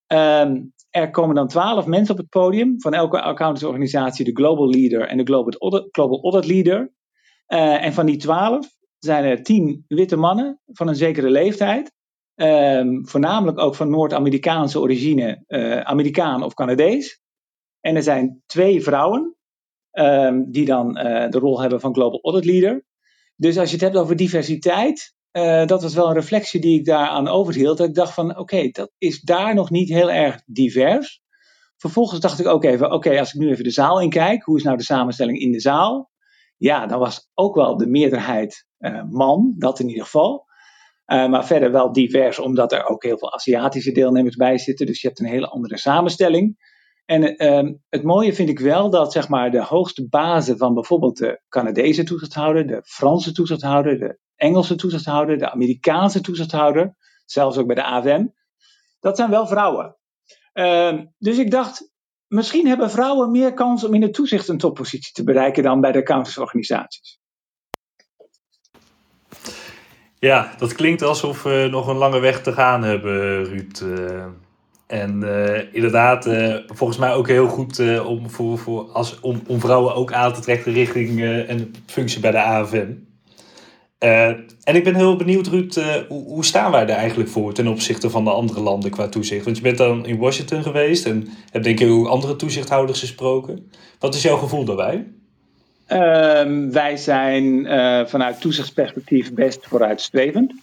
Um, 0.08 0.74
er 0.90 1.10
komen 1.12 1.36
dan 1.36 1.48
twaalf 1.48 1.86
mensen 1.86 2.14
op 2.14 2.20
het 2.20 2.30
podium 2.30 2.82
van 2.82 2.94
elke 2.94 3.22
accountantsorganisatie, 3.22 4.26
de 4.26 4.36
Global 4.36 4.70
Leader 4.70 5.08
en 5.08 5.18
de 5.18 5.24
Global 5.24 5.54
Audit, 5.60 5.88
Global 5.92 6.22
Audit 6.24 6.52
Leader. 6.52 6.94
en 7.82 7.94
van 7.94 8.06
die 8.06 8.18
twaalf 8.18 8.68
zijn 9.00 9.24
er 9.24 9.44
tien 9.44 9.86
witte 9.88 10.16
mannen 10.16 10.62
van 10.66 10.88
een 10.88 10.96
zekere 10.96 11.30
leeftijd. 11.30 11.94
Um, 12.36 13.08
voornamelijk 13.08 13.60
ook 13.60 13.76
van 13.76 13.90
Noord-Amerikaanse 13.90 14.80
origine, 14.80 15.44
Amerikaan 15.84 16.44
of 16.44 16.54
Canadees. 16.54 17.22
En 17.80 17.96
er 17.96 18.04
zijn 18.04 18.42
twee 18.46 18.82
vrouwen, 18.82 19.36
Um, 19.94 20.52
die 20.52 20.66
dan 20.66 20.98
uh, 20.98 21.30
de 21.30 21.40
rol 21.40 21.62
hebben 21.62 21.80
van 21.80 21.94
Global 21.94 22.20
Audit 22.22 22.46
Leader. 22.46 22.86
Dus 23.36 23.58
als 23.58 23.70
je 23.70 23.76
het 23.76 23.84
hebt 23.86 23.96
over 23.96 24.16
diversiteit, 24.16 25.16
uh, 25.32 25.66
dat 25.66 25.82
was 25.82 25.94
wel 25.94 26.08
een 26.08 26.14
reflectie 26.14 26.62
die 26.62 26.80
ik 26.80 26.86
daaraan 26.86 27.28
overhield. 27.28 27.78
Dat 27.78 27.88
ik 27.88 27.96
dacht 27.96 28.14
van, 28.14 28.38
oké, 28.38 28.68
dat 28.70 28.92
is 28.98 29.22
daar 29.22 29.56
nog 29.56 29.70
niet 29.70 29.90
heel 29.90 30.12
erg 30.12 30.42
divers. 30.46 31.22
Vervolgens 31.78 32.20
dacht 32.20 32.40
ik 32.40 32.48
ook 32.48 32.64
even, 32.64 32.92
oké, 32.92 33.20
als 33.20 33.34
ik 33.34 33.40
nu 33.40 33.50
even 33.50 33.64
de 33.64 33.72
zaal 33.72 34.02
inkijk, 34.02 34.44
hoe 34.44 34.58
is 34.58 34.64
nou 34.64 34.78
de 34.78 34.84
samenstelling 34.84 35.40
in 35.40 35.52
de 35.52 35.60
zaal? 35.60 36.12
Ja, 36.58 36.86
dan 36.86 37.00
was 37.00 37.30
ook 37.34 37.56
wel 37.56 37.78
de 37.78 37.88
meerderheid 37.88 38.66
uh, 38.80 39.04
man, 39.10 39.54
dat 39.58 39.80
in 39.80 39.88
ieder 39.88 40.04
geval. 40.04 40.50
Maar 41.06 41.46
verder 41.46 41.72
wel 41.72 41.92
divers, 41.92 42.40
omdat 42.40 42.72
er 42.72 42.86
ook 42.86 43.04
heel 43.04 43.18
veel 43.18 43.34
Aziatische 43.34 43.92
deelnemers 43.92 44.36
bij 44.36 44.58
zitten. 44.58 44.86
Dus 44.86 45.02
je 45.02 45.08
hebt 45.08 45.20
een 45.20 45.26
hele 45.26 45.48
andere 45.48 45.78
samenstelling. 45.78 46.70
En 47.12 47.44
uh, 47.44 47.74
het 47.90 48.04
mooie 48.04 48.34
vind 48.34 48.50
ik 48.50 48.60
wel 48.60 48.90
dat 48.90 49.12
zeg 49.12 49.28
maar, 49.28 49.52
de 49.52 49.64
hoogste 49.64 50.08
bazen 50.08 50.58
van 50.58 50.74
bijvoorbeeld 50.74 51.18
de 51.18 51.42
Canadese 51.50 52.04
toezichthouder, 52.04 52.68
de 52.68 52.82
Franse 52.86 53.32
toezichthouder, 53.32 54.00
de 54.00 54.20
Engelse 54.36 54.76
toezichthouder, 54.76 55.38
de 55.38 55.52
Amerikaanse 55.52 56.22
toezichthouder, 56.22 56.96
zelfs 57.26 57.58
ook 57.58 57.66
bij 57.68 57.76
de 57.76 57.84
AFM, 57.84 58.26
dat 59.00 59.18
zijn 59.18 59.30
wel 59.30 59.48
vrouwen. 59.48 59.98
Uh, 60.54 61.00
dus 61.18 61.38
ik 61.38 61.52
dacht, 61.52 61.92
misschien 62.28 62.68
hebben 62.68 62.92
vrouwen 62.92 63.32
meer 63.32 63.54
kans 63.54 63.84
om 63.84 63.94
in 63.94 64.02
het 64.02 64.14
toezicht 64.14 64.48
een 64.48 64.58
toppositie 64.58 65.14
te 65.14 65.24
bereiken 65.24 65.64
dan 65.64 65.82
bij 65.82 65.92
de 65.92 66.00
accountantsorganisaties. 66.00 67.20
Ja, 70.20 70.56
dat 70.58 70.74
klinkt 70.74 71.02
alsof 71.02 71.44
we 71.44 71.68
nog 71.72 71.88
een 71.88 71.98
lange 71.98 72.20
weg 72.20 72.42
te 72.42 72.54
gaan 72.54 72.84
hebben, 72.84 73.44
Ruud. 73.44 73.80
Uh... 73.80 74.26
En 74.92 75.22
uh, 75.24 75.74
inderdaad, 75.74 76.28
uh, 76.28 76.56
volgens 76.68 77.00
mij 77.00 77.14
ook 77.14 77.28
heel 77.28 77.48
goed 77.48 77.80
uh, 77.80 78.08
om, 78.08 78.30
voor, 78.30 78.58
voor 78.58 78.92
als, 78.92 79.20
om, 79.20 79.42
om 79.48 79.60
vrouwen 79.60 79.96
ook 79.96 80.14
aan 80.14 80.34
te 80.34 80.42
trekken 80.42 80.74
richting 80.74 81.22
een 81.48 81.76
functie 81.86 82.20
bij 82.20 82.32
de 82.32 82.42
AFM. 82.42 82.92
en 84.64 84.76
ik 84.76 84.84
ben 84.84 84.96
heel 84.96 85.16
benieuwd, 85.16 85.48
Ruud, 85.48 85.76
hoe, 86.08 86.24
hoe, 86.24 86.46
staan 86.46 86.72
wij 86.72 86.86
daar 86.86 86.98
eigenlijk 86.98 87.30
voor 87.30 87.54
ten 87.54 87.68
opzichte 87.68 88.10
van 88.10 88.24
de 88.24 88.30
andere 88.30 88.60
landen 88.60 88.92
qua 88.92 89.10
toezicht? 89.10 89.46
Want 89.46 89.58
je 89.58 89.64
bent 89.64 89.78
dan 89.78 90.06
in 90.06 90.18
Washington 90.18 90.64
geweest 90.64 91.06
en 91.06 91.28
hebt 91.52 91.64
denk 91.64 91.80
ik 91.80 91.90
ook 91.90 92.08
andere 92.08 92.36
toezichthouders 92.36 93.00
gesproken. 93.00 93.72
Wat 94.00 94.16
is 94.16 94.22
jouw 94.22 94.38
gevoel 94.38 94.66
daarbij? 94.66 95.08
Ehm, 95.86 96.70
wij 96.70 96.98
zijn 96.98 97.66
vanuit 98.08 98.42
toezichtsperspectief 98.42 99.34
best 99.34 99.68
vooruitstrevend. 99.68 100.54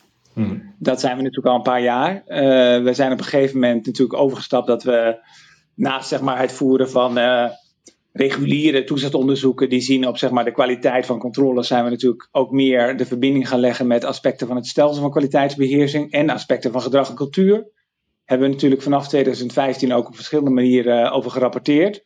Hmm. 0.44 0.74
Dat 0.78 1.00
zijn 1.00 1.16
we 1.16 1.22
natuurlijk 1.22 1.48
al 1.48 1.54
een 1.54 1.62
paar 1.62 1.82
jaar. 1.82 2.14
Uh, 2.14 2.84
we 2.84 2.90
zijn 2.92 3.12
op 3.12 3.18
een 3.18 3.24
gegeven 3.24 3.60
moment 3.60 3.86
natuurlijk 3.86 4.18
overgestapt 4.18 4.66
dat 4.66 4.82
we 4.82 5.26
naast 5.74 6.08
zeg 6.08 6.20
maar, 6.20 6.40
het 6.40 6.52
voeren 6.52 6.90
van 6.90 7.18
uh, 7.18 7.50
reguliere 8.12 8.84
toezichtonderzoeken 8.84 9.68
die 9.68 9.80
zien 9.80 10.06
op 10.06 10.18
zeg 10.18 10.30
maar, 10.30 10.44
de 10.44 10.52
kwaliteit 10.52 11.06
van 11.06 11.18
controle, 11.18 11.62
zijn 11.62 11.84
we 11.84 11.90
natuurlijk 11.90 12.28
ook 12.32 12.50
meer 12.50 12.96
de 12.96 13.06
verbinding 13.06 13.48
gaan 13.48 13.60
leggen 13.60 13.86
met 13.86 14.04
aspecten 14.04 14.46
van 14.46 14.56
het 14.56 14.66
stelsel 14.66 15.02
van 15.02 15.10
kwaliteitsbeheersing 15.10 16.12
en 16.12 16.30
aspecten 16.30 16.72
van 16.72 16.82
gedrag 16.82 17.08
en 17.08 17.14
cultuur. 17.14 17.68
Hebben 18.24 18.48
we 18.48 18.54
natuurlijk 18.54 18.82
vanaf 18.82 19.08
2015 19.08 19.92
ook 19.92 20.06
op 20.06 20.14
verschillende 20.14 20.50
manieren 20.50 21.12
over 21.12 21.30
gerapporteerd. 21.30 22.04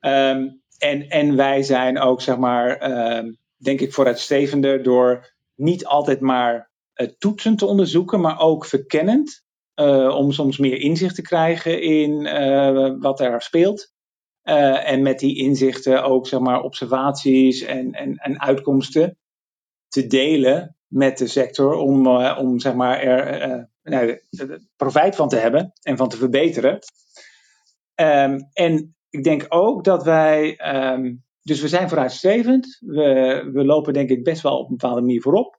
Um, 0.00 0.60
en, 0.78 1.08
en 1.08 1.36
wij 1.36 1.62
zijn 1.62 1.98
ook, 1.98 2.20
zeg 2.20 2.36
maar, 2.36 2.90
uh, 2.90 3.32
denk 3.56 3.80
ik, 3.80 3.92
vooruitstrevender 3.92 4.82
door 4.82 5.34
niet 5.54 5.86
altijd 5.86 6.20
maar 6.20 6.70
toetsend 7.18 7.58
te 7.58 7.66
onderzoeken, 7.66 8.20
maar 8.20 8.40
ook 8.40 8.66
verkennend. 8.66 9.44
Uh, 9.80 10.14
om 10.16 10.32
soms 10.32 10.58
meer 10.58 10.80
inzicht 10.80 11.14
te 11.14 11.22
krijgen 11.22 11.82
in 11.82 12.10
uh, 12.20 12.94
wat 12.98 13.20
er 13.20 13.42
speelt. 13.42 13.94
en 14.42 15.02
met 15.02 15.18
die 15.18 15.36
inzichten 15.36 16.04
ook 16.04 16.26
zeg 16.26 16.40
maar, 16.40 16.62
observaties 16.62 17.62
en, 17.62 17.92
en, 17.92 18.16
en 18.16 18.40
uitkomsten 18.40 19.18
te 19.88 20.06
delen 20.06 20.76
met 20.86 21.18
de 21.18 21.26
sector 21.26 21.74
om, 21.74 22.06
om 22.16 22.58
zeg 22.58 22.74
maar, 22.74 23.00
er 23.00 23.70
nou, 23.82 24.20
profijt 24.76 25.16
van 25.16 25.28
te 25.28 25.36
hebben 25.36 25.72
en 25.82 25.96
van 25.96 26.08
te 26.08 26.16
verbeteren. 26.16 26.78
Um, 28.00 28.48
en 28.52 28.96
ik 29.10 29.24
denk 29.24 29.46
ook 29.48 29.84
dat 29.84 30.04
wij 30.04 30.58
um, 30.92 31.24
dus 31.42 31.60
we 31.60 31.68
zijn 31.68 31.88
vooruitstrevend. 31.88 32.78
We, 32.80 33.50
we 33.52 33.64
lopen 33.64 33.92
denk 33.92 34.10
ik 34.10 34.24
best 34.24 34.42
wel 34.42 34.58
op 34.58 34.68
een 34.68 34.76
bepaalde 34.76 35.00
manier 35.00 35.22
voorop. 35.22 35.58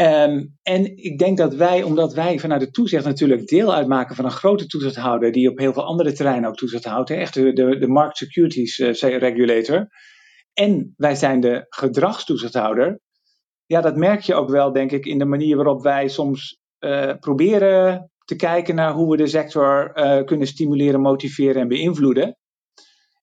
Ehm, 0.00 0.46
en 0.62 0.96
ik 0.96 1.18
denk 1.18 1.36
dat 1.36 1.54
wij, 1.54 1.82
omdat 1.82 2.14
wij 2.14 2.38
vanuit 2.38 2.60
de 2.60 2.70
toezicht 2.70 3.04
natuurlijk 3.04 3.46
deel 3.46 3.74
uitmaken 3.74 4.16
van 4.16 4.24
een 4.24 4.30
grote 4.30 4.66
toezichthouder, 4.66 5.32
die 5.32 5.50
op 5.50 5.58
heel 5.58 5.72
veel 5.72 5.84
andere 5.84 6.12
terreinen 6.12 6.48
ook 6.48 6.56
toezicht 6.56 6.84
houdt, 6.84 7.10
echt 7.10 7.34
de, 7.34 7.52
de, 7.52 7.78
de 7.78 7.86
Market 7.88 8.16
Securities 8.16 8.78
uh, 8.78 9.18
Regulator. 9.18 9.88
En 10.52 10.94
wij 10.96 11.14
zijn 11.14 11.40
de 11.40 11.66
gedragstoezichthouder. 11.68 13.00
Ja, 13.66 13.80
dat 13.80 13.96
merk 13.96 14.20
je 14.20 14.34
ook 14.34 14.50
wel, 14.50 14.72
denk 14.72 14.92
ik, 14.92 15.06
in 15.06 15.18
de 15.18 15.24
manier 15.24 15.56
waarop 15.56 15.82
wij 15.82 16.08
soms 16.08 16.60
uh, 16.78 17.12
proberen 17.18 18.10
te 18.24 18.36
kijken 18.36 18.74
naar 18.74 18.92
hoe 18.92 19.10
we 19.10 19.16
de 19.16 19.26
sector 19.26 19.92
uh, 19.94 20.24
kunnen 20.24 20.46
stimuleren, 20.46 21.00
motiveren 21.00 21.62
en 21.62 21.68
beïnvloeden. 21.68 22.36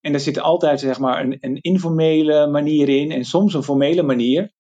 En 0.02 0.12
daar 0.12 0.22
zit 0.22 0.40
altijd 0.40 0.80
zeg 0.80 1.00
maar, 1.00 1.24
een, 1.24 1.38
een 1.40 1.62
informele 1.62 2.48
manier 2.48 2.90
in 2.90 3.12
en 3.12 3.24
soms 3.24 3.54
een 3.54 3.64
formele 3.64 4.04
manier. 4.04 4.52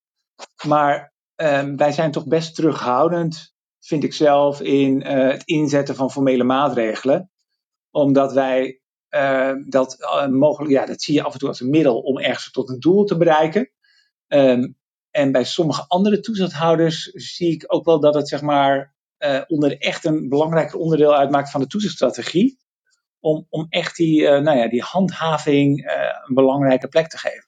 Maar 0.68 1.16
um, 1.42 1.78
wij 1.78 1.92
zijn 1.92 2.12
toch 2.12 2.28
best 2.28 2.56
terughoudend, 2.56 3.56
vind 3.80 4.04
ik 4.04 4.14
zelf, 4.14 4.62
in 4.62 5.02
uh, 5.02 5.32
het 5.32 5.44
inzetten 5.44 5.96
van 5.96 6.12
formele 6.12 6.44
maatregelen. 6.44 7.32
Omdat 7.92 8.34
wij 8.34 8.82
uh, 9.10 9.52
dat 9.66 9.98
uh, 10.00 10.28
mogelijk, 10.28 10.72
ja, 10.72 10.86
dat 10.86 11.02
zie 11.02 11.14
je 11.14 11.24
af 11.24 11.34
en 11.34 11.40
toe 11.40 11.48
als 11.48 11.60
een 11.60 11.70
middel 11.70 12.00
om 12.00 12.20
ergens 12.20 12.52
tot 12.52 12.70
een 12.70 12.80
doel 12.80 13.04
te 13.04 13.18
bereiken. 13.18 13.72
Um, 14.28 14.78
en 15.12 15.32
bij 15.32 15.44
sommige 15.44 15.86
andere 15.88 16.20
toezichthouders 16.20 17.04
zie 17.14 17.52
ik 17.52 17.64
ook 17.68 17.86
wel 17.86 18.00
dat 18.00 18.14
het 18.14 18.28
zeg 18.28 18.42
maar 18.42 18.96
onder 19.48 19.78
echt 19.78 20.06
een 20.06 20.30
belangrijker 20.30 20.80
onderdeel 20.80 21.16
uitmaakt 21.16 21.52
van 21.52 21.62
de 21.62 21.68
toezichtstrategie. 21.68 22.58
Om, 23.20 23.46
om 23.50 23.66
echt 23.70 23.96
die, 23.96 24.22
nou 24.22 24.58
ja, 24.58 24.68
die 24.70 24.82
handhaving 24.82 25.92
een 26.28 26.36
belangrijke 26.36 26.88
plek 26.88 27.08
te 27.08 27.18
geven. 27.18 27.48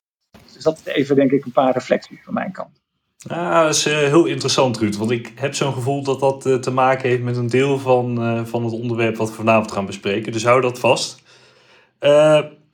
Dus 0.53 0.63
dat 0.63 0.77
is 0.77 0.85
even 0.85 1.15
denk 1.15 1.31
ik 1.31 1.45
een 1.45 1.51
paar 1.51 1.73
reflecties 1.73 2.23
van 2.23 2.33
mijn 2.33 2.51
kant. 2.51 2.81
Ah, 3.27 3.63
dat 3.63 3.75
is 3.75 3.87
uh, 3.87 3.93
heel 3.93 4.25
interessant, 4.25 4.77
Ruud. 4.77 4.95
Want 4.95 5.11
ik 5.11 5.31
heb 5.35 5.55
zo'n 5.55 5.73
gevoel 5.73 6.03
dat 6.03 6.19
dat 6.19 6.45
uh, 6.45 6.55
te 6.55 6.71
maken 6.71 7.09
heeft 7.09 7.21
met 7.21 7.37
een 7.37 7.49
deel 7.49 7.79
van, 7.79 8.23
uh, 8.23 8.45
van 8.45 8.63
het 8.63 8.73
onderwerp 8.73 9.15
wat 9.15 9.29
we 9.29 9.35
vanavond 9.35 9.71
gaan 9.71 9.85
bespreken. 9.85 10.31
Dus 10.31 10.43
hou 10.43 10.61
dat 10.61 10.79
vast. 10.79 11.23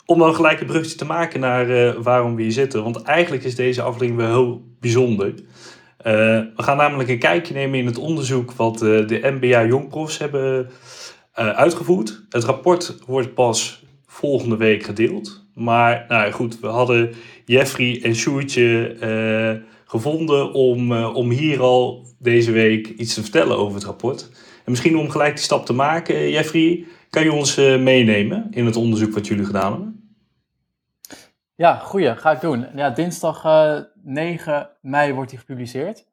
om 0.06 0.20
dan 0.20 0.36
gelijk 0.36 0.60
een 0.60 0.68
bruggetje 0.68 0.98
te 0.98 1.06
maken 1.06 1.40
naar 1.40 2.02
waarom 2.02 2.36
we 2.36 2.42
hier 2.42 2.52
zitten. 2.52 2.84
Want 2.84 3.02
eigenlijk 3.02 3.44
is 3.44 3.56
deze 3.56 3.82
aflevering 3.82 4.18
wel 4.18 4.28
heel 4.28 4.62
bijzonder. 4.80 5.34
we 5.98 6.52
gaan 6.56 6.78
namelijk 6.78 7.10
een 7.10 7.20
kijkje 7.20 7.54
nemen 7.54 7.80
in 7.80 7.86
het 7.86 7.98
onderzoek 7.98 8.52
wat 8.52 8.80
de 8.80 9.20
MBA 9.40 9.66
Jongprofs 9.66 10.18
hebben 10.18 10.70
uitgevoerd. 11.34 12.22
Het 12.30 12.44
rapport 12.44 12.98
wordt 13.06 13.34
pas 13.34 13.84
volgende 14.08 14.58
week 14.58 14.84
gedeeld. 14.84 15.46
Maar 15.54 16.06
nou 16.08 16.32
goed, 16.32 16.60
we 16.60 16.68
hadden 16.68 17.14
Jeffrey 17.46 18.00
en 18.04 18.16
Sjoertje 18.16 18.96
gevonden 19.96 20.54
om, 20.54 20.92
uh, 20.92 21.16
om 21.16 21.30
hier 21.30 21.62
al 21.62 22.06
deze 22.20 22.52
week 22.52 22.88
iets 22.88 23.14
te 23.14 23.22
vertellen 23.22 23.58
over 23.58 23.76
het 23.76 23.84
rapport. 23.84 24.30
En 24.66 24.72
misschien 24.72 24.98
om 24.98 25.10
gelijk 25.10 25.36
die 25.36 25.44
stap 25.44 25.66
te 25.66 25.74
maken, 25.74 26.30
Jeffrey, 26.30 26.86
kan 27.10 27.24
je 27.24 27.32
ons 27.32 27.58
uh, 27.58 27.82
meenemen 27.82 28.48
in 28.52 28.66
het 28.66 28.76
onderzoek 28.76 29.14
wat 29.14 29.28
jullie 29.28 29.46
gedaan 29.46 29.72
hebben? 29.72 30.18
Ja, 31.56 31.76
goeie, 31.76 32.16
ga 32.16 32.32
ik 32.32 32.42
doen. 32.42 32.68
Ja, 32.76 32.90
dinsdag 32.90 33.46
uh, 33.46 33.78
eh, 33.78 33.84
9 34.04 34.70
mei 34.82 35.14
wordt 35.14 35.30
die 35.30 35.40
gepubliceerd. 35.40 36.06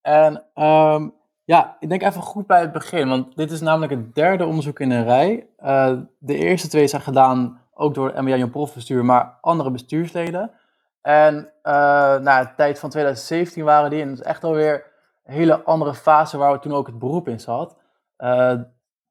En 0.00 0.42
um, 0.64 1.12
ja, 1.44 1.76
ik 1.80 1.88
denk 1.88 2.02
even 2.02 2.22
goed 2.22 2.46
bij 2.46 2.60
het 2.60 2.72
begin, 2.72 3.08
want 3.08 3.36
dit 3.36 3.50
is 3.50 3.60
namelijk 3.60 3.92
het 3.92 4.14
derde 4.14 4.46
onderzoek 4.46 4.80
in 4.80 4.90
een 4.90 5.04
rij. 5.04 5.46
de 6.18 6.36
eerste 6.36 6.68
twee 6.68 6.86
zijn 6.86 7.02
gedaan 7.02 7.60
ook 7.74 7.94
door 7.94 8.12
MBA 8.16 8.36
Jan 8.36 8.50
Profbestuur, 8.50 9.04
maar 9.04 9.38
andere 9.40 9.70
bestuursleden. 9.70 10.50
En 11.04 11.52
uh, 11.62 11.72
nou, 12.18 12.44
de 12.46 12.52
tijd 12.56 12.78
van 12.78 12.90
2017 12.90 13.64
waren 13.64 13.90
die. 13.90 14.04
Dat 14.04 14.14
is 14.14 14.22
echt 14.22 14.44
alweer 14.44 14.92
een 15.24 15.34
hele 15.34 15.62
andere 15.62 15.94
fase 15.94 16.36
waar 16.36 16.52
we 16.52 16.58
toen 16.58 16.72
ook 16.72 16.86
het 16.86 16.98
beroep 16.98 17.28
in 17.28 17.40
zat. 17.40 17.76
Uh, 18.18 18.54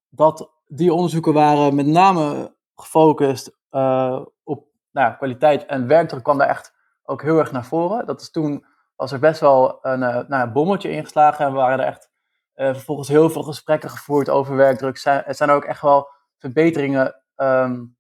dat 0.10 0.52
die 0.68 0.94
onderzoeken 0.94 1.34
waren 1.34 1.76
met 1.76 1.86
name 1.86 2.56
gefocust 2.76 3.58
uh, 3.72 4.22
op 4.44 4.66
nou, 4.92 5.16
kwaliteit 5.16 5.66
en 5.66 5.88
werkdruk 5.88 6.24
kwam 6.24 6.38
daar 6.38 6.48
echt 6.48 6.74
ook 7.04 7.22
heel 7.22 7.38
erg 7.38 7.52
naar 7.52 7.66
voren. 7.66 8.06
Dat 8.06 8.22
is 8.22 8.32
toen 8.32 8.66
was 8.96 9.12
er 9.12 9.20
best 9.20 9.40
wel 9.40 9.78
een, 9.82 10.00
nou, 10.28 10.50
bommetje 10.50 10.92
ingeslagen 10.92 11.46
en 11.46 11.54
waren 11.54 11.80
er 11.80 11.86
echt 11.86 12.10
vervolgens 12.56 13.08
heel 13.08 13.30
veel 13.30 13.44
gesprekken 13.44 13.90
gevoerd 13.90 14.30
over 14.30 14.56
werkdruk. 14.56 15.06
Er 15.06 15.36
zijn 15.36 15.50
ook 15.50 15.64
echt 15.64 15.82
wel 15.82 16.10
verbeteringen 16.38 17.16
um, 17.36 17.98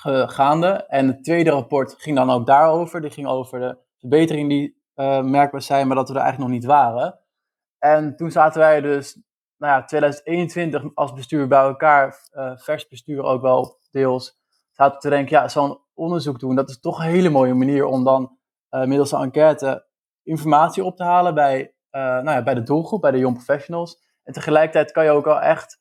gaande. 0.00 0.68
En 0.68 1.06
het 1.06 1.24
tweede 1.24 1.50
rapport 1.50 1.94
ging 1.98 2.16
dan 2.16 2.30
ook 2.30 2.46
daarover. 2.46 3.00
Die 3.00 3.10
ging 3.10 3.26
over 3.26 3.60
de 3.60 3.78
verbeteringen 3.98 4.48
die 4.48 4.78
uh, 4.96 5.22
merkbaar 5.22 5.62
zijn, 5.62 5.86
maar 5.86 5.96
dat 5.96 6.08
we 6.08 6.14
er 6.14 6.20
eigenlijk 6.20 6.50
nog 6.50 6.60
niet 6.60 6.70
waren. 6.70 7.18
En 7.78 8.16
toen 8.16 8.30
zaten 8.30 8.60
wij 8.60 8.80
dus, 8.80 9.20
nou 9.56 9.72
ja, 9.72 9.84
2021 9.84 10.94
als 10.94 11.12
bestuur 11.12 11.48
bij 11.48 11.60
elkaar, 11.60 12.28
uh, 12.32 12.52
vers 12.56 12.88
bestuur 12.88 13.22
ook 13.22 13.42
wel 13.42 13.78
deels, 13.90 14.38
zaten 14.72 15.00
te 15.00 15.08
denken, 15.08 15.36
ja, 15.36 15.48
zo'n 15.48 15.80
onderzoek 15.94 16.38
doen, 16.38 16.54
dat 16.54 16.68
is 16.68 16.80
toch 16.80 16.98
een 16.98 17.10
hele 17.10 17.30
mooie 17.30 17.54
manier 17.54 17.84
om 17.84 18.04
dan 18.04 18.38
uh, 18.70 18.84
middels 18.84 19.12
een 19.12 19.20
enquête 19.20 19.86
informatie 20.22 20.84
op 20.84 20.96
te 20.96 21.04
halen 21.04 21.34
bij, 21.34 21.74
nou 21.90 22.30
ja, 22.30 22.42
bij 22.42 22.54
de 22.54 22.62
doelgroep, 22.62 23.00
bij 23.00 23.10
de 23.10 23.18
young 23.18 23.34
professionals. 23.34 24.02
En 24.22 24.32
tegelijkertijd 24.32 24.92
kan 24.92 25.04
je 25.04 25.10
ook 25.10 25.24
wel 25.24 25.40
echt 25.40 25.80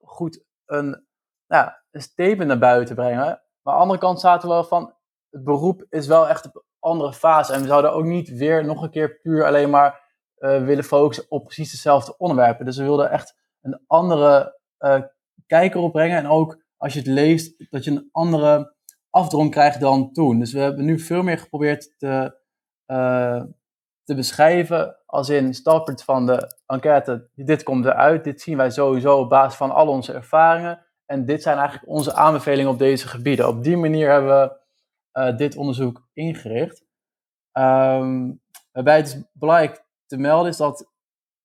goed 0.00 0.44
een 0.66 1.06
nou, 1.52 1.70
een 1.90 2.02
statement 2.02 2.48
naar 2.48 2.58
buiten 2.58 2.94
brengen. 2.94 3.16
Maar 3.62 3.74
aan 3.74 3.78
de 3.78 3.82
andere 3.82 3.98
kant 3.98 4.20
zaten 4.20 4.48
we 4.48 4.54
wel 4.54 4.64
van, 4.64 4.94
het 5.30 5.44
beroep 5.44 5.86
is 5.88 6.06
wel 6.06 6.28
echt 6.28 6.44
een 6.44 6.62
andere 6.78 7.12
fase. 7.12 7.52
En 7.52 7.60
we 7.60 7.66
zouden 7.66 7.92
ook 7.92 8.04
niet 8.04 8.28
weer 8.28 8.64
nog 8.64 8.82
een 8.82 8.90
keer 8.90 9.20
puur 9.20 9.44
alleen 9.44 9.70
maar 9.70 10.00
uh, 10.38 10.64
willen 10.64 10.84
focussen 10.84 11.24
op 11.28 11.44
precies 11.44 11.70
dezelfde 11.70 12.16
onderwerpen. 12.16 12.64
Dus 12.64 12.76
we 12.76 12.82
wilden 12.82 13.10
echt 13.10 13.36
een 13.60 13.80
andere 13.86 14.58
uh, 14.78 15.00
kijker 15.46 15.80
opbrengen. 15.80 16.18
En 16.18 16.28
ook 16.28 16.62
als 16.76 16.92
je 16.92 16.98
het 16.98 17.08
leest, 17.08 17.70
dat 17.70 17.84
je 17.84 17.90
een 17.90 18.08
andere 18.12 18.74
afdronk 19.10 19.52
krijgt 19.52 19.80
dan 19.80 20.12
toen. 20.12 20.38
Dus 20.38 20.52
we 20.52 20.60
hebben 20.60 20.84
nu 20.84 20.98
veel 20.98 21.22
meer 21.22 21.38
geprobeerd 21.38 21.94
te, 21.98 22.38
uh, 22.86 23.42
te 24.04 24.14
beschrijven 24.14 24.96
als 25.06 25.28
in 25.28 25.54
startpunt 25.54 26.04
van 26.04 26.26
de 26.26 26.56
enquête. 26.66 27.28
Dit 27.34 27.62
komt 27.62 27.84
eruit, 27.84 28.24
dit 28.24 28.40
zien 28.40 28.56
wij 28.56 28.70
sowieso 28.70 29.18
op 29.18 29.28
basis 29.28 29.56
van 29.56 29.70
al 29.70 29.88
onze 29.88 30.12
ervaringen. 30.12 30.86
En 31.06 31.24
dit 31.24 31.42
zijn 31.42 31.58
eigenlijk 31.58 31.88
onze 31.88 32.14
aanbevelingen 32.14 32.70
op 32.70 32.78
deze 32.78 33.08
gebieden. 33.08 33.48
Op 33.48 33.62
die 33.62 33.76
manier 33.76 34.10
hebben 34.10 34.40
we 34.40 34.60
uh, 35.20 35.36
dit 35.36 35.56
onderzoek 35.56 36.08
ingericht. 36.12 36.84
Um, 37.52 38.40
waarbij 38.72 38.96
het 38.96 39.06
is 39.06 39.22
belangrijk 39.32 39.84
te 40.06 40.16
melden 40.16 40.50
is 40.50 40.56
dat 40.56 40.90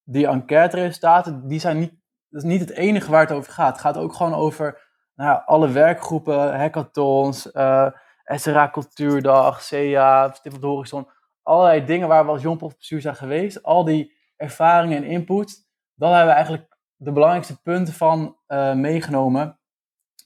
die 0.03 0.27
enquête-resultaten, 0.27 1.47
die 1.47 1.59
zijn 1.59 1.79
niet, 1.79 1.93
dat 2.29 2.43
is 2.43 2.49
niet 2.49 2.59
het 2.59 2.69
enige 2.69 3.11
waar 3.11 3.21
het 3.21 3.31
over 3.31 3.51
gaat. 3.51 3.71
Het 3.71 3.81
gaat 3.81 3.97
ook 3.97 4.13
gewoon 4.13 4.33
over 4.33 4.81
nou, 5.15 5.41
alle 5.45 5.69
werkgroepen, 5.71 6.59
hackathons, 6.59 7.51
eh, 7.51 7.89
SRA 8.25 8.69
Cultuurdag, 8.69 9.67
CA, 9.67 10.31
Stip 10.33 10.53
op 10.53 10.61
de 10.61 10.67
Horizon. 10.67 11.07
Allerlei 11.43 11.85
dingen 11.85 12.07
waar 12.07 12.25
we 12.25 12.31
als 12.31 12.41
jongprofbestuur 12.41 13.01
zijn 13.01 13.15
geweest. 13.15 13.63
Al 13.63 13.83
die 13.83 14.17
ervaringen 14.35 14.97
en 14.97 15.09
input, 15.09 15.67
dat 15.95 16.09
hebben 16.09 16.27
we 16.27 16.33
eigenlijk 16.33 16.76
de 16.97 17.11
belangrijkste 17.11 17.61
punten 17.61 17.93
van 17.93 18.35
uh, 18.47 18.73
meegenomen 18.73 19.59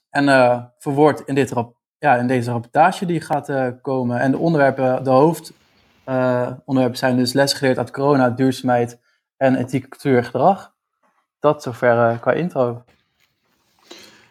en 0.09 0.27
uh, 0.27 0.63
verwoord 0.77 1.21
in, 1.25 1.35
dit 1.35 1.53
ja, 1.99 2.15
in 2.15 2.27
deze 2.27 2.51
rapportage 2.51 3.05
die 3.05 3.21
gaat 3.21 3.49
uh, 3.49 3.67
komen. 3.81 4.19
En 4.19 4.31
de 4.31 4.37
onderwerpen, 4.37 5.03
de 5.03 5.09
hoofdonderwerpen 5.09 6.97
zijn 6.97 7.17
dus 7.17 7.33
lesgeleerd 7.33 7.77
uit 7.77 7.91
corona, 7.91 8.29
duurzaamheid 8.29 8.99
en 9.37 9.55
ethiek, 9.55 9.89
cultuur 9.89 10.23
gedrag. 10.23 10.73
Dat 11.39 11.63
zover 11.63 12.19
qua 12.19 12.31
intro. 12.31 12.83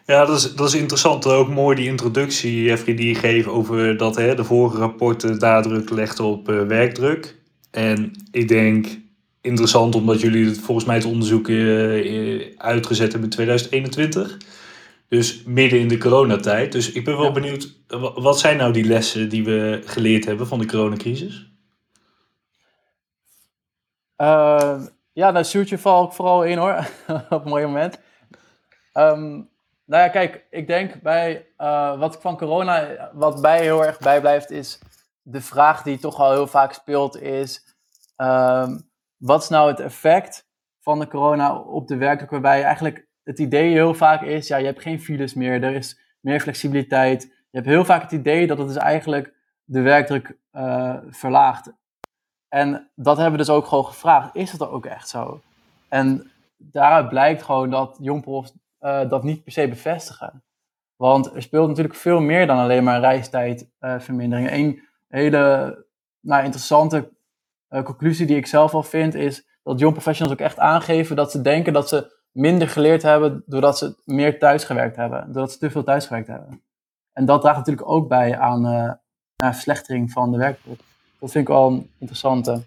Ja, 0.05 0.25
dat 0.25 0.37
is, 0.37 0.55
dat 0.55 0.67
is 0.67 0.79
interessant. 0.79 1.25
Ook 1.25 1.49
mooi 1.49 1.75
die 1.75 1.87
introductie, 1.87 2.63
Jeffrey, 2.63 2.95
die 2.95 3.07
je 3.07 3.15
geeft 3.15 3.47
over 3.47 3.97
dat 3.97 4.15
hè, 4.15 4.35
de 4.35 4.43
vorige 4.43 4.77
rapporten 4.77 5.37
nadruk 5.37 5.89
legden 5.89 6.25
op 6.25 6.47
werkdruk. 6.47 7.39
En 7.71 8.11
ik 8.31 8.47
denk 8.47 8.87
interessant 9.41 9.95
omdat 9.95 10.21
jullie 10.21 10.45
het, 10.45 10.59
volgens 10.59 10.85
mij 10.85 10.95
het 10.95 11.05
onderzoek 11.05 11.47
uh, 11.47 12.57
uitgezet 12.57 13.11
hebben 13.11 13.29
in 13.29 13.35
2021. 13.35 14.37
Dus 15.07 15.43
midden 15.43 15.79
in 15.79 15.87
de 15.87 15.97
coronatijd. 15.97 16.71
Dus 16.71 16.91
ik 16.91 17.05
ben 17.05 17.17
wel 17.17 17.31
benieuwd, 17.31 17.75
wat 18.15 18.39
zijn 18.39 18.57
nou 18.57 18.73
die 18.73 18.85
lessen 18.85 19.29
die 19.29 19.43
we 19.43 19.81
geleerd 19.85 20.25
hebben 20.25 20.47
van 20.47 20.59
de 20.59 20.65
coronacrisis? 20.65 21.51
Uh, 24.17 24.81
ja, 25.13 25.31
daar 25.31 25.45
stuurt 25.45 25.69
je 25.69 25.77
val 25.77 26.11
vooral 26.11 26.43
in 26.43 26.57
hoor, 26.57 26.87
op 27.29 27.43
een 27.45 27.49
mooi 27.49 27.65
moment. 27.65 27.99
Um, 28.93 29.49
nou 29.85 30.03
ja, 30.03 30.07
kijk, 30.07 30.45
ik 30.49 30.67
denk 30.67 31.01
bij 31.01 31.47
uh, 31.57 31.99
wat 31.99 32.17
van 32.21 32.37
corona, 32.37 33.09
wat 33.13 33.41
bij 33.41 33.61
heel 33.61 33.85
erg 33.85 33.99
bijblijft, 33.99 34.51
is 34.51 34.79
de 35.21 35.41
vraag 35.41 35.83
die 35.83 35.99
toch 35.99 36.19
al 36.19 36.31
heel 36.31 36.47
vaak 36.47 36.73
speelt, 36.73 37.21
is 37.21 37.75
um, 38.17 38.90
wat 39.21 39.41
is 39.41 39.49
nou 39.49 39.69
het 39.69 39.79
effect 39.79 40.49
van 40.79 40.99
de 40.99 41.07
corona 41.07 41.57
op 41.57 41.87
de 41.87 41.95
werkdruk, 41.95 42.29
waarbij 42.29 42.63
eigenlijk 42.63 43.07
het 43.23 43.39
idee 43.39 43.71
heel 43.71 43.93
vaak 43.93 44.21
is, 44.21 44.47
ja, 44.47 44.57
je 44.57 44.65
hebt 44.65 44.81
geen 44.81 44.99
files 45.01 45.33
meer, 45.33 45.63
er 45.63 45.73
is 45.73 45.99
meer 46.19 46.39
flexibiliteit. 46.39 47.23
Je 47.23 47.57
hebt 47.57 47.65
heel 47.65 47.85
vaak 47.85 48.01
het 48.01 48.11
idee 48.11 48.47
dat 48.47 48.57
het 48.57 48.67
dus 48.67 48.77
eigenlijk 48.77 49.33
de 49.63 49.81
werkdruk 49.81 50.37
uh, 50.53 50.97
verlaagt. 51.09 51.71
En 52.49 52.89
dat 52.95 53.15
hebben 53.15 53.39
we 53.39 53.45
dus 53.45 53.55
ook 53.55 53.65
gewoon 53.65 53.85
gevraagd. 53.85 54.35
Is 54.35 54.51
dat 54.51 54.69
ook 54.69 54.85
echt 54.85 55.09
zo? 55.09 55.41
En 55.89 56.31
daaruit 56.57 57.09
blijkt 57.09 57.43
gewoon 57.43 57.69
dat 57.69 57.97
jongprofs 58.01 58.53
uh, 58.81 59.09
dat 59.09 59.23
niet 59.23 59.43
per 59.43 59.51
se 59.51 59.67
bevestigen. 59.67 60.43
Want 60.95 61.35
er 61.35 61.41
speelt 61.41 61.67
natuurlijk 61.67 61.95
veel 61.95 62.19
meer 62.19 62.47
dan 62.47 62.57
alleen 62.57 62.83
maar 62.83 62.99
reistijdvermindering. 62.99 64.49
Uh, 64.49 64.57
Een 64.57 64.81
hele 65.07 65.85
nou, 66.19 66.43
interessante 66.43 67.09
conclusie 67.83 68.25
die 68.25 68.37
ik 68.37 68.47
zelf 68.47 68.73
al 68.73 68.83
vind 68.83 69.15
is 69.15 69.45
dat 69.63 69.79
jong 69.79 69.93
professionals 69.93 70.33
ook 70.37 70.45
echt 70.45 70.59
aangeven 70.59 71.15
dat 71.15 71.31
ze 71.31 71.41
denken 71.41 71.73
dat 71.73 71.89
ze 71.89 72.19
minder 72.31 72.69
geleerd 72.69 73.01
hebben 73.01 73.43
doordat 73.45 73.77
ze 73.77 73.95
meer 74.05 74.39
thuisgewerkt 74.39 74.95
hebben. 74.95 75.25
Doordat 75.25 75.51
ze 75.51 75.57
te 75.57 75.71
veel 75.71 75.83
thuisgewerkt 75.83 76.27
hebben. 76.27 76.61
En 77.13 77.25
dat 77.25 77.41
draagt 77.41 77.57
natuurlijk 77.57 77.89
ook 77.89 78.07
bij 78.07 78.37
aan, 78.37 78.65
uh, 78.65 78.91
verslechtering 79.35 80.11
van 80.11 80.31
de 80.31 80.37
werkdruk. 80.37 80.79
Dat 81.19 81.31
vind 81.31 81.47
ik 81.47 81.53
wel 81.53 81.67
een 81.67 81.89
interessante. 81.97 82.61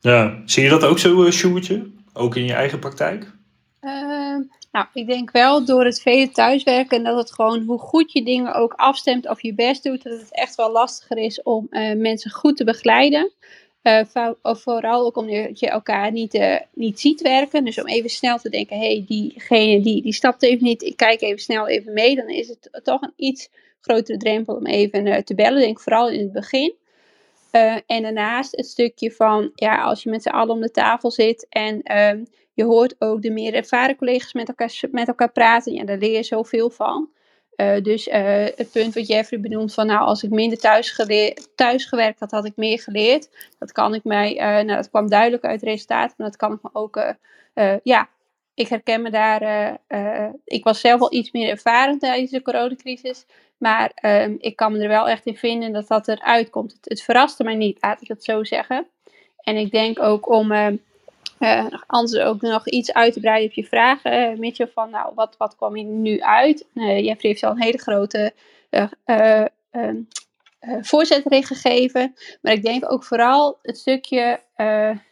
Ja, 0.00 0.42
zie 0.44 0.62
je 0.62 0.68
dat 0.68 0.84
ook 0.84 0.98
zo, 0.98 1.24
uh, 1.24 1.30
Sjoertje? 1.30 1.90
Ook 2.12 2.36
in 2.36 2.44
je 2.44 2.52
eigen 2.52 2.78
praktijk? 2.78 3.32
Uh, 3.80 4.36
nou, 4.72 4.86
ik 4.92 5.06
denk 5.06 5.30
wel 5.30 5.64
door 5.64 5.84
het 5.84 6.00
vele 6.00 6.30
thuiswerken 6.30 6.98
en 6.98 7.04
dat 7.04 7.18
het 7.18 7.32
gewoon 7.32 7.62
hoe 7.62 7.78
goed 7.78 8.12
je 8.12 8.24
dingen 8.24 8.54
ook 8.54 8.72
afstemt 8.72 9.28
of 9.28 9.42
je 9.42 9.54
best 9.54 9.82
doet, 9.82 10.02
dat 10.02 10.20
het 10.20 10.32
echt 10.34 10.54
wel 10.54 10.72
lastiger 10.72 11.16
is 11.16 11.42
om 11.42 11.66
uh, 11.70 11.96
mensen 11.96 12.30
goed 12.30 12.56
te 12.56 12.64
begeleiden. 12.64 13.32
Uh, 13.84 14.00
vooral 14.42 15.06
ook 15.06 15.16
omdat 15.16 15.60
je 15.60 15.68
elkaar 15.68 16.12
niet, 16.12 16.34
uh, 16.34 16.56
niet 16.74 17.00
ziet 17.00 17.20
werken. 17.20 17.64
Dus 17.64 17.80
om 17.80 17.86
even 17.86 18.10
snel 18.10 18.38
te 18.38 18.48
denken, 18.48 18.78
hé, 18.78 18.86
hey, 18.86 19.04
diegene 19.06 19.80
die, 19.80 20.02
die 20.02 20.12
stapt 20.12 20.42
even 20.42 20.64
niet, 20.64 20.82
ik 20.82 20.96
kijk 20.96 21.20
even 21.20 21.38
snel 21.38 21.68
even 21.68 21.92
mee. 21.92 22.16
Dan 22.16 22.28
is 22.28 22.48
het 22.48 22.80
toch 22.82 23.02
een 23.02 23.12
iets 23.16 23.48
grotere 23.80 24.18
drempel 24.18 24.54
om 24.54 24.66
even 24.66 25.06
uh, 25.06 25.16
te 25.16 25.34
bellen. 25.34 25.60
Denk 25.60 25.80
vooral 25.80 26.10
in 26.10 26.20
het 26.20 26.32
begin. 26.32 26.74
en 27.86 28.02
daarnaast 28.02 28.56
het 28.56 28.66
stukje 28.66 29.10
van, 29.12 29.50
ja, 29.54 29.82
als 29.82 30.02
je 30.02 30.10
met 30.10 30.22
z'n 30.22 30.28
allen 30.28 30.54
om 30.54 30.60
de 30.60 30.70
tafel 30.70 31.10
zit 31.10 31.46
en 31.48 31.82
ehm, 31.82 32.24
je 32.54 32.64
hoort 32.64 32.94
ook 32.98 33.22
de 33.22 33.30
meer 33.30 33.54
ervaren 33.54 33.96
collega's 33.96 34.32
met 34.32 34.48
elkaar, 34.48 34.80
met 34.90 35.08
elkaar 35.08 35.32
praten. 35.32 35.72
Ja, 35.72 35.84
daar 35.84 35.98
leer 35.98 36.12
je 36.12 36.22
zoveel 36.22 36.70
van. 36.70 37.08
Uh, 37.56 37.82
dus 37.82 38.08
uh, 38.08 38.14
het 38.54 38.70
punt 38.72 38.94
wat 38.94 39.06
Jeffrey 39.06 39.40
benoemt 39.40 39.74
van 39.74 39.86
nou 39.86 40.00
als 40.00 40.22
ik 40.22 40.30
minder 40.30 40.58
thuis, 40.58 41.00
thuis 41.54 41.84
gewerkt 41.84 42.20
had, 42.20 42.30
had 42.30 42.44
ik 42.44 42.56
meer 42.56 42.80
geleerd. 42.80 43.28
Dat 43.58 43.72
kan 43.72 43.94
ik 43.94 44.04
mij, 44.04 44.34
uh, 44.34 44.40
nou 44.40 44.66
dat 44.66 44.90
kwam 44.90 45.08
duidelijk 45.08 45.44
uit 45.44 45.62
resultaten, 45.62 46.14
maar 46.18 46.26
dat 46.26 46.36
kan 46.36 46.52
ik 46.52 46.58
me 46.62 46.70
ook, 46.72 47.14
ja, 47.82 48.08
ik 48.54 48.68
herken 48.68 49.02
me 49.02 49.10
daar, 49.10 49.78
ik 50.44 50.64
was 50.64 50.80
zelf 50.80 51.00
al 51.00 51.12
iets 51.12 51.32
meer 51.32 51.48
ervaren 51.48 51.98
tijdens 51.98 52.30
de 52.30 52.42
coronacrisis. 52.42 53.26
Maar 53.58 53.90
ehm, 53.94 54.34
ik 54.38 54.56
kan 54.56 54.72
me 54.72 54.78
er 54.78 54.88
wel 54.88 55.08
echt 55.08 55.26
in 55.26 55.36
vinden 55.36 55.72
dat 55.72 55.88
dat 55.88 56.08
eruit 56.08 56.50
komt. 56.50 56.72
Het, 56.72 56.84
het 56.84 57.02
verraste 57.02 57.44
mij 57.44 57.54
niet, 57.54 57.78
laat 57.80 58.02
ik 58.02 58.08
het 58.08 58.24
zo 58.24 58.44
zeggen. 58.44 58.86
En 59.36 59.56
ik 59.56 59.70
denk 59.70 60.02
ook 60.02 60.28
om 60.28 60.52
uh, 61.38 61.66
anders 61.86 62.18
ook 62.18 62.40
nog 62.40 62.68
iets 62.68 62.92
breiden 62.92 63.48
op 63.48 63.52
je 63.52 63.64
vragen, 63.64 64.32
uh, 64.32 64.38
Mitchell, 64.38 64.70
van 64.74 64.90
nou, 64.90 65.12
wat, 65.14 65.34
wat 65.38 65.56
kwam 65.56 65.76
je 65.76 65.84
nu 65.84 66.20
uit? 66.20 66.66
Uh, 66.74 66.98
Jeffrey 66.98 67.30
heeft 67.30 67.42
al 67.42 67.50
een 67.50 67.62
hele 67.62 67.78
grote 67.78 68.32
uh, 69.06 69.44
voorzet 70.80 71.26
erin 71.26 71.44
gegeven. 71.44 72.14
Maar 72.42 72.52
ik 72.52 72.62
denk 72.62 72.92
ook 72.92 73.04
vooral 73.04 73.58
het 73.62 73.78
stukje 73.78 74.40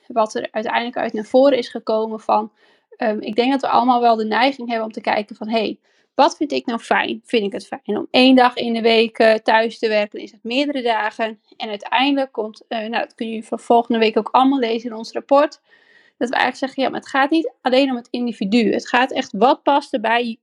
wat 0.07 0.35
er 0.35 0.49
uiteindelijk 0.51 0.97
uit 0.97 1.13
naar 1.13 1.25
voren 1.25 1.59
is 1.59 1.69
gekomen 1.69 2.21
van, 2.21 2.53
um, 2.99 3.21
ik 3.21 3.35
denk 3.35 3.51
dat 3.51 3.61
we 3.61 3.69
allemaal 3.69 4.01
wel 4.01 4.17
de 4.17 4.25
neiging 4.25 4.69
hebben 4.69 4.87
om 4.87 4.93
te 4.93 5.01
kijken 5.01 5.37
van, 5.37 5.49
hey, 5.49 5.79
wat 6.15 6.37
vind 6.37 6.53
ik 6.53 6.67
nou 6.67 6.79
fijn? 6.79 7.21
Vind 7.25 7.45
ik 7.45 7.53
het 7.53 7.67
fijn 7.67 7.99
om 7.99 8.07
één 8.11 8.37
dag 8.37 8.55
in 8.57 8.73
de 8.73 8.81
week 8.81 9.41
thuis 9.43 9.79
te 9.79 9.89
werken? 9.89 10.21
Is 10.21 10.31
het 10.31 10.45
meerdere 10.45 10.83
dagen? 10.83 11.41
En 11.57 11.69
uiteindelijk 11.69 12.33
komt, 12.33 12.65
nou, 12.69 12.91
dat 12.91 13.15
kun 13.15 13.31
je 13.31 13.43
voor 13.43 13.61
volgende 13.61 13.99
week 13.99 14.19
ook 14.19 14.29
allemaal 14.33 14.59
lezen 14.59 14.91
in 14.91 14.97
ons 14.97 15.13
rapport 15.13 15.61
dat 16.23 16.31
we 16.31 16.37
eigenlijk 16.37 16.57
zeggen, 16.57 16.83
ja, 16.83 16.89
maar 16.89 17.01
het 17.01 17.09
gaat 17.09 17.31
niet 17.31 17.53
alleen 17.61 17.91
om 17.91 17.97
het 17.97 18.09
individu. 18.11 18.73
Het 18.73 18.89
gaat 18.89 19.13
echt, 19.13 19.33
wat 19.33 19.63
past 19.63 19.93
er 19.93 20.01
bij 20.01 20.39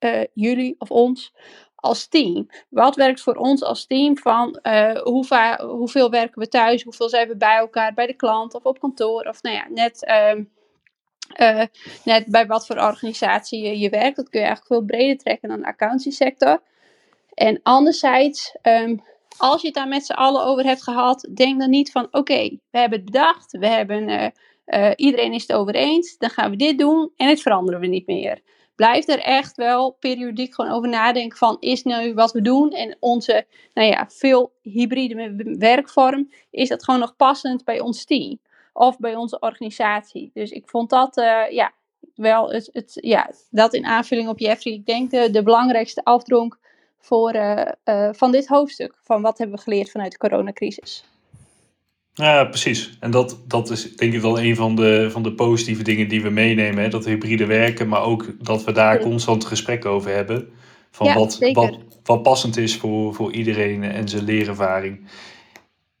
uh, 0.00 0.24
jullie 0.34 0.74
of 0.78 0.90
ons 0.90 1.34
als 1.74 2.08
team? 2.08 2.46
Wat 2.68 2.96
werkt 2.96 3.20
voor 3.20 3.34
ons 3.34 3.62
als 3.62 3.86
team 3.86 4.18
van 4.18 4.58
uh, 4.62 4.96
hoe 5.02 5.56
hoeveel 5.58 6.10
werken 6.10 6.40
we 6.40 6.48
thuis? 6.48 6.82
Hoeveel 6.82 7.08
zijn 7.08 7.28
we 7.28 7.36
bij 7.36 7.56
elkaar, 7.56 7.94
bij 7.94 8.06
de 8.06 8.14
klant 8.14 8.54
of 8.54 8.64
op 8.64 8.80
kantoor? 8.80 9.22
Of 9.22 9.42
nou 9.42 9.56
ja, 9.56 9.66
net... 9.68 10.08
Uh, 10.08 10.44
net 12.04 12.26
bij 12.26 12.46
wat 12.46 12.66
voor 12.66 12.76
organisatie 12.76 13.62
je, 13.62 13.78
je, 13.78 13.90
werkt. 13.90 14.16
Dat 14.16 14.28
kun 14.28 14.40
je 14.40 14.46
eigenlijk 14.46 14.74
veel 14.74 14.96
breder 14.96 15.16
trekken 15.16 15.48
dan 15.48 15.60
de 15.60 15.66
accountancy 15.66 16.10
sector. 16.10 16.62
En 17.34 17.60
anderzijds, 17.62 18.56
um, 18.62 19.02
als 19.36 19.60
je 19.60 19.66
het 19.66 19.76
daar 19.76 19.88
met 19.88 20.06
z'n 20.06 20.12
allen 20.12 20.44
over 20.44 20.64
hebt 20.64 20.82
gehad, 20.82 21.28
denk 21.34 21.60
dan 21.60 21.70
niet 21.70 21.90
van 21.90 22.08
oké, 22.10 22.48
we 22.70 22.78
hebben 22.78 22.98
het 22.98 23.10
bedacht, 23.10 23.52
we 23.58 23.66
hebben 23.66 24.32
uh, 24.66 24.90
iedereen 24.96 25.32
is 25.32 25.42
het 25.42 25.52
over 25.52 25.74
eens, 25.74 26.18
dan 26.18 26.30
gaan 26.30 26.50
we 26.50 26.56
dit 26.56 26.78
doen 26.78 27.12
en 27.16 27.28
het 27.28 27.42
veranderen 27.42 27.80
we 27.80 27.86
niet 27.86 28.06
meer. 28.06 28.40
Blijf 28.74 29.08
er 29.08 29.18
echt 29.18 29.56
wel 29.56 29.90
periodiek 29.90 30.54
gewoon 30.54 30.70
over 30.70 30.88
nadenken 30.88 31.38
van 31.38 31.56
is 31.60 31.82
nu 31.82 32.14
wat 32.14 32.32
we 32.32 32.42
doen 32.42 32.70
en 32.70 32.96
onze 33.00 33.46
nou 33.74 33.88
ja, 33.88 34.06
veel 34.08 34.52
hybride 34.62 35.56
werkvorm, 35.58 36.30
is 36.50 36.68
dat 36.68 36.84
gewoon 36.84 37.00
nog 37.00 37.16
passend 37.16 37.64
bij 37.64 37.80
ons 37.80 38.04
team 38.04 38.38
of 38.72 38.98
bij 38.98 39.16
onze 39.16 39.38
organisatie. 39.38 40.30
Dus 40.34 40.50
ik 40.50 40.68
vond 40.68 40.90
dat 40.90 41.16
uh, 41.18 41.50
ja, 41.50 41.72
wel 42.14 42.50
het, 42.52 42.70
het, 42.72 42.90
ja, 43.00 43.30
dat 43.50 43.74
in 43.74 43.86
aanvulling 43.86 44.28
op 44.28 44.38
Jeffrey, 44.38 44.72
ik 44.72 44.86
denk 44.86 45.10
de, 45.10 45.30
de 45.30 45.42
belangrijkste 45.42 46.04
afdronk 46.04 46.58
voor, 46.98 47.34
uh, 47.34 47.68
van 48.12 48.32
dit 48.32 48.46
hoofdstuk. 48.46 48.94
Van 49.02 49.22
wat 49.22 49.38
hebben 49.38 49.56
we 49.56 49.62
geleerd 49.62 49.90
vanuit 49.90 50.12
de 50.12 50.18
coronacrisis. 50.18 51.04
Ja, 52.22 52.44
precies. 52.44 52.96
En 53.00 53.10
dat, 53.10 53.38
dat 53.46 53.70
is 53.70 53.96
denk 53.96 54.14
ik 54.14 54.20
wel 54.20 54.40
een 54.40 54.56
van 54.56 54.76
de, 54.76 55.08
van 55.10 55.22
de 55.22 55.32
positieve 55.32 55.82
dingen 55.82 56.08
die 56.08 56.22
we 56.22 56.30
meenemen. 56.30 56.82
Hè? 56.82 56.88
Dat 56.88 57.04
hybride 57.04 57.46
werken, 57.46 57.88
maar 57.88 58.02
ook 58.02 58.26
dat 58.38 58.64
we 58.64 58.72
daar 58.72 58.98
constant 58.98 59.44
gesprek 59.44 59.84
over 59.84 60.10
hebben. 60.14 60.48
Van 60.90 61.06
ja, 61.06 61.14
wat, 61.14 61.38
wat, 61.52 61.78
wat 62.04 62.22
passend 62.22 62.56
is 62.56 62.76
voor, 62.76 63.14
voor 63.14 63.32
iedereen 63.32 63.82
en 63.82 64.08
zijn 64.08 64.24
leerervaring. 64.24 65.00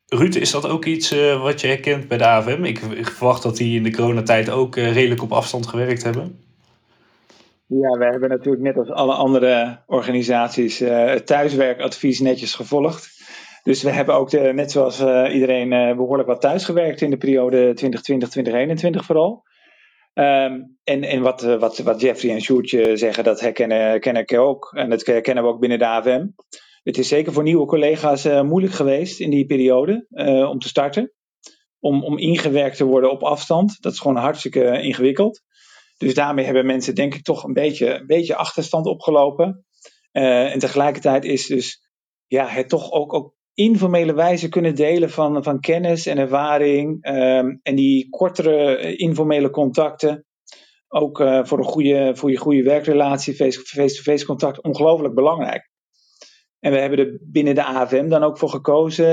Ruud, 0.06 0.34
is 0.34 0.50
dat 0.50 0.68
ook 0.68 0.84
iets 0.84 1.12
uh, 1.12 1.42
wat 1.42 1.60
je 1.60 1.66
herkent 1.66 2.08
bij 2.08 2.18
de 2.18 2.26
AFM? 2.26 2.64
Ik, 2.64 2.78
ik, 2.78 3.08
verwacht 3.08 3.42
dat 3.42 3.56
die 3.56 3.76
in 3.76 3.82
de 3.82 3.92
coronatijd 3.92 4.50
ook 4.50 4.76
uh, 4.76 4.92
redelijk 4.92 5.22
op 5.22 5.32
afstand 5.32 5.66
gewerkt 5.66 6.02
hebben. 6.02 6.40
Ja, 7.66 7.90
we 7.98 8.04
hebben 8.04 8.28
natuurlijk 8.28 8.62
net 8.62 8.76
als 8.76 8.90
alle 8.90 9.14
andere 9.14 9.78
organisaties 9.86 10.82
uh, 10.82 11.04
het 11.04 11.26
thuiswerkadvies 11.26 12.20
netjes 12.20 12.54
gevolgd. 12.54 13.15
Dus 13.66 13.82
we 13.82 13.90
hebben 13.90 14.14
ook, 14.14 14.30
de, 14.30 14.38
net 14.38 14.70
zoals 14.70 15.00
uh, 15.00 15.34
iedereen, 15.34 15.72
uh, 15.72 15.96
behoorlijk 15.96 16.28
wat 16.28 16.40
thuisgewerkt 16.40 17.00
in 17.00 17.10
de 17.10 17.16
periode 17.16 17.76
2020-2021 19.00 19.04
vooral. 19.04 19.42
Um, 20.14 20.78
en 20.84 21.02
en 21.02 21.20
wat, 21.20 21.42
wat, 21.42 21.78
wat 21.78 22.00
Jeffrey 22.00 22.32
en 22.32 22.40
Sjoerdje 22.40 22.96
zeggen, 22.96 23.24
dat 23.24 23.40
herkennen, 23.40 23.78
herken 23.78 24.16
ik 24.16 24.38
ook. 24.38 24.72
En 24.76 24.90
dat 24.90 25.06
herkennen 25.06 25.44
we 25.44 25.50
ook 25.50 25.60
binnen 25.60 25.78
de 25.78 25.86
AVM. 25.86 26.26
Het 26.82 26.98
is 26.98 27.08
zeker 27.08 27.32
voor 27.32 27.42
nieuwe 27.42 27.66
collega's 27.66 28.24
moeilijk 28.24 28.72
geweest 28.72 29.20
in 29.20 29.30
die 29.30 29.46
periode 29.46 30.06
om 30.50 30.58
te 30.58 30.68
starten. 30.68 31.12
Om, 31.78 32.04
om 32.04 32.18
ingewerkt 32.18 32.76
te 32.76 32.84
worden 32.84 33.10
op 33.10 33.22
afstand. 33.22 33.82
Dat 33.82 33.92
is 33.92 34.00
gewoon 34.00 34.16
hartstikke 34.16 34.80
ingewikkeld. 34.82 35.42
Dus 35.98 36.14
daarmee 36.14 36.44
hebben 36.44 36.66
mensen 36.66 36.94
denk 36.94 37.14
ik 37.14 37.22
toch 37.22 37.44
een 37.44 37.52
beetje, 37.52 37.94
een 37.94 38.06
beetje 38.06 38.36
achterstand 38.36 38.86
opgelopen. 38.86 39.64
en 40.12 40.58
tegelijkertijd 40.58 41.24
is 41.24 41.46
dus 41.46 41.88
ja, 42.26 42.46
het 42.46 42.68
toch 42.68 42.92
ook, 42.92 43.12
ook 43.12 43.35
informele 43.56 44.14
wijze 44.14 44.48
kunnen 44.48 44.74
delen 44.74 45.10
van, 45.10 45.42
van 45.42 45.60
kennis 45.60 46.06
en 46.06 46.18
ervaring. 46.18 47.08
Um, 47.08 47.60
en 47.62 47.74
die 47.74 48.08
kortere 48.10 48.76
eh, 48.76 48.98
informele 48.98 49.50
contacten, 49.50 50.24
ook 50.88 51.20
uh, 51.20 51.44
voor, 51.44 51.58
een 51.58 51.64
goede, 51.64 52.12
voor 52.14 52.30
je 52.30 52.36
goede 52.36 52.62
werkrelatie, 52.62 53.34
face-to-face 53.34 54.02
-face 54.02 54.26
contact, 54.26 54.62
ongelooflijk 54.62 55.14
belangrijk. 55.14 55.70
En 56.60 56.72
we 56.72 56.78
hebben 56.78 56.98
er 56.98 57.18
binnen 57.22 57.54
de 57.54 57.64
AFM 57.64 58.08
dan 58.08 58.22
ook 58.22 58.38
voor 58.38 58.48
gekozen, 58.48 59.06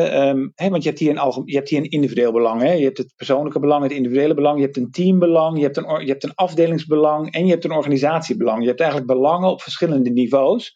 hè, 0.55 0.69
want 0.69 0.83
je 0.83 0.89
hebt, 0.89 1.01
hier 1.01 1.17
een 1.17 1.41
je 1.45 1.55
hebt 1.55 1.69
hier 1.69 1.79
een 1.79 1.89
individueel 1.89 2.31
belang. 2.31 2.61
Hè? 2.61 2.71
Je 2.71 2.83
hebt 2.83 2.97
het 2.97 3.13
persoonlijke 3.15 3.59
belang, 3.59 3.83
het 3.83 3.91
individuele 3.91 4.33
belang, 4.33 4.57
je 4.57 4.63
hebt 4.63 4.77
een 4.77 4.91
teambelang, 4.91 5.57
je 5.57 5.63
hebt 5.63 5.77
een, 5.77 6.05
je 6.05 6.11
hebt 6.11 6.23
een 6.23 6.35
afdelingsbelang 6.35 7.31
en 7.31 7.45
je 7.45 7.51
hebt 7.51 7.63
een 7.63 7.71
organisatiebelang. 7.71 8.61
Je 8.61 8.67
hebt 8.67 8.79
eigenlijk 8.79 9.11
belangen 9.11 9.49
op 9.49 9.61
verschillende 9.61 10.09
niveaus. 10.09 10.75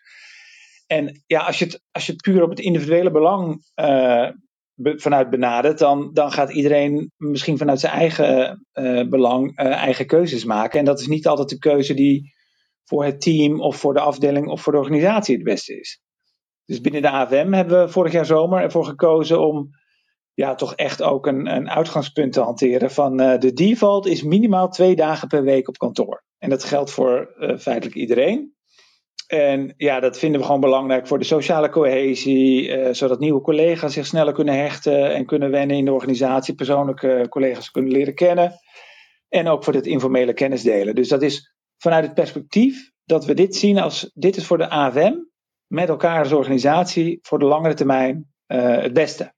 En 0.88 1.24
ja, 1.26 1.40
als 1.40 1.60
je 1.60 1.66
het, 1.66 1.82
als 1.92 2.06
je 2.06 2.16
puur 2.16 2.44
op 2.44 2.50
het 2.50 2.60
individuele 2.60 3.12
belang 3.12 3.64
uh, 3.76 4.30
vanuit 4.76 5.30
benadert, 5.30 5.80
dan, 5.80 6.10
dan 6.14 6.32
gaat 6.32 6.54
iedereen 6.54 7.12
misschien 7.18 7.58
vanuit 7.58 7.80
zijn 7.80 7.94
eigen 7.94 8.66
uh, 8.74 9.08
belang 9.08 9.60
uh, 9.60 9.66
eigen 9.66 10.06
keuzes 10.06 10.44
maken. 10.46 10.80
En 10.80 10.86
dat 10.86 11.00
is 11.00 11.08
niet 11.08 11.28
altijd 11.28 11.50
de 11.50 11.58
keuze 11.58 11.94
die 11.94 12.34
voor 12.84 13.06
het 13.06 13.22
team 13.22 13.62
of 13.62 13.76
voor 13.76 13.94
de 13.94 14.00
afdeling 14.00 14.48
of 14.48 14.62
voor 14.62 14.74
de 14.74 14.80
organisatie 14.80 15.36
het 15.36 15.44
beste 15.44 15.80
is. 15.80 16.02
Dus 16.66 16.82
binnen 16.82 17.02
de 17.02 17.10
AFM 17.10 17.52
hebben 17.52 17.82
we 17.82 17.92
vorig 17.92 18.12
jaar 18.12 18.26
zomer 18.26 18.62
ervoor 18.62 18.86
gekozen 18.86 19.40
om 19.40 19.70
ja, 20.34 20.56
toch 20.56 20.76
echt 20.76 21.02
ook 21.02 21.28
een, 21.28 21.56
een 21.56 21.70
uitgangspunt 21.70 22.34
te 22.34 22.42
hanteren 22.42 22.92
van 22.92 23.18
de 23.18 23.54
default 23.54 24.06
is 24.06 24.24
minimaal 24.24 24.70
twee 24.70 24.96
dagen 24.96 25.28
per 25.28 25.44
week 25.44 25.68
op 25.68 25.78
kantoor. 25.78 26.24
En 26.38 26.50
dat 26.50 26.64
geldt 26.64 26.92
voor 26.92 27.36
feitelijk 27.60 27.96
iedereen. 27.96 28.57
En 29.28 29.74
ja, 29.78 30.00
dat 30.00 30.20
vinden 30.20 30.40
we 30.40 30.46
gewoon 30.46 30.62
belangrijk 30.62 31.08
voor 31.08 31.20
de 31.20 31.26
sociale 31.26 31.70
cohesie, 31.70 32.68
uh, 32.68 32.88
zodat 32.92 33.20
nieuwe 33.20 33.42
collega's 33.42 33.94
zich 33.94 34.06
sneller 34.06 34.34
kunnen 34.34 34.58
hechten 34.58 35.14
en 35.14 35.26
kunnen 35.26 35.52
wennen 35.52 35.78
in 35.78 35.86
de 35.86 35.94
organisatie, 35.94 36.56
persoonlijke 36.56 37.26
collega's 37.30 37.72
kunnen 37.72 37.92
leren 37.92 38.16
kennen. 38.16 38.54
En 39.30 39.48
ook 39.48 39.64
voor 39.64 39.74
het 39.74 39.86
informele 39.86 40.34
kennisdelen. 40.34 40.96
Dus 40.96 41.08
dat 41.08 41.22
is 41.22 41.56
vanuit 41.78 42.04
het 42.04 42.14
perspectief 42.14 42.92
dat 43.06 43.26
we 43.26 43.34
dit 43.34 43.56
zien 43.56 43.80
als, 43.80 44.12
dit 44.14 44.38
is 44.38 44.46
voor 44.46 44.58
de 44.58 44.70
AFM, 44.70 45.14
met 45.68 45.90
elkaar 45.90 46.20
als 46.20 46.32
organisatie, 46.32 47.20
voor 47.22 47.40
de 47.40 47.46
langere 47.46 47.74
termijn 47.74 48.34
uh, 48.48 48.82
het 48.82 48.94
beste. 48.94 49.34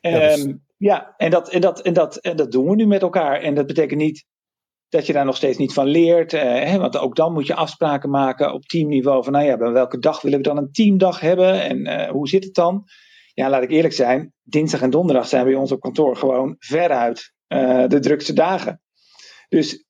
Ja, 0.00 0.18
dus... 0.18 0.44
um, 0.44 0.64
ja, 0.76 1.14
en, 1.16 1.30
dat, 1.30 1.48
en, 1.48 1.60
dat, 1.60 1.80
en, 1.80 1.92
dat, 1.92 2.16
en 2.16 2.36
dat 2.36 2.52
doen 2.52 2.68
we 2.68 2.74
nu 2.74 2.86
met 2.86 3.02
elkaar. 3.02 3.40
En 3.40 3.54
dat 3.54 3.66
betekent 3.66 4.00
niet 4.00 4.24
dat 4.92 5.06
je 5.06 5.12
daar 5.12 5.24
nog 5.24 5.36
steeds 5.36 5.58
niet 5.58 5.72
van 5.72 5.86
leert. 5.86 6.32
Hè, 6.32 6.78
want 6.78 6.96
ook 6.96 7.16
dan 7.16 7.32
moet 7.32 7.46
je 7.46 7.54
afspraken 7.54 8.10
maken 8.10 8.52
op 8.52 8.64
teamniveau. 8.64 9.24
Van 9.24 9.32
nou 9.32 9.44
ja, 9.44 9.56
bij 9.56 9.70
welke 9.70 9.98
dag 9.98 10.20
willen 10.20 10.38
we 10.38 10.44
dan 10.44 10.56
een 10.56 10.72
teamdag 10.72 11.20
hebben? 11.20 11.62
En 11.62 11.78
uh, 11.78 12.10
hoe 12.10 12.28
zit 12.28 12.44
het 12.44 12.54
dan? 12.54 12.84
Ja, 13.34 13.48
laat 13.48 13.62
ik 13.62 13.70
eerlijk 13.70 13.94
zijn. 13.94 14.32
Dinsdag 14.42 14.82
en 14.82 14.90
donderdag 14.90 15.28
zijn 15.28 15.44
bij 15.44 15.54
ons 15.54 15.72
op 15.72 15.80
kantoor 15.80 16.16
gewoon 16.16 16.56
veruit 16.58 17.32
uh, 17.48 17.84
de 17.88 18.00
drukste 18.00 18.32
dagen. 18.32 18.80
Dus 19.48 19.84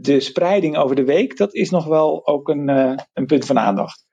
de 0.00 0.20
spreiding 0.20 0.76
over 0.76 0.96
de 0.96 1.04
week, 1.04 1.36
dat 1.36 1.54
is 1.54 1.70
nog 1.70 1.84
wel 1.84 2.26
ook 2.26 2.48
een, 2.48 2.68
een 3.12 3.26
punt 3.26 3.46
van 3.46 3.58
aandacht. 3.58 4.06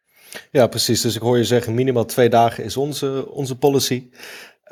Ja, 0.51 0.67
precies. 0.67 1.01
Dus 1.01 1.15
ik 1.15 1.21
hoor 1.21 1.37
je 1.37 1.43
zeggen, 1.43 1.73
minimaal 1.73 2.05
twee 2.05 2.29
dagen 2.29 2.63
is 2.63 2.77
onze, 2.77 3.31
onze 3.31 3.57
policy. 3.57 4.09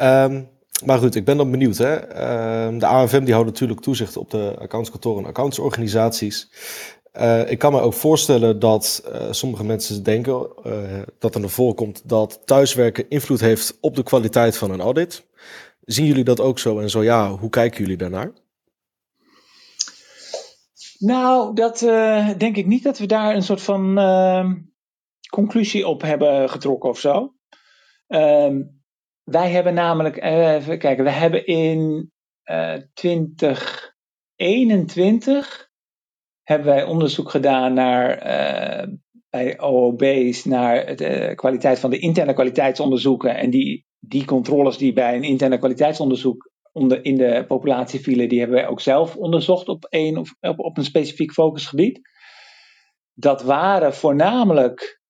Um, 0.02 0.50
maar 0.86 0.98
goed, 0.98 1.16
ik 1.16 1.26
ben 1.26 1.38
dan 1.38 1.52
benieuwd. 1.52 1.78
Hè? 1.78 2.02
Uh, 2.02 2.80
de 2.80 2.86
AFM 2.86 3.24
die 3.24 3.34
houdt 3.34 3.50
natuurlijk 3.50 3.80
toezicht 3.80 4.18
op 4.18 4.32
de 4.32 4.56
accountskantoren 4.60 5.24
en 5.24 5.30
accountsorganisaties. 5.30 6.50
Uh, 7.20 7.52
ik 7.52 7.60
kan 7.60 7.72
me 7.72 7.80
ook 7.80 7.94
voorstellen 7.94 8.60
dat 8.60 9.04
uh, 9.08 9.32
sommige 9.32 9.64
mensen 9.64 10.04
denken 10.04 10.48
uh, 10.66 11.02
dat 11.20 11.36
er 11.36 11.42
naar 11.42 11.50
voren 11.50 11.76
komt 11.76 12.10
dat 12.10 12.42
thuiswerken 12.46 13.10
invloed 13.10 13.40
heeft 13.40 13.78
op 13.82 13.96
de 13.96 14.04
kwaliteit 14.04 14.58
van 14.58 14.72
een 14.72 14.82
audit. 14.82 15.28
Zien 15.82 16.06
jullie 16.06 16.24
dat 16.24 16.40
ook 16.40 16.60
zo? 16.60 16.80
En 16.80 16.90
zo 16.90 17.04
ja, 17.04 17.30
hoe 17.30 17.50
kijken 17.50 17.82
jullie 17.82 17.98
daarnaar? 17.98 18.32
Nou, 20.98 21.56
dat 21.56 21.80
denk 22.38 22.58
ik 22.58 22.66
niet 22.66 22.84
dat 22.84 22.98
we 22.98 23.06
daar 23.06 23.36
een 23.36 23.44
soort 23.44 23.62
van 23.62 23.98
ehm, 23.98 24.56
conclusie 25.30 25.88
op 25.88 26.02
hebben 26.02 26.50
getrokken 26.50 26.90
of 26.90 27.00
zo. 27.00 27.34
Ehm, 28.08 28.62
wij 29.24 29.50
hebben 29.50 29.74
namelijk, 29.74 30.24
even 30.24 30.78
kijken, 30.78 31.04
we 31.04 31.10
hebben 31.10 31.46
in 31.46 32.12
uh, 32.52 32.76
2021 32.94 35.72
hebben 36.44 36.68
wij 36.68 36.84
onderzoek 36.84 37.30
gedaan 37.30 37.74
naar 37.74 38.28
uh, 38.28 38.84
bij 39.30 39.60
OOB's 39.60 40.46
naar 40.46 40.96
de 40.96 41.32
kwaliteit 41.36 41.80
van 41.80 41.90
de 41.90 42.00
interne 42.00 42.34
kwaliteitsonderzoeken. 42.34 43.36
En 43.36 43.50
die, 43.50 43.86
die 44.00 44.26
controles 44.26 44.78
die 44.78 44.94
bij 44.94 45.16
een 45.16 45.24
interne 45.24 45.58
kwaliteitsonderzoek 45.58 46.52
onder, 46.72 47.06
in 47.06 47.18
de 47.18 47.46
populatie 47.48 48.00
vielen, 48.00 48.30
die 48.30 48.40
hebben 48.40 48.58
wij 48.58 48.68
ook 48.68 48.82
zelf 48.82 49.16
onderzocht 49.16 49.68
op, 49.68 49.88
op, 50.42 50.60
op 50.60 50.78
een 50.78 50.84
specifiek 50.84 51.32
focusgebied. 51.32 52.00
Dat 53.14 53.44
waren 53.44 53.94
voornamelijk 53.94 55.02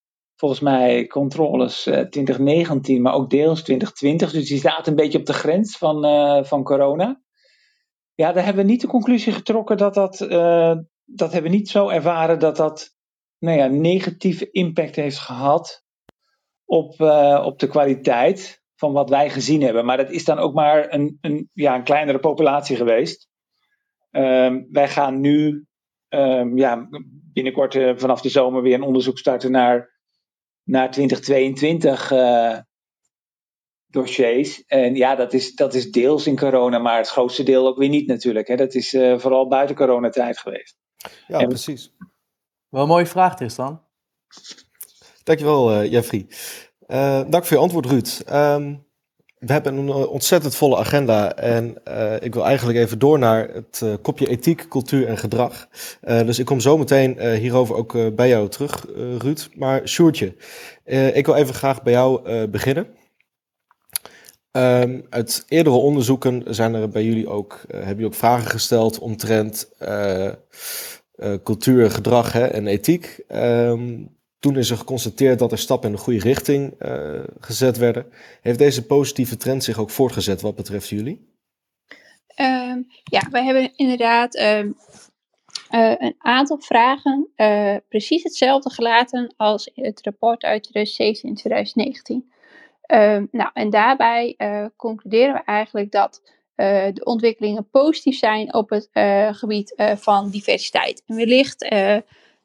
volgens 0.44 0.64
mij 0.64 1.06
controles 1.06 1.86
uh, 1.86 1.94
2019, 1.94 3.02
maar 3.02 3.14
ook 3.14 3.30
deels 3.30 3.62
2020. 3.62 4.32
Dus 4.32 4.48
die 4.48 4.58
staat 4.58 4.86
een 4.86 4.94
beetje 4.94 5.18
op 5.18 5.26
de 5.26 5.32
grens 5.32 5.78
van, 5.78 6.04
uh, 6.04 6.44
van 6.44 6.62
corona. 6.62 7.20
Ja, 8.14 8.32
daar 8.32 8.44
hebben 8.44 8.64
we 8.64 8.70
niet 8.70 8.80
de 8.80 8.86
conclusie 8.86 9.32
getrokken 9.32 9.76
dat 9.76 9.94
dat, 9.94 10.20
uh, 10.20 10.76
dat 11.04 11.32
hebben 11.32 11.50
we 11.50 11.56
niet 11.56 11.68
zo 11.68 11.88
ervaren 11.88 12.38
dat 12.38 12.56
dat 12.56 12.90
nou 13.38 13.58
ja, 13.58 13.66
negatieve 13.66 14.50
impact 14.50 14.96
heeft 14.96 15.18
gehad 15.18 15.84
op, 16.64 17.00
op 17.44 17.58
de 17.58 17.66
kwaliteit 17.68 18.62
van 18.74 18.92
wat 18.92 19.10
wij 19.10 19.30
gezien 19.30 19.62
hebben. 19.62 19.84
Maar 19.84 19.96
dat 19.96 20.10
is 20.10 20.24
dan 20.24 20.38
ook 20.38 20.54
maar 20.54 20.92
een, 20.92 21.18
een, 21.20 21.50
ja, 21.52 21.74
een 21.74 21.84
kleinere 21.84 22.18
populatie 22.18 22.76
geweest. 22.76 23.28
Um, 24.10 24.66
wij 24.70 24.88
gaan 24.88 25.20
nu 25.20 25.66
um, 26.08 26.58
ja, 26.58 26.88
binnenkort 27.32 27.74
vanaf 27.96 28.20
de 28.20 28.28
zomer 28.28 28.62
weer 28.62 28.74
een 28.74 28.82
onderzoek 28.82 29.18
starten 29.18 29.50
naar 29.50 29.93
naar 30.64 30.90
2022 30.90 32.10
uh, 32.10 32.58
dossiers. 33.86 34.64
En 34.66 34.94
ja, 34.94 35.14
dat 35.14 35.32
is, 35.32 35.54
dat 35.54 35.74
is 35.74 35.90
deels 35.90 36.26
in 36.26 36.36
corona, 36.36 36.78
maar 36.78 36.96
het 36.96 37.08
grootste 37.08 37.42
deel 37.42 37.66
ook 37.66 37.78
weer 37.78 37.88
niet 37.88 38.06
natuurlijk. 38.06 38.48
Hè. 38.48 38.56
Dat 38.56 38.74
is 38.74 38.92
uh, 38.92 39.18
vooral 39.18 39.48
buiten 39.48 39.76
coronatijd 39.76 40.38
geweest. 40.38 40.76
Ja, 41.26 41.38
en, 41.38 41.48
precies. 41.48 41.94
Wel 42.68 42.82
een 42.82 42.88
mooie 42.88 43.06
vraag, 43.06 43.36
Tristan. 43.36 43.82
Dankjewel, 45.22 45.82
uh, 45.82 45.90
Jeffrey. 45.90 46.26
dank 47.30 47.44
voor 47.44 47.56
je 47.56 47.62
antwoord, 47.62 47.86
Ruud. 47.86 48.22
Um, 48.32 48.86
we 49.46 49.52
hebben 49.52 49.76
een 49.76 49.90
ontzettend 49.90 50.54
volle 50.56 50.76
agenda 50.76 51.36
en 51.36 51.76
uh, 51.88 52.14
ik 52.20 52.34
wil 52.34 52.44
eigenlijk 52.44 52.78
even 52.78 52.98
door 52.98 53.18
naar 53.18 53.48
het 53.48 53.80
uh, 53.84 53.94
kopje 54.02 54.28
ethiek, 54.28 54.68
cultuur 54.68 55.06
en 55.06 55.18
gedrag. 55.18 55.68
Dus 56.00 56.38
ik 56.38 56.44
kom 56.44 56.60
zo 56.60 56.78
meteen 56.78 57.20
hierover 57.20 57.76
ook 57.76 58.14
bij 58.16 58.28
jou 58.28 58.48
terug, 58.48 58.86
Ruud. 59.18 59.48
Maar 59.54 59.88
Sjoertje, 59.88 60.34
ik 61.12 61.26
wil 61.26 61.34
even 61.34 61.54
graag 61.54 61.82
bij 61.82 61.92
jou 61.92 62.46
beginnen. 62.48 62.86
Um, 64.52 65.06
uit 65.10 65.44
eerdere 65.48 65.76
onderzoeken 65.76 66.42
zijn 66.46 66.74
er 66.74 66.88
bij 66.88 67.04
jullie 67.04 67.28
ook, 67.28 67.60
hebben 67.68 67.88
jullie 67.88 68.06
ook 68.06 68.14
vragen 68.14 68.50
gesteld 68.50 68.98
omtrent 68.98 69.68
cultuur, 71.42 71.90
gedrag 71.90 72.32
hè, 72.32 72.44
en 72.44 72.66
ethiek. 72.66 73.20
Um, 73.28 74.13
toen 74.44 74.56
is 74.56 74.70
er 74.70 74.76
geconstateerd 74.76 75.38
dat 75.38 75.52
er 75.52 75.58
stappen 75.58 75.90
in 75.90 75.96
de 75.96 76.02
goede 76.02 76.18
richting 76.18 76.74
uh, 76.82 77.20
gezet 77.40 77.76
werden. 77.76 78.06
Heeft 78.40 78.58
deze 78.58 78.86
positieve 78.86 79.36
trend 79.36 79.64
zich 79.64 79.78
ook 79.78 79.90
voortgezet 79.90 80.40
wat 80.40 80.54
betreft 80.54 80.88
jullie? 80.88 81.32
Um, 82.40 82.86
ja, 83.04 83.28
wij 83.30 83.44
hebben 83.44 83.72
inderdaad 83.76 84.38
um, 84.38 84.76
uh, 85.70 85.94
een 85.98 86.14
aantal 86.18 86.58
vragen 86.60 87.28
uh, 87.36 87.76
precies 87.88 88.22
hetzelfde 88.22 88.70
gelaten 88.70 89.34
als 89.36 89.70
het 89.74 90.00
rapport 90.02 90.42
uit 90.42 90.62
2017 90.62 91.28
en 91.28 91.34
2019. 91.34 92.32
Um, 92.86 93.28
nou, 93.30 93.50
en 93.52 93.70
daarbij 93.70 94.36
concluderen 94.76 95.34
we 95.34 95.42
eigenlijk 95.44 95.90
dat 95.90 96.22
de 96.54 97.00
ontwikkelingen 97.04 97.68
positief 97.70 98.18
zijn 98.18 98.54
op 98.54 98.70
het 98.70 98.88
gebied 99.36 99.74
van 99.96 100.30
diversiteit. 100.30 101.02
En 101.06 101.16
wellicht 101.16 101.68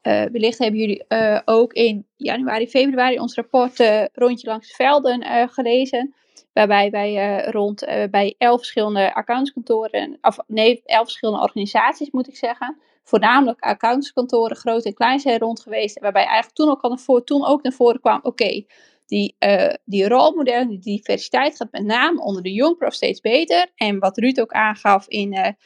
uh, 0.02 0.24
wellicht 0.24 0.58
hebben 0.58 0.80
jullie 0.80 1.04
uh, 1.08 1.40
ook 1.44 1.72
in 1.72 2.06
januari, 2.16 2.68
februari 2.68 3.18
ons 3.18 3.34
rapport 3.34 3.80
uh, 3.80 4.04
Rondje 4.12 4.48
langs 4.48 4.68
de 4.68 4.74
velden 4.74 5.48
gelezen. 5.48 6.14
Waarbij 6.52 6.90
wij 6.90 7.44
rond 7.44 7.84
bij 8.10 8.34
elf 8.38 8.58
verschillende 8.58 9.14
accountskantoren, 9.14 10.18
of 10.20 10.38
nee, 10.46 10.82
elf 10.84 11.04
verschillende 11.04 11.40
organisaties 11.40 12.10
moet 12.10 12.28
ik 12.28 12.36
zeggen. 12.36 12.80
Voornamelijk 13.02 13.60
accountskantoren, 13.60 14.56
groot 14.56 14.84
en 14.84 14.94
klein 14.94 15.20
zijn 15.20 15.38
rond 15.38 15.60
geweest. 15.60 16.00
Waarbij 16.00 16.24
eigenlijk 16.24 16.54
toen 16.54 16.70
ook, 16.70 16.80
al 16.80 16.88
naar 16.88 16.98
voren, 16.98 17.24
toen 17.24 17.46
ook 17.46 17.62
naar 17.62 17.72
voren 17.72 18.00
kwam, 18.00 18.20
oké, 18.22 18.64
die, 19.06 19.36
die 19.84 20.08
rolmodellen, 20.08 20.68
die 20.68 20.78
diversiteit 20.78 21.56
gaat 21.56 21.72
met 21.72 21.84
name 21.84 22.20
onder 22.22 22.42
de 22.42 22.52
jongprof 22.52 22.94
steeds 22.94 23.20
beter. 23.20 23.66
En 23.74 23.98
wat 23.98 24.18
Ruud 24.18 24.40
ook 24.40 24.52
aangaf 24.52 25.08
in, 25.08 25.56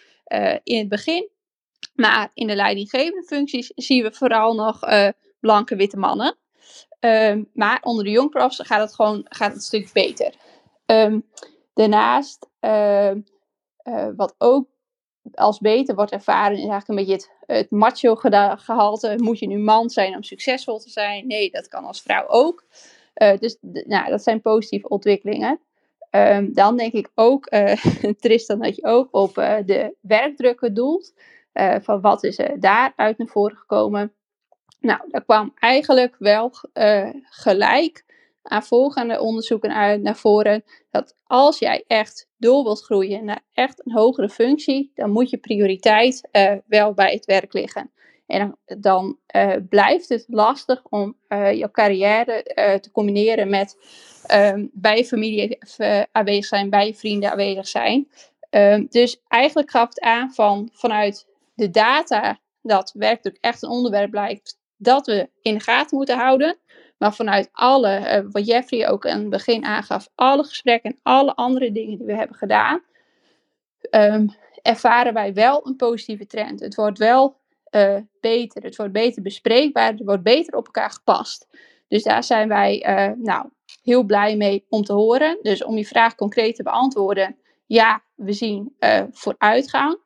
in 0.62 0.78
het 0.78 0.88
begin, 0.88 1.28
maar 1.94 2.30
in 2.34 2.46
de 2.46 2.54
leidinggevende 2.54 3.26
functies 3.26 3.72
zien 3.74 4.02
we 4.02 4.12
vooral 4.12 4.54
nog 4.54 4.88
uh, 4.88 5.08
blanke 5.40 5.76
witte 5.76 5.96
mannen. 5.96 6.36
Um, 7.00 7.50
maar 7.52 7.78
onder 7.82 8.04
de 8.04 8.10
jongprofs 8.10 8.60
gaat 8.62 8.80
het 8.80 8.94
gewoon 8.94 9.26
gaat 9.28 9.48
het 9.48 9.56
een 9.56 9.62
stuk 9.62 9.92
beter. 9.92 10.34
Um, 10.86 11.26
daarnaast, 11.74 12.46
uh, 12.60 13.10
uh, 13.84 14.08
wat 14.16 14.34
ook 14.38 14.68
als 15.34 15.58
beter 15.58 15.94
wordt 15.94 16.12
ervaren, 16.12 16.52
is 16.52 16.68
eigenlijk 16.68 16.88
een 16.88 17.06
beetje 17.06 17.28
het, 17.46 17.70
macho 17.70 18.14
gehalte. 18.14 19.14
Moet 19.16 19.38
je 19.38 19.46
nu 19.46 19.58
man 19.58 19.90
zijn 19.90 20.14
om 20.14 20.22
succesvol 20.22 20.78
te 20.78 20.90
zijn? 20.90 21.26
Nee, 21.26 21.50
dat 21.50 21.68
kan 21.68 21.84
als 21.84 22.02
vrouw 22.02 22.28
ook. 22.28 22.64
dus 23.14 23.56
nou, 23.60 24.10
dat 24.10 24.22
zijn 24.22 24.40
positieve 24.40 24.88
ontwikkelingen. 24.88 25.60
Dan 26.52 26.76
denk 26.76 26.92
ik 26.92 27.10
ook, 27.14 27.48
Tristan, 28.20 28.58
dat 28.58 28.76
je 28.76 28.84
ook 28.84 29.08
op 29.10 29.34
de 29.34 29.94
werkdrukken 30.00 30.74
doelt. 30.74 31.12
Uh, 31.54 31.76
van 31.80 32.00
wat 32.00 32.24
is 32.24 32.38
er 32.38 32.60
daaruit 32.60 33.18
naar 33.18 33.26
voren 33.26 33.56
gekomen. 33.56 34.12
Nou, 34.80 35.00
daar 35.08 35.24
kwam 35.24 35.52
eigenlijk 35.54 36.16
wel 36.18 36.52
uh, 36.74 37.08
gelijk 37.22 38.04
aan 38.42 38.62
volgende 38.62 39.20
onderzoeken 39.20 39.74
uit 39.74 40.02
naar 40.02 40.16
voren. 40.16 40.64
Dat 40.90 41.16
als 41.26 41.58
jij 41.58 41.84
echt 41.86 42.28
door 42.36 42.62
wilt 42.64 42.82
groeien 42.82 43.24
naar 43.24 43.44
echt 43.52 43.86
een 43.86 43.92
hogere 43.92 44.28
functie, 44.28 44.92
dan 44.94 45.10
moet 45.10 45.30
je 45.30 45.38
prioriteit 45.38 46.28
uh, 46.32 46.52
wel 46.66 46.94
bij 46.94 47.12
het 47.12 47.24
werk 47.24 47.52
liggen. 47.52 47.90
En 48.26 48.58
dan, 48.66 48.78
dan 48.80 49.18
blijft 49.68 50.08
het 50.08 50.24
lastig 50.28 50.82
om 50.84 51.16
je 51.28 51.68
carrière 51.72 52.42
te 52.80 52.90
combineren 52.92 53.48
met 53.48 53.76
ehm, 54.26 54.66
bij 54.72 54.96
je 54.96 55.04
familie 55.04 55.58
aanwezig 56.12 56.44
zijn, 56.44 56.70
bij 56.70 56.86
je 56.86 56.94
vrienden 56.94 57.30
aanwezig 57.30 57.68
zijn. 57.68 58.08
Um, 58.54 58.86
dus 58.90 59.22
eigenlijk 59.28 59.70
gaf 59.70 59.88
het 59.88 60.00
aan 60.00 60.32
van 60.32 60.68
vanuit 60.72 61.26
de 61.54 61.70
data 61.70 62.38
dat 62.62 62.92
werkdruk 62.94 63.38
echt 63.40 63.62
een 63.62 63.68
onderwerp 63.68 64.10
blijkt, 64.10 64.58
dat 64.76 65.06
we 65.06 65.30
in 65.42 65.54
de 65.54 65.60
gaten 65.60 65.96
moeten 65.96 66.16
houden. 66.16 66.58
Maar 66.98 67.14
vanuit 67.14 67.48
alle, 67.52 67.88
eh, 67.88 68.24
wat 68.30 68.46
Jeffrey 68.46 68.88
ook 68.88 69.06
aan 69.06 69.20
het 69.20 69.30
begin 69.30 69.64
aangaf, 69.64 70.08
alle 70.14 70.44
gesprekken 70.44 70.90
en 70.90 70.98
alle 71.02 71.34
andere 71.34 71.72
dingen 71.72 71.98
die 71.98 72.06
we 72.06 72.14
hebben 72.14 72.36
gedaan, 72.36 72.82
ehm, 73.90 74.26
ervaren 74.62 75.14
wij 75.14 75.34
wel 75.34 75.66
een 75.66 75.76
positieve 75.76 76.26
trend. 76.26 76.60
Het 76.60 76.74
wordt 76.74 76.98
wel 76.98 77.42
eh, 77.64 77.96
beter, 78.20 78.62
het 78.62 78.76
wordt 78.76 78.92
beter 78.92 79.22
bespreekbaar, 79.22 79.90
het 79.90 80.04
wordt 80.04 80.22
beter 80.22 80.56
op 80.56 80.64
elkaar 80.64 80.90
gepast. 80.90 81.48
Dus 81.88 82.02
daar 82.02 82.24
zijn 82.24 82.48
wij 82.48 82.82
eh, 82.82 83.12
nou, 83.16 83.48
heel 83.82 84.02
blij 84.02 84.36
mee 84.36 84.66
om 84.68 84.82
te 84.82 84.92
horen. 84.92 85.38
Dus 85.42 85.64
om 85.64 85.76
je 85.76 85.86
vraag 85.86 86.14
concreet 86.14 86.56
te 86.56 86.62
beantwoorden, 86.62 87.36
ja, 87.66 88.02
we 88.14 88.32
zien 88.32 88.76
vooruitgang. 89.10 90.03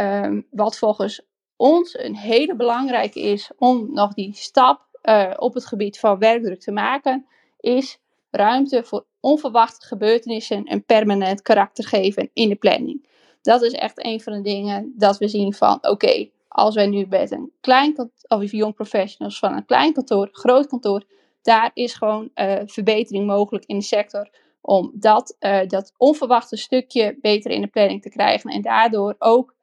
Um, 0.00 0.46
wat 0.50 0.78
volgens 0.78 1.20
ons 1.56 1.98
een 1.98 2.16
hele 2.16 2.56
belangrijke 2.56 3.20
is 3.20 3.50
om 3.58 3.92
nog 3.92 4.14
die 4.14 4.34
stap 4.34 4.88
uh, 5.02 5.32
op 5.36 5.54
het 5.54 5.66
gebied 5.66 5.98
van 5.98 6.18
werkdruk 6.18 6.60
te 6.60 6.72
maken, 6.72 7.26
is 7.58 7.98
ruimte 8.30 8.84
voor 8.84 9.06
onverwachte 9.20 9.86
gebeurtenissen 9.86 10.72
een 10.72 10.84
permanent 10.84 11.42
karakter 11.42 11.84
geven 11.84 12.30
in 12.32 12.48
de 12.48 12.54
planning. 12.54 13.06
Dat 13.42 13.62
is 13.62 13.72
echt 13.72 14.04
een 14.04 14.20
van 14.20 14.32
de 14.32 14.40
dingen 14.40 14.94
dat 14.96 15.18
we 15.18 15.28
zien 15.28 15.52
van 15.52 15.78
oké, 15.80 16.28
als 16.48 16.74
wij 16.74 16.86
nu 16.86 17.06
met 17.08 17.30
een 17.30 17.52
klein 17.60 18.10
of 18.28 18.50
jong 18.50 18.74
professionals 18.74 19.38
van 19.38 19.56
een 19.56 19.64
klein 19.64 19.92
kantoor, 19.92 20.28
groot 20.32 20.66
kantoor, 20.66 21.02
daar 21.42 21.70
is 21.74 21.94
gewoon 21.94 22.30
uh, 22.34 22.60
verbetering 22.66 23.26
mogelijk 23.26 23.64
in 23.64 23.78
de 23.78 23.84
sector 23.84 24.30
om 24.60 24.90
dat, 24.94 25.36
uh, 25.40 25.66
dat 25.66 25.92
onverwachte 25.96 26.56
stukje 26.56 27.18
beter 27.20 27.50
in 27.50 27.60
de 27.60 27.66
planning 27.66 28.02
te 28.02 28.10
krijgen 28.10 28.50
en 28.50 28.62
daardoor 28.62 29.14
ook, 29.18 29.54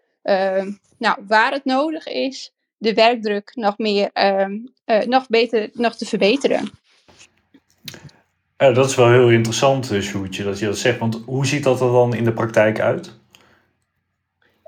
nou, 0.98 1.18
waar 1.28 1.52
het 1.52 1.66
nodig 1.66 2.08
is, 2.08 2.54
de 2.78 2.94
werkdruk 2.94 3.52
nog 3.56 3.78
meer, 3.78 4.12
nog 5.06 5.28
beter, 5.28 5.70
nog 5.74 5.96
te 5.96 6.06
verbeteren. 6.06 6.70
Ja, 8.58 8.72
dat 8.72 8.90
is 8.90 8.96
wel 8.96 9.10
heel 9.10 9.30
interessant, 9.30 9.92
Sjoerdje, 10.02 10.44
dat 10.44 10.60
je 10.60 10.66
dat 10.66 10.78
zegt. 10.78 11.00
Want 11.00 11.22
hoe 11.26 11.46
ziet 11.46 11.64
dat 11.64 11.82
er 11.82 11.92
dan 11.92 12.14
in 12.14 12.24
de 12.24 12.34
praktijk 12.34 12.80
uit? 12.80 13.08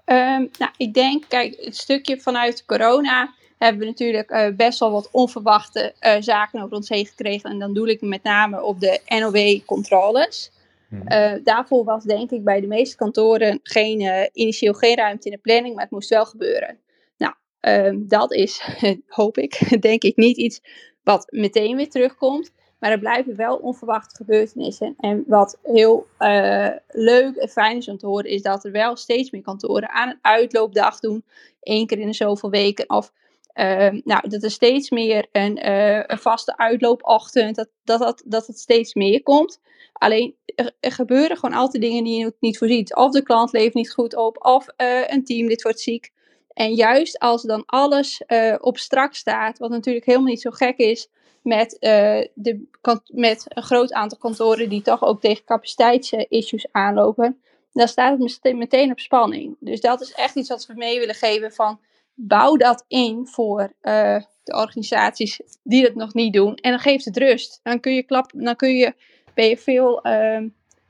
Um, 0.05 0.49
nou, 0.57 0.71
ik 0.77 0.93
denk, 0.93 1.23
kijk, 1.27 1.55
het 1.61 1.77
stukje 1.77 2.19
vanuit 2.19 2.65
corona 2.65 3.33
hebben 3.57 3.79
we 3.79 3.85
natuurlijk 3.85 4.31
uh, 4.31 4.47
best 4.55 4.79
wel 4.79 4.91
wat 4.91 5.09
onverwachte 5.11 5.93
uh, 6.01 6.15
zaken 6.19 6.61
over 6.61 6.75
ons 6.75 6.89
heen 6.89 7.05
gekregen. 7.05 7.49
En 7.49 7.59
dan 7.59 7.73
doe 7.73 7.89
ik 7.89 8.01
met 8.01 8.23
name 8.23 8.63
op 8.63 8.79
de 8.79 9.01
NOW-controles. 9.07 10.51
Hmm. 10.89 11.03
Uh, 11.07 11.33
daarvoor 11.43 11.83
was 11.83 12.03
denk 12.03 12.31
ik 12.31 12.43
bij 12.43 12.61
de 12.61 12.67
meeste 12.67 12.95
kantoren 12.95 13.59
geen, 13.63 14.29
initieel 14.33 14.73
geen 14.73 14.95
ruimte 14.95 15.29
in 15.29 15.35
de 15.35 15.41
planning, 15.41 15.73
maar 15.73 15.83
het 15.83 15.93
moest 15.93 16.09
wel 16.09 16.25
gebeuren. 16.25 16.79
Nou, 17.17 17.33
um, 17.61 18.07
dat 18.07 18.33
is, 18.33 18.61
hoop 19.07 19.37
ik, 19.37 19.59
denk 19.81 20.03
ik 20.03 20.15
niet 20.15 20.37
iets 20.37 20.61
wat 21.03 21.27
meteen 21.31 21.75
weer 21.75 21.89
terugkomt. 21.89 22.51
Maar 22.79 22.91
er 22.91 22.99
blijven 22.99 23.35
wel 23.35 23.55
onverwachte 23.55 24.15
gebeurtenissen. 24.15 24.95
En 24.97 25.23
wat 25.27 25.59
heel 25.63 26.07
uh, 26.19 26.69
leuk 26.87 27.35
en 27.35 27.49
fijn 27.49 27.77
is 27.77 27.87
om 27.87 27.97
te 27.97 28.05
horen, 28.05 28.29
is 28.29 28.41
dat 28.41 28.65
er 28.65 28.71
wel 28.71 28.95
steeds 28.95 29.31
meer 29.31 29.41
kantoren 29.41 29.89
aan 29.89 30.09
een 30.09 30.19
uitloopdag 30.21 30.99
doen. 30.99 31.23
één 31.61 31.87
keer 31.87 31.99
in 31.99 32.13
zoveel 32.13 32.49
weken. 32.49 32.89
Of 32.89 33.13
uh, 33.59 34.01
nou, 34.03 34.29
dat 34.29 34.43
er 34.43 34.51
steeds 34.51 34.89
meer 34.89 35.27
een, 35.31 35.67
uh, 35.67 36.03
een 36.07 36.19
vaste 36.19 36.57
uitloopochtend, 36.57 37.55
dat, 37.55 37.69
dat, 37.83 37.99
dat, 37.99 38.23
dat 38.25 38.47
het 38.47 38.59
steeds 38.59 38.93
meer 38.93 39.23
komt. 39.23 39.59
Alleen 39.93 40.35
er, 40.55 40.91
gebeuren 40.91 41.37
gewoon 41.37 41.57
altijd 41.57 41.83
dingen 41.83 42.03
die 42.03 42.19
je 42.19 42.33
niet 42.39 42.57
voorziet. 42.57 42.95
Of 42.95 43.11
de 43.11 43.23
klant 43.23 43.51
leeft 43.51 43.73
niet 43.73 43.93
goed 43.93 44.15
op, 44.15 44.45
of 44.45 44.67
een 45.07 45.23
team 45.23 45.47
dit 45.47 45.61
wordt 45.61 45.79
ziek. 45.79 46.11
En 46.53 46.73
juist 46.73 47.19
als 47.19 47.41
dan 47.41 47.63
alles 47.65 48.23
op 48.59 48.77
strak 48.77 49.13
staat, 49.13 49.57
wat 49.57 49.69
natuurlijk 49.69 50.05
helemaal 50.05 50.27
niet 50.27 50.41
zo 50.41 50.51
gek 50.51 50.77
is, 50.77 51.09
met, 51.41 51.73
uh, 51.73 52.25
de, 52.33 52.67
met 53.13 53.45
een 53.47 53.63
groot 53.63 53.93
aantal 53.93 54.17
kantoren 54.17 54.69
die 54.69 54.81
toch 54.81 55.03
ook 55.03 55.21
tegen 55.21 55.43
capaciteitsissues 55.45 56.67
aanlopen, 56.71 57.41
dan 57.73 57.87
staat 57.87 58.19
het 58.19 58.53
meteen 58.55 58.91
op 58.91 58.99
spanning. 58.99 59.55
Dus 59.59 59.81
dat 59.81 60.01
is 60.01 60.13
echt 60.13 60.35
iets 60.35 60.49
wat 60.49 60.65
we 60.65 60.73
mee 60.73 60.99
willen 60.99 61.15
geven 61.15 61.51
van 61.51 61.79
bouw 62.27 62.55
dat 62.55 62.85
in 62.87 63.27
voor 63.27 63.61
uh, 63.61 64.15
de 64.43 64.55
organisaties 64.55 65.39
die 65.63 65.83
dat 65.83 65.95
nog 65.95 66.13
niet 66.13 66.33
doen. 66.33 66.55
En 66.55 66.71
dan 66.71 66.79
geeft 66.79 67.05
het 67.05 67.17
rust. 67.17 67.59
Dan 67.63 67.79
kun 67.79 67.93
je 67.93 68.03
klap, 68.03 68.31
dan 68.35 68.55
kun 68.55 68.75
je, 68.75 68.93
ben 69.33 69.45
je 69.45 69.57
veel 69.57 70.07
uh, 70.07 70.39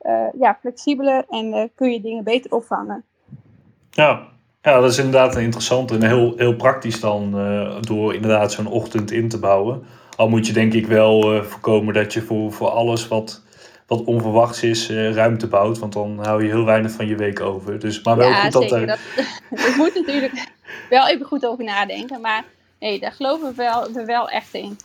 uh, 0.01 0.27
ja, 0.39 0.57
flexibeler 0.59 1.25
en 1.29 1.71
kun 1.75 1.91
je 1.91 2.01
dingen 2.01 2.23
beter 2.23 2.51
opvangen. 2.51 3.03
Ja. 3.91 4.27
ja, 4.61 4.79
dat 4.79 4.91
is 4.91 4.97
inderdaad 4.97 5.37
interessant 5.37 5.91
en 5.91 6.03
heel, 6.03 6.33
heel 6.37 6.55
praktisch 6.55 6.99
dan 6.99 7.31
door 7.81 8.13
inderdaad 8.13 8.51
zo'n 8.51 8.67
ochtend 8.67 9.11
in 9.11 9.29
te 9.29 9.39
bouwen. 9.39 9.83
Al 10.15 10.29
moet 10.29 10.47
je 10.47 10.53
denk 10.53 10.73
ik 10.73 10.87
wel 10.87 11.43
voorkomen 11.43 11.93
dat 11.93 12.13
je 12.13 12.21
voor, 12.21 12.51
voor 12.51 12.69
alles 12.69 13.07
wat, 13.07 13.43
wat 13.89 14.03
onverwachts 14.03 14.63
is 14.63 14.89
uh, 14.89 15.13
ruimte 15.13 15.47
bouwt. 15.47 15.79
Want 15.79 15.93
dan 15.93 16.19
hou 16.21 16.43
je 16.43 16.49
heel 16.49 16.65
weinig 16.65 16.91
van 16.91 17.07
je 17.07 17.15
week 17.15 17.39
over. 17.39 17.79
Dus, 17.79 18.03
maar 18.03 18.17
wel 18.17 18.29
ja, 18.29 18.41
goed 18.41 18.51
dat 18.51 18.71
er... 18.71 18.85
Dat, 18.87 18.99
moet 19.77 19.95
natuurlijk 19.95 20.57
wel 20.89 21.07
even 21.07 21.25
goed 21.25 21.45
over 21.45 21.63
nadenken. 21.63 22.21
Maar 22.21 22.45
nee, 22.79 22.99
daar 22.99 23.11
geloven 23.11 23.49
we 23.49 23.55
wel, 23.55 23.91
we 23.91 24.05
wel 24.05 24.29
echt 24.29 24.53
in. 24.53 24.77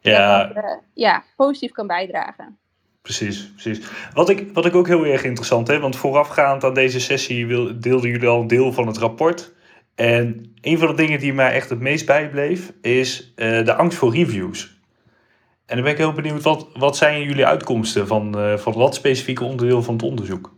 Ja. 0.00 0.44
Dat 0.44 0.54
dat, 0.54 0.64
uh, 0.64 0.70
ja, 0.94 1.24
positief 1.36 1.72
kan 1.72 1.86
bijdragen. 1.86 2.58
Precies, 3.02 3.50
precies. 3.52 3.86
Wat 4.14 4.28
ik, 4.28 4.46
wat 4.52 4.66
ik 4.66 4.74
ook 4.74 4.86
heel 4.86 5.04
erg 5.04 5.24
interessant 5.24 5.68
heb, 5.68 5.80
want 5.80 5.96
voorafgaand 5.96 6.64
aan 6.64 6.74
deze 6.74 7.00
sessie 7.00 7.46
wil, 7.46 7.80
deelden 7.80 8.10
jullie 8.10 8.28
al 8.28 8.40
een 8.40 8.46
deel 8.46 8.72
van 8.72 8.86
het 8.86 8.98
rapport. 8.98 9.52
En 9.94 10.52
een 10.60 10.78
van 10.78 10.88
de 10.88 10.94
dingen 10.94 11.18
die 11.18 11.32
mij 11.32 11.52
echt 11.52 11.70
het 11.70 11.80
meest 11.80 12.06
bijbleef, 12.06 12.72
is 12.82 13.32
uh, 13.36 13.64
de 13.64 13.74
angst 13.74 13.98
voor 13.98 14.14
reviews. 14.14 14.78
En 15.66 15.76
dan 15.76 15.84
ben 15.84 15.92
ik 15.92 15.98
heel 15.98 16.12
benieuwd, 16.12 16.42
wat, 16.42 16.68
wat 16.74 16.96
zijn 16.96 17.22
jullie 17.22 17.46
uitkomsten 17.46 18.06
van, 18.06 18.38
uh, 18.38 18.56
van 18.56 18.72
wat 18.72 18.94
specifieke 18.94 19.44
onderdeel 19.44 19.82
van 19.82 19.94
het 19.94 20.02
onderzoek? 20.02 20.52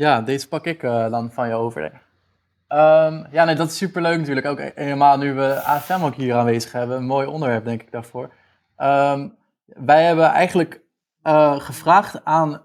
Ja, 0.00 0.20
deze 0.20 0.48
pak 0.48 0.64
ik 0.64 0.82
uh, 0.82 1.10
dan 1.10 1.30
van 1.30 1.48
je 1.48 1.54
over. 1.54 1.82
Um, 1.84 3.26
ja, 3.30 3.44
nee, 3.44 3.54
dat 3.54 3.70
is 3.70 3.76
superleuk 3.76 4.18
natuurlijk. 4.18 4.46
Ook 4.46 4.60
helemaal 4.74 5.18
nu 5.18 5.34
we 5.34 5.60
AFM 5.62 6.04
ook 6.04 6.14
hier 6.14 6.34
aanwezig 6.34 6.72
hebben. 6.72 6.96
Een 6.96 7.06
mooi 7.06 7.26
onderwerp, 7.26 7.64
denk 7.64 7.82
ik, 7.82 7.92
daarvoor. 7.92 8.32
Um, 8.76 9.36
wij 9.66 10.04
hebben 10.04 10.24
eigenlijk 10.24 10.80
uh, 11.22 11.60
gevraagd 11.60 12.24
aan 12.24 12.62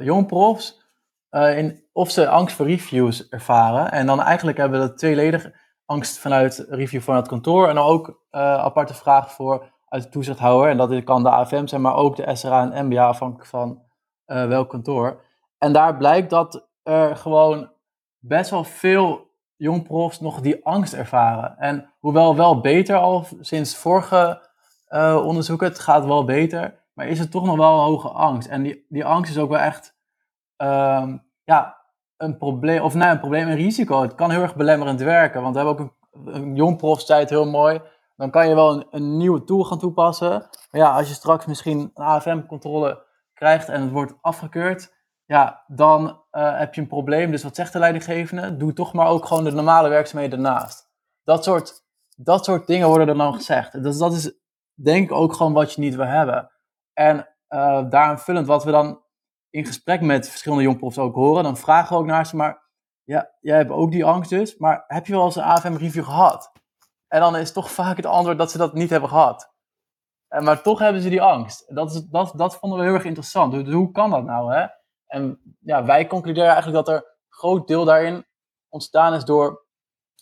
jong 0.00 0.26
profs 0.26 0.82
in, 1.30 1.84
of 1.92 2.10
ze 2.10 2.28
angst 2.28 2.56
voor 2.56 2.66
reviews 2.66 3.28
ervaren. 3.28 3.90
En 3.90 4.06
dan 4.06 4.22
eigenlijk 4.22 4.56
hebben 4.56 4.80
we 4.80 4.86
dat 4.86 4.98
tweeledig 4.98 5.50
angst 5.86 6.18
vanuit 6.18 6.66
review 6.68 7.00
van 7.00 7.16
het 7.16 7.28
kantoor. 7.28 7.68
En 7.68 7.74
dan 7.74 7.86
ook 7.86 8.08
uh, 8.08 8.40
aparte 8.40 8.94
vraag 8.94 9.32
voor 9.32 9.72
uit 9.88 10.02
de 10.02 10.08
toezichthouder. 10.08 10.70
En 10.70 10.76
dat 10.76 11.04
kan 11.04 11.22
de 11.22 11.30
AFM 11.30 11.66
zijn, 11.66 11.80
maar 11.80 11.94
ook 11.94 12.16
de 12.16 12.36
SRA 12.36 12.70
en 12.70 12.86
MBA 12.86 13.06
afhankelijk 13.06 13.48
van 13.48 13.82
uh, 14.26 14.46
welk 14.46 14.68
kantoor. 14.68 15.24
En 15.58 15.72
daar 15.72 15.96
blijkt 15.96 16.30
dat 16.30 16.65
er 16.86 17.16
gewoon 17.16 17.70
best 18.18 18.50
wel 18.50 18.64
veel 18.64 19.30
jongprofs 19.56 20.20
nog 20.20 20.40
die 20.40 20.64
angst 20.64 20.92
ervaren. 20.92 21.58
En 21.58 21.92
hoewel 21.98 22.36
wel 22.36 22.60
beter 22.60 22.96
al 22.96 23.26
sinds 23.40 23.76
vorige 23.76 24.48
uh, 24.88 25.22
onderzoeken, 25.24 25.66
het 25.66 25.78
gaat 25.78 26.04
wel 26.04 26.24
beter, 26.24 26.82
maar 26.92 27.06
is 27.06 27.18
het 27.18 27.30
toch 27.30 27.44
nog 27.44 27.56
wel 27.56 27.72
een 27.72 27.84
hoge 27.84 28.08
angst. 28.08 28.48
En 28.48 28.62
die, 28.62 28.86
die 28.88 29.04
angst 29.04 29.30
is 29.30 29.38
ook 29.38 29.50
wel 29.50 29.58
echt, 29.58 29.96
um, 30.56 31.24
ja, 31.44 31.76
een 32.16 32.36
probleem, 32.36 32.82
of 32.82 32.94
nee, 32.94 33.08
een 33.08 33.18
probleem, 33.18 33.48
een 33.48 33.56
risico. 33.56 34.02
Het 34.02 34.14
kan 34.14 34.30
heel 34.30 34.42
erg 34.42 34.56
belemmerend 34.56 35.00
werken. 35.00 35.42
Want 35.42 35.54
we 35.56 35.62
hebben 35.62 35.86
ook 35.86 35.92
een, 36.12 36.34
een 36.34 36.54
jong 36.54 37.00
zei 37.00 37.20
het 37.20 37.30
heel 37.30 37.46
mooi. 37.46 37.80
Dan 38.16 38.30
kan 38.30 38.48
je 38.48 38.54
wel 38.54 38.72
een, 38.72 38.86
een, 38.90 39.16
nieuwe 39.16 39.44
tool 39.44 39.64
gaan 39.64 39.78
toepassen. 39.78 40.30
Maar 40.70 40.80
ja, 40.80 40.96
als 40.96 41.08
je 41.08 41.14
straks 41.14 41.46
misschien 41.46 41.90
een 41.94 42.04
AFM-controle 42.04 43.04
krijgt 43.34 43.68
en 43.68 43.80
het 43.82 43.90
wordt 43.90 44.14
afgekeurd, 44.20 44.94
ja, 45.24 45.64
dan 45.66 46.20
uh, 46.36 46.58
heb 46.58 46.74
je 46.74 46.80
een 46.80 46.86
probleem. 46.86 47.30
Dus 47.30 47.42
wat 47.42 47.54
zegt 47.54 47.72
de 47.72 47.78
leidinggevende? 47.78 48.56
Doe 48.56 48.72
toch 48.72 48.92
maar 48.92 49.06
ook 49.06 49.26
gewoon 49.26 49.44
de 49.44 49.50
normale 49.50 49.88
werkzaamheden 49.88 50.38
ernaast. 50.38 50.88
Dat 51.24 51.44
soort, 51.44 51.84
dat 52.16 52.44
soort 52.44 52.66
dingen 52.66 52.88
worden 52.88 53.08
er 53.08 53.16
dan 53.16 53.34
gezegd. 53.34 53.82
Dus 53.82 53.98
dat 53.98 54.12
is 54.12 54.32
denk 54.74 55.04
ik 55.04 55.16
ook 55.16 55.32
gewoon 55.32 55.52
wat 55.52 55.72
je 55.72 55.80
niet 55.80 55.94
wil 55.94 56.06
hebben. 56.06 56.50
En 56.92 57.16
uh, 57.48 57.90
daaraan 57.90 58.44
wat 58.44 58.64
we 58.64 58.70
dan 58.70 59.02
in 59.50 59.66
gesprek 59.66 60.00
met 60.00 60.28
verschillende 60.28 60.64
jongprofs 60.64 60.98
ook 60.98 61.14
horen, 61.14 61.42
dan 61.42 61.56
vragen 61.56 61.92
we 61.92 62.02
ook 62.02 62.06
naar 62.06 62.26
ze, 62.26 62.36
maar 62.36 62.62
ja, 63.02 63.30
jij 63.40 63.56
hebt 63.56 63.70
ook 63.70 63.90
die 63.90 64.04
angst 64.04 64.30
dus, 64.30 64.56
maar 64.56 64.84
heb 64.86 65.06
je 65.06 65.12
wel 65.12 65.24
eens 65.24 65.36
een 65.36 65.42
AFM-review 65.42 66.04
gehad? 66.04 66.52
En 67.08 67.20
dan 67.20 67.36
is 67.36 67.52
toch 67.52 67.70
vaak 67.70 67.96
het 67.96 68.06
antwoord 68.06 68.38
dat 68.38 68.50
ze 68.50 68.58
dat 68.58 68.74
niet 68.74 68.90
hebben 68.90 69.08
gehad. 69.08 69.54
En, 70.28 70.44
maar 70.44 70.62
toch 70.62 70.78
hebben 70.78 71.02
ze 71.02 71.08
die 71.08 71.22
angst. 71.22 71.74
Dat, 71.74 71.94
is, 71.94 72.04
dat, 72.04 72.32
dat 72.36 72.56
vonden 72.56 72.78
we 72.78 72.84
heel 72.84 72.94
erg 72.94 73.04
interessant. 73.04 73.52
Dus 73.52 73.74
hoe 73.74 73.90
kan 73.90 74.10
dat 74.10 74.24
nou? 74.24 74.54
Hè? 74.54 74.66
En 75.06 75.40
ja, 75.60 75.84
wij 75.84 76.06
concluderen 76.06 76.52
eigenlijk 76.52 76.86
dat 76.86 76.94
er 76.94 77.02
een 77.02 77.14
groot 77.28 77.68
deel 77.68 77.84
daarin 77.84 78.26
ontstaan 78.68 79.14
is 79.14 79.24
door, 79.24 79.64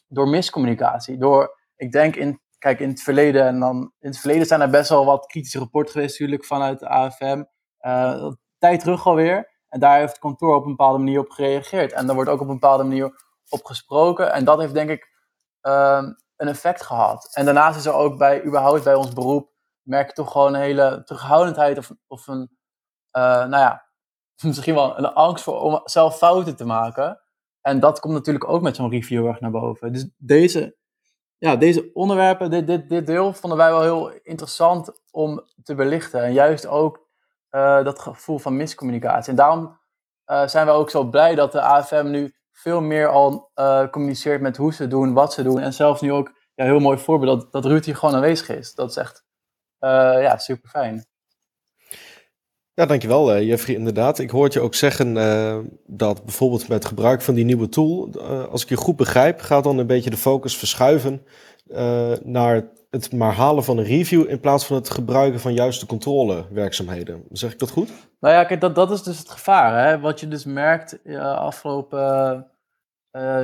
door 0.08 0.28
miscommunicatie. 0.28 1.18
Door, 1.18 1.58
ik 1.76 1.92
denk, 1.92 2.16
in, 2.16 2.40
kijk, 2.58 2.80
in 2.80 2.88
het 2.88 3.02
verleden, 3.02 3.46
en 3.46 3.60
dan, 3.60 3.92
in 3.98 4.08
het 4.08 4.18
verleden 4.18 4.46
zijn 4.46 4.60
er 4.60 4.70
best 4.70 4.88
wel 4.88 5.04
wat 5.04 5.26
kritische 5.26 5.58
rapporten 5.58 5.92
geweest 5.92 6.18
natuurlijk 6.20 6.46
vanuit 6.46 6.78
de 6.78 6.88
AFM. 6.88 7.44
Uh, 7.80 8.32
tijd 8.58 8.80
terug 8.80 9.06
alweer. 9.06 9.52
En 9.68 9.80
daar 9.80 9.98
heeft 9.98 10.10
het 10.10 10.20
kantoor 10.20 10.54
op 10.54 10.64
een 10.64 10.70
bepaalde 10.70 10.98
manier 10.98 11.20
op 11.20 11.30
gereageerd. 11.30 11.92
En 11.92 12.06
daar 12.06 12.14
wordt 12.14 12.30
ook 12.30 12.40
op 12.40 12.48
een 12.48 12.58
bepaalde 12.60 12.84
manier 12.84 13.04
op 13.48 13.64
gesproken. 13.64 14.32
En 14.32 14.44
dat 14.44 14.58
heeft 14.58 14.74
denk 14.74 14.90
ik 14.90 15.08
uh, 15.62 16.02
een 16.36 16.48
effect 16.48 16.82
gehad. 16.82 17.30
En 17.34 17.44
daarnaast 17.44 17.78
is 17.78 17.86
er 17.86 17.92
ook 17.92 18.18
bij, 18.18 18.44
überhaupt 18.44 18.84
bij 18.84 18.94
ons 18.94 19.12
beroep, 19.12 19.50
merk 19.82 20.06
je 20.06 20.12
toch 20.12 20.32
gewoon 20.32 20.54
een 20.54 20.60
hele 20.60 21.02
terughoudendheid 21.04 21.78
of, 21.78 21.90
of 22.06 22.26
een, 22.26 22.50
uh, 23.12 23.22
nou 23.22 23.50
ja, 23.50 23.83
misschien 24.42 24.74
wel 24.74 24.98
een 24.98 25.12
angst 25.12 25.44
voor 25.44 25.60
om 25.60 25.80
zelf 25.84 26.16
fouten 26.16 26.56
te 26.56 26.64
maken. 26.64 27.20
En 27.60 27.80
dat 27.80 28.00
komt 28.00 28.14
natuurlijk 28.14 28.48
ook 28.48 28.62
met 28.62 28.76
zo'n 28.76 28.90
review 28.90 29.26
erg 29.26 29.40
naar 29.40 29.50
boven. 29.50 29.92
Dus 29.92 30.08
deze, 30.16 30.76
ja, 31.38 31.56
deze 31.56 31.90
onderwerpen, 31.92 32.50
dit, 32.50 32.66
dit, 32.66 32.88
dit 32.88 33.06
deel 33.06 33.32
vonden 33.32 33.58
wij 33.58 33.70
wel 33.70 33.82
heel 33.82 34.10
interessant 34.22 35.02
om 35.10 35.44
te 35.62 35.74
belichten. 35.74 36.22
En 36.22 36.32
juist 36.32 36.66
ook 36.66 37.08
uh, 37.50 37.84
dat 37.84 37.98
gevoel 37.98 38.38
van 38.38 38.56
miscommunicatie. 38.56 39.30
En 39.30 39.36
daarom 39.36 39.78
uh, 40.26 40.46
zijn 40.46 40.66
we 40.66 40.72
ook 40.72 40.90
zo 40.90 41.04
blij 41.04 41.34
dat 41.34 41.52
de 41.52 41.60
AFM 41.60 42.06
nu 42.10 42.34
veel 42.52 42.80
meer 42.80 43.08
al 43.08 43.50
uh, 43.54 43.88
communiceert 43.88 44.40
met 44.40 44.56
hoe 44.56 44.74
ze 44.74 44.86
doen, 44.86 45.12
wat 45.12 45.32
ze 45.32 45.42
doen. 45.42 45.60
En 45.60 45.72
zelfs 45.72 46.00
nu 46.00 46.12
ook, 46.12 46.32
ja, 46.54 46.64
heel 46.64 46.80
mooi 46.80 46.98
voorbeeld, 46.98 47.40
dat, 47.40 47.52
dat 47.52 47.64
Ruud 47.64 47.84
hier 47.84 47.96
gewoon 47.96 48.14
aanwezig 48.14 48.48
is. 48.48 48.74
Dat 48.74 48.90
is 48.90 48.96
echt, 48.96 49.24
ja, 49.78 50.38
super 50.38 50.68
fijn. 50.68 51.06
Ja, 52.76 52.86
dankjewel 52.86 53.36
uh, 53.36 53.42
Jeffrey. 53.48 53.76
Inderdaad, 53.76 54.18
ik 54.18 54.30
hoorde 54.30 54.58
je 54.58 54.64
ook 54.64 54.74
zeggen 54.74 55.16
uh, 55.16 55.58
dat 55.86 56.24
bijvoorbeeld 56.24 56.68
met 56.68 56.84
gebruik 56.84 57.22
van 57.22 57.34
die 57.34 57.44
nieuwe 57.44 57.68
tool, 57.68 58.10
uh, 58.16 58.44
als 58.44 58.62
ik 58.62 58.68
je 58.68 58.76
goed 58.76 58.96
begrijp, 58.96 59.40
gaat 59.40 59.64
dan 59.64 59.78
een 59.78 59.86
beetje 59.86 60.10
de 60.10 60.16
focus 60.16 60.56
verschuiven 60.56 61.22
naar 62.22 62.68
het 62.90 63.12
maar 63.12 63.32
halen 63.32 63.64
van 63.64 63.78
een 63.78 63.84
review 63.84 64.30
in 64.30 64.40
plaats 64.40 64.66
van 64.66 64.76
het 64.76 64.90
gebruiken 64.90 65.40
van 65.40 65.54
juiste 65.54 65.86
controlewerkzaamheden. 65.86 67.24
Zeg 67.32 67.52
ik 67.52 67.58
dat 67.58 67.70
goed? 67.70 67.90
Nou 68.20 68.34
ja, 68.34 68.44
kijk, 68.44 68.60
dat, 68.60 68.74
dat 68.74 68.90
is 68.90 69.02
dus 69.02 69.18
het 69.18 69.30
gevaar. 69.30 69.86
Hè? 69.86 70.00
Wat 70.00 70.20
je 70.20 70.28
dus 70.28 70.44
merkt 70.44 70.98
afgelopen 71.18 72.46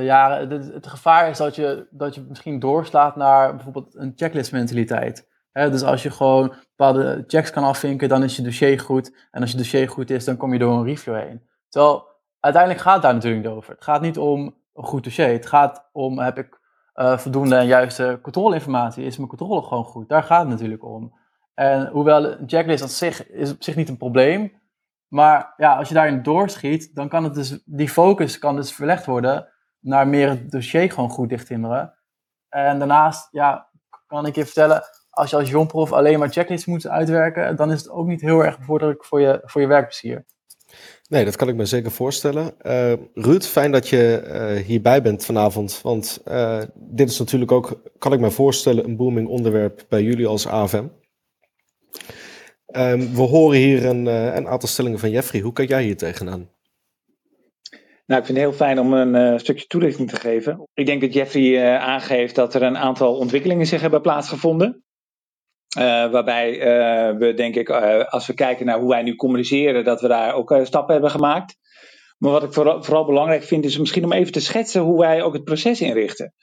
jaren, 0.01 0.49
het, 0.49 0.73
het, 0.73 0.87
gevaar 0.87 1.29
is 1.29 1.37
dat 1.37 1.55
je, 1.55 1.87
dat 1.89 2.15
je 2.15 2.25
misschien 2.29 2.59
doorslaat 2.59 3.15
naar 3.15 3.55
bijvoorbeeld 3.55 3.95
een 3.95 4.13
checklist 4.15 4.51
mentaliteit 4.51 5.27
dus 5.53 5.83
als 5.83 6.03
je 6.03 6.11
gewoon 6.11 6.53
bepaalde 6.75 7.23
checks 7.27 7.51
kan 7.51 7.63
afvinken, 7.63 8.09
dan 8.09 8.23
is 8.23 8.35
je 8.35 8.41
dossier 8.41 8.79
goed. 8.79 9.15
En 9.31 9.41
als 9.41 9.51
je 9.51 9.57
dossier 9.57 9.89
goed 9.89 10.09
is, 10.09 10.25
dan 10.25 10.37
kom 10.37 10.53
je 10.53 10.59
door 10.59 10.73
een 10.73 10.85
review 10.85 11.15
heen. 11.15 11.41
Terwijl 11.69 12.07
uiteindelijk 12.39 12.83
gaat 12.83 12.93
het 12.93 13.03
daar 13.03 13.13
natuurlijk 13.13 13.43
niet 13.43 13.53
over. 13.53 13.73
Het 13.73 13.83
gaat 13.83 14.01
niet 14.01 14.17
om 14.17 14.55
een 14.73 14.83
goed 14.83 15.03
dossier. 15.03 15.27
Het 15.27 15.45
gaat 15.45 15.89
om, 15.91 16.19
heb 16.19 16.37
ik 16.37 16.59
uh, 16.95 17.17
voldoende 17.17 17.55
en 17.55 17.65
juiste 17.65 18.19
controleinformatie? 18.21 19.05
Is 19.05 19.17
mijn 19.17 19.29
controle 19.29 19.61
gewoon 19.61 19.83
goed? 19.83 20.09
Daar 20.09 20.23
gaat 20.23 20.39
het 20.39 20.49
natuurlijk 20.49 20.83
om. 20.83 21.19
En 21.53 21.87
hoewel 21.87 22.25
een 22.25 22.49
checklist 22.49 22.83
op 22.83 22.89
zich 22.89 23.29
is 23.29 23.51
op 23.51 23.63
zich 23.63 23.75
niet 23.75 23.89
een 23.89 23.97
probleem. 23.97 24.61
Maar 25.07 25.53
ja, 25.57 25.75
als 25.75 25.87
je 25.87 25.93
daarin 25.93 26.23
doorschiet, 26.23 26.95
dan 26.95 27.09
kan 27.09 27.23
het 27.23 27.33
dus, 27.33 27.61
die 27.65 27.89
focus 27.89 28.39
kan 28.39 28.55
dus 28.55 28.73
verlegd 28.73 29.05
worden 29.05 29.47
naar 29.79 30.07
meer 30.07 30.29
het 30.29 30.51
dossier 30.51 30.91
gewoon 30.91 31.09
goed 31.09 31.29
dichttimmeren. 31.29 31.93
En 32.49 32.79
daarnaast, 32.79 33.27
ja, 33.31 33.69
kan 34.07 34.25
ik 34.25 34.35
je 34.35 34.45
vertellen, 34.45 34.83
als 35.11 35.29
je 35.29 35.35
als 35.35 35.49
jongprof 35.49 35.91
alleen 35.91 36.19
maar 36.19 36.31
checklists 36.31 36.65
moet 36.65 36.87
uitwerken, 36.87 37.55
dan 37.55 37.71
is 37.71 37.79
het 37.79 37.89
ook 37.89 38.07
niet 38.07 38.21
heel 38.21 38.45
erg 38.45 38.57
bevorderlijk 38.59 39.05
voor 39.05 39.21
je, 39.21 39.41
voor 39.43 39.61
je 39.61 39.67
werkplezier. 39.67 40.25
Nee, 41.07 41.25
dat 41.25 41.35
kan 41.35 41.47
ik 41.47 41.55
me 41.55 41.65
zeker 41.65 41.91
voorstellen. 41.91 42.53
Uh, 42.61 42.93
Ruud, 43.13 43.43
fijn 43.43 43.71
dat 43.71 43.87
je 43.87 44.23
uh, 44.25 44.65
hierbij 44.65 45.01
bent 45.01 45.25
vanavond. 45.25 45.79
Want 45.81 46.21
uh, 46.27 46.61
dit 46.75 47.09
is 47.09 47.19
natuurlijk 47.19 47.51
ook, 47.51 47.81
kan 47.97 48.13
ik 48.13 48.19
me 48.19 48.31
voorstellen, 48.31 48.85
een 48.85 48.95
booming 48.95 49.27
onderwerp 49.27 49.85
bij 49.89 50.03
jullie 50.03 50.27
als 50.27 50.47
AFM. 50.47 50.85
Um, 52.75 53.15
we 53.15 53.21
horen 53.21 53.57
hier 53.57 53.85
een, 53.85 54.05
een, 54.05 54.47
aantal 54.47 54.69
stellingen 54.69 54.99
van 54.99 55.09
Jeffrey. 55.09 55.41
Hoe 55.41 55.53
kijk 55.53 55.69
jij 55.69 55.83
hier 55.83 55.97
tegenaan? 55.97 56.49
Nou, 58.05 58.19
ik 58.19 58.25
vind 58.25 58.37
het 58.37 58.47
heel 58.47 58.57
fijn 58.57 58.79
om 58.79 58.93
een 58.93 59.39
stukje 59.39 59.67
toelichting 59.67 60.09
te 60.09 60.15
geven. 60.15 60.67
Ik 60.73 60.85
denk 60.85 61.01
dat 61.01 61.13
Jeffrey 61.13 61.77
aangeeft 61.77 62.35
dat 62.35 62.53
er 62.53 62.63
een 62.63 62.77
aantal 62.77 63.15
ontwikkelingen 63.15 63.65
zich 63.65 63.81
hebben 63.81 64.01
plaatsgevonden. 64.01 64.83
Uh, 65.77 66.11
waarbij 66.11 66.51
uh, 66.51 67.17
we, 67.17 67.33
denk 67.33 67.55
ik, 67.55 67.69
uh, 67.69 68.05
als 68.05 68.27
we 68.27 68.33
kijken 68.33 68.65
naar 68.65 68.79
hoe 68.79 68.89
wij 68.89 69.01
nu 69.01 69.15
communiceren, 69.15 69.83
dat 69.83 70.01
we 70.01 70.07
daar 70.07 70.33
ook 70.33 70.59
stappen 70.63 70.93
hebben 70.93 71.11
gemaakt. 71.11 71.57
Maar 72.17 72.31
wat 72.31 72.43
ik 72.43 72.53
vooral, 72.53 72.83
vooral, 72.83 73.05
belangrijk 73.05 73.43
vind, 73.43 73.65
is 73.65 73.77
misschien 73.77 74.03
om 74.03 74.11
even 74.11 74.31
te 74.31 74.41
schetsen 74.41 74.81
hoe 74.81 74.99
wij 74.99 75.21
ook 75.21 75.33
het 75.33 75.43
proces 75.43 75.81
inrichten. 75.81 76.33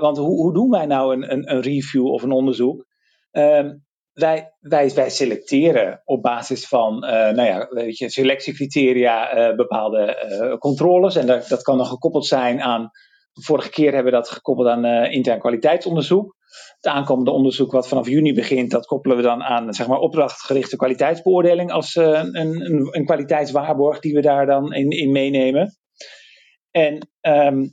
want 0.00 0.16
hoe, 0.16 0.42
hoe, 0.42 0.52
doen 0.52 0.70
wij 0.70 0.86
nou 0.86 1.14
een, 1.14 1.32
een, 1.32 1.52
een 1.52 1.60
review 1.60 2.06
of 2.06 2.22
een 2.22 2.30
onderzoek? 2.30 2.86
Ehm, 3.30 3.74
wij, 4.12 4.52
wij, 4.60 4.90
wij, 4.94 5.10
selecteren 5.10 6.02
op 6.04 6.22
basis 6.22 6.68
van 6.68 6.98
nou 6.98 7.42
ja, 7.42 7.66
weet 7.70 7.98
je, 7.98 8.10
selectiecriteria 8.10 9.54
bepaalde 9.54 10.56
controles. 10.58 11.16
En 11.16 11.26
dat, 11.26 11.48
dat 11.48 11.62
kan 11.62 11.76
dan 11.76 11.86
gekoppeld 11.86 12.26
zijn 12.26 12.60
aan. 12.60 12.90
Vorige 13.32 13.70
keer 13.70 13.92
hebben 13.92 14.12
we 14.12 14.18
dat 14.18 14.28
gekoppeld 14.28 14.68
aan 14.68 14.84
intern 15.10 15.38
kwaliteitsonderzoek. 15.38 16.36
Het 16.76 16.92
aankomende 16.92 17.30
onderzoek 17.30 17.72
wat 17.72 17.88
vanaf 17.88 18.08
juni 18.08 18.34
begint, 18.34 18.70
dat 18.70 18.86
koppelen 18.86 19.16
we 19.16 19.22
dan 19.22 19.42
aan 19.42 19.74
zeg 19.74 19.86
maar, 19.86 19.98
opdrachtgerichte 19.98 20.76
kwaliteitsbeoordeling 20.76 21.72
als 21.72 21.94
uh, 21.94 22.06
een, 22.06 22.40
een, 22.40 22.88
een, 22.90 23.04
kwaliteitswaarborg 23.04 24.00
die 24.00 24.14
we 24.14 24.20
daar 24.20 24.46
dan 24.46 24.72
in, 24.72 24.90
in 24.90 25.12
meenemen. 25.12 25.76
En, 26.70 27.08
um, 27.20 27.70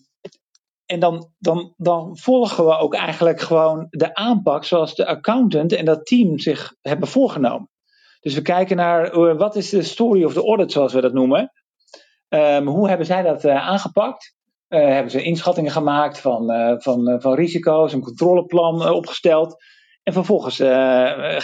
en 0.86 1.00
dan, 1.00 1.32
dan, 1.38 1.74
dan 1.78 2.18
volgen 2.18 2.66
we 2.66 2.78
ook 2.78 2.94
eigenlijk 2.96 3.40
gewoon 3.40 3.88
de 3.90 4.16
aanpak 4.16 4.64
zoals 4.64 4.96
de 4.96 5.06
accountant 5.06 5.74
en 5.74 5.86
dat 5.86 6.06
team 6.06 6.40
zich 6.40 6.76
hebben 6.82 7.08
voorgenomen. 7.08 7.70
Dus 8.20 8.34
we 8.34 8.42
kijken 8.42 8.76
naar 8.76 9.16
uh, 9.16 9.38
wat 9.38 9.56
is 9.56 9.70
de 9.70 9.84
story 9.84 10.24
of 10.24 10.34
the 10.34 10.44
audit, 10.44 10.72
zoals 10.72 10.94
we 10.94 11.02
dat 11.02 11.14
noemen. 11.14 11.52
Um, 12.30 12.68
hoe 12.68 12.88
hebben 12.88 13.06
zij 13.06 13.22
dat 13.22 13.46
uh, 13.46 13.68
aangepakt? 13.68 14.36
Uh, 14.72 14.80
hebben 14.80 15.11
ze 15.11 15.24
inschattingen 15.24 15.72
gemaakt 15.72 16.19
van, 16.19 16.51
uh, 16.51 16.74
van, 16.78 17.09
uh, 17.09 17.15
van 17.19 17.34
risico's, 17.34 17.93
een 17.93 18.01
controleplan 18.01 18.89
opgesteld. 18.89 19.63
En 20.03 20.13
vervolgens 20.13 20.57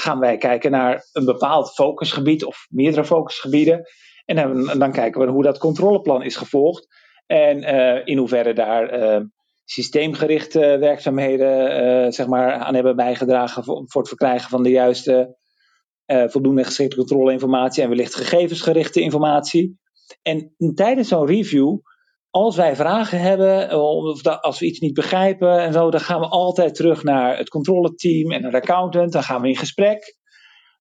gaan 0.02 0.20
wij 0.20 0.38
kijken 0.38 0.72
naar 0.72 1.10
een 1.12 1.26
bepaald 1.26 1.74
focusgebied 1.74 2.46
of 2.46 2.66
meerdere 2.70 3.06
focusgebieden. 3.06 3.82
En 4.26 4.36
dan, 4.36 4.80
dan 4.80 4.92
kijken 4.92 5.22
we 5.22 5.32
hoe 5.32 5.44
dat 5.44 5.58
controleplan 5.58 6.24
is 6.24 6.36
gevolgd. 6.36 6.88
En 7.26 7.62
in 8.06 8.18
hoeverre 8.18 8.54
daar 8.54 9.22
systeemgerichte 9.66 10.60
werkzaamheden 10.60 12.14
zeg 12.14 12.28
maar, 12.28 12.54
aan 12.54 12.76
hebben 12.76 12.96
bijgedragen 12.96 13.64
voor, 13.64 13.84
voor 13.86 14.02
het 14.02 14.10
verkrijgen 14.10 14.50
van 14.50 14.64
de 14.64 14.70
juiste 14.70 15.38
voldoende 16.06 16.64
geschikte 16.64 16.96
controleinformatie 16.96 17.84
en 17.84 17.90
wellicht 17.90 18.16
gegevensgerichte 18.16 19.02
informatie. 19.02 19.80
En 20.22 20.56
tijdens 20.76 21.08
zo'n 21.08 21.28
review 21.28 21.78
als 22.30 22.56
wij 22.56 22.76
vragen 22.76 23.20
hebben, 23.20 23.80
of 23.80 24.26
als 24.26 24.60
we 24.60 24.66
iets 24.66 24.80
niet 24.80 24.94
begrijpen 24.94 25.60
en 25.60 25.74
zo, 25.74 25.92
dan 25.92 26.00
gaan 26.00 26.20
we 26.20 26.28
altijd 26.28 26.76
terug 26.76 27.04
naar 27.04 27.38
het 27.38 27.50
controleteam 27.50 28.32
en 28.32 28.44
een 28.44 28.56
accountant. 28.56 29.12
Dan 29.12 29.24
gaan 29.24 29.42
we 29.42 29.48
in 29.48 29.58
gesprek. 29.58 30.16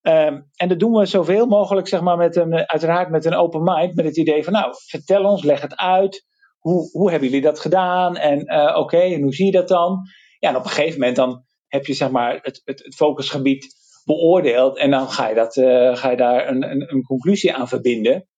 Um, 0.03 0.51
en 0.57 0.69
dat 0.69 0.79
doen 0.79 0.93
we 0.93 1.07
zoveel 1.07 1.47
mogelijk, 1.47 1.89
zeg 1.89 2.01
maar, 2.01 2.17
met 2.17 2.37
een, 2.37 2.55
uiteraard 2.55 3.11
met 3.11 3.25
een 3.25 3.35
open 3.35 3.63
mind, 3.63 3.95
met 3.95 4.05
het 4.05 4.17
idee 4.17 4.45
van, 4.45 4.53
nou, 4.53 4.75
vertel 4.87 5.25
ons, 5.25 5.43
leg 5.43 5.61
het 5.61 5.77
uit. 5.77 6.25
Hoe, 6.59 6.91
hoe 6.91 7.11
hebben 7.11 7.29
jullie 7.29 7.45
dat 7.45 7.61
gedaan? 7.61 8.17
En 8.17 8.53
uh, 8.53 8.77
oké, 8.79 8.99
en 8.99 9.23
hoe 9.23 9.35
zie 9.35 9.47
je 9.47 9.53
dat 9.53 9.69
dan? 9.69 10.01
Ja, 10.39 10.49
en 10.49 10.57
op 10.57 10.65
een 10.65 10.71
gegeven 10.71 10.99
moment 10.99 11.17
dan 11.17 11.45
heb 11.67 11.87
je, 11.87 11.95
zeg 11.95 12.11
maar, 12.11 12.39
het, 12.43 12.63
het, 12.65 12.95
focusgebied 12.97 13.67
beoordeeld 14.05 14.79
en 14.79 14.91
dan 14.91 15.09
ga 15.09 15.29
je, 15.29 15.35
dat, 15.35 15.53
ga 15.99 16.11
je 16.11 16.17
daar 16.17 16.49
een, 16.49 16.71
een, 16.71 16.93
een 16.93 17.03
conclusie 17.03 17.55
aan 17.55 17.69
verbinden. 17.69 18.29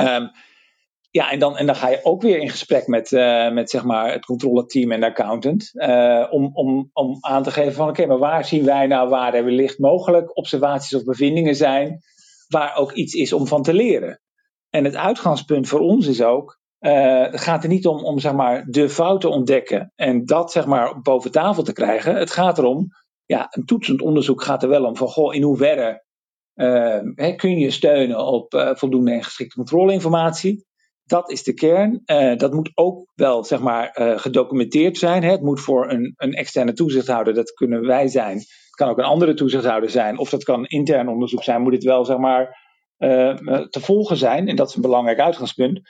Um, 0.00 0.30
ja, 1.12 1.30
en 1.30 1.38
dan, 1.38 1.56
en 1.56 1.66
dan 1.66 1.74
ga 1.74 1.88
je 1.88 2.00
ook 2.02 2.22
weer 2.22 2.38
in 2.38 2.50
gesprek 2.50 2.86
met, 2.86 3.10
uh, 3.10 3.50
met 3.50 3.70
zeg 3.70 3.84
maar 3.84 4.12
het 4.12 4.24
controleteam 4.24 4.92
en 4.92 5.00
de 5.00 5.06
accountant. 5.06 5.70
Uh, 5.72 6.26
om, 6.30 6.50
om, 6.52 6.90
om 6.92 7.18
aan 7.20 7.42
te 7.42 7.50
geven 7.50 7.72
van 7.72 7.88
oké, 7.88 8.06
maar 8.06 8.18
waar 8.18 8.44
zien 8.44 8.64
wij 8.64 8.86
nou 8.86 9.08
waar 9.08 9.34
er 9.34 9.44
wellicht 9.44 9.78
mogelijk 9.78 10.36
observaties 10.36 10.94
of 10.94 11.04
bevindingen 11.04 11.54
zijn. 11.54 11.98
Waar 12.48 12.76
ook 12.76 12.92
iets 12.92 13.14
is 13.14 13.32
om 13.32 13.46
van 13.46 13.62
te 13.62 13.74
leren. 13.74 14.20
En 14.70 14.84
het 14.84 14.96
uitgangspunt 14.96 15.68
voor 15.68 15.80
ons 15.80 16.06
is 16.06 16.22
ook. 16.22 16.60
Uh, 16.80 17.26
het 17.30 17.40
gaat 17.40 17.62
er 17.62 17.68
niet 17.68 17.86
om, 17.86 18.04
om 18.04 18.18
zeg 18.18 18.32
maar, 18.32 18.64
de 18.66 18.88
fouten 18.88 19.30
ontdekken 19.30 19.92
en 19.94 20.24
dat 20.24 20.52
zeg 20.52 20.66
maar, 20.66 21.00
boven 21.00 21.32
tafel 21.32 21.62
te 21.62 21.72
krijgen. 21.72 22.14
Het 22.14 22.30
gaat 22.30 22.58
erom, 22.58 22.88
ja, 23.24 23.46
een 23.50 23.64
toetsend 23.64 24.02
onderzoek 24.02 24.42
gaat 24.42 24.62
er 24.62 24.68
wel 24.68 24.84
om 24.84 24.96
van 24.96 25.08
goh, 25.08 25.34
in 25.34 25.42
hoeverre 25.42 26.04
hè, 27.14 27.34
kun 27.36 27.58
je 27.58 27.70
steunen 27.70 28.26
op 28.26 28.72
voldoende 28.74 29.12
en 29.12 29.24
geschikte 29.24 29.56
controleinformatie. 29.56 30.64
Dat 31.12 31.30
is 31.30 31.42
de 31.42 31.54
kern. 31.54 32.02
Uh, 32.06 32.36
dat 32.36 32.52
moet 32.52 32.70
ook 32.74 33.10
wel 33.14 33.44
zeg 33.44 33.60
maar, 33.60 33.98
uh, 34.00 34.18
gedocumenteerd 34.18 34.98
zijn. 34.98 35.22
Hè. 35.22 35.30
Het 35.30 35.42
moet 35.42 35.60
voor 35.60 35.90
een, 35.90 36.14
een, 36.16 36.32
externe 36.32 36.72
toezichthouder, 36.72 37.34
dat 37.34 37.52
kunnen 37.52 37.86
wij 37.86 38.08
zijn. 38.08 38.36
Het 38.36 38.76
kan 38.76 38.88
ook 38.88 38.98
een 38.98 39.04
andere 39.04 39.34
toezichthouder 39.34 39.90
zijn. 39.90 40.18
Of 40.18 40.30
dat 40.30 40.44
kan 40.44 40.58
een 40.58 40.68
intern 40.68 41.08
onderzoek 41.08 41.42
zijn. 41.42 41.62
Moet 41.62 41.72
het 41.72 41.84
wel 41.84 42.04
zeg 42.04 42.16
maar, 42.16 42.58
uh, 42.98 43.36
te 43.68 43.80
volgen 43.80 44.16
zijn. 44.16 44.48
En 44.48 44.56
dat 44.56 44.68
is 44.68 44.74
een 44.74 44.82
belangrijk 44.82 45.20
uitgangspunt. 45.20 45.80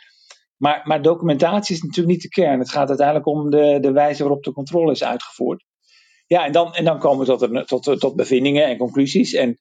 Maar, 0.56 0.80
maar, 0.84 1.02
documentatie 1.02 1.74
is 1.74 1.82
natuurlijk 1.82 2.14
niet 2.14 2.22
de 2.22 2.40
kern. 2.40 2.58
Het 2.58 2.70
gaat 2.70 2.88
uiteindelijk 2.88 3.26
om 3.26 3.50
de, 3.50 3.78
de 3.80 3.92
wijze 3.92 4.22
waarop 4.22 4.42
de 4.42 4.52
controle 4.52 4.92
is 4.92 5.04
uitgevoerd. 5.04 5.64
Ja, 6.26 6.44
en 6.44 6.52
dan, 6.52 6.74
en 6.74 6.84
dan 6.84 6.98
komen 6.98 7.26
we 7.26 7.64
tot, 7.66 7.82
tot, 7.82 8.00
tot 8.00 8.16
bevindingen 8.16 8.66
en 8.66 8.78
conclusies. 8.78 9.32
En 9.32 9.58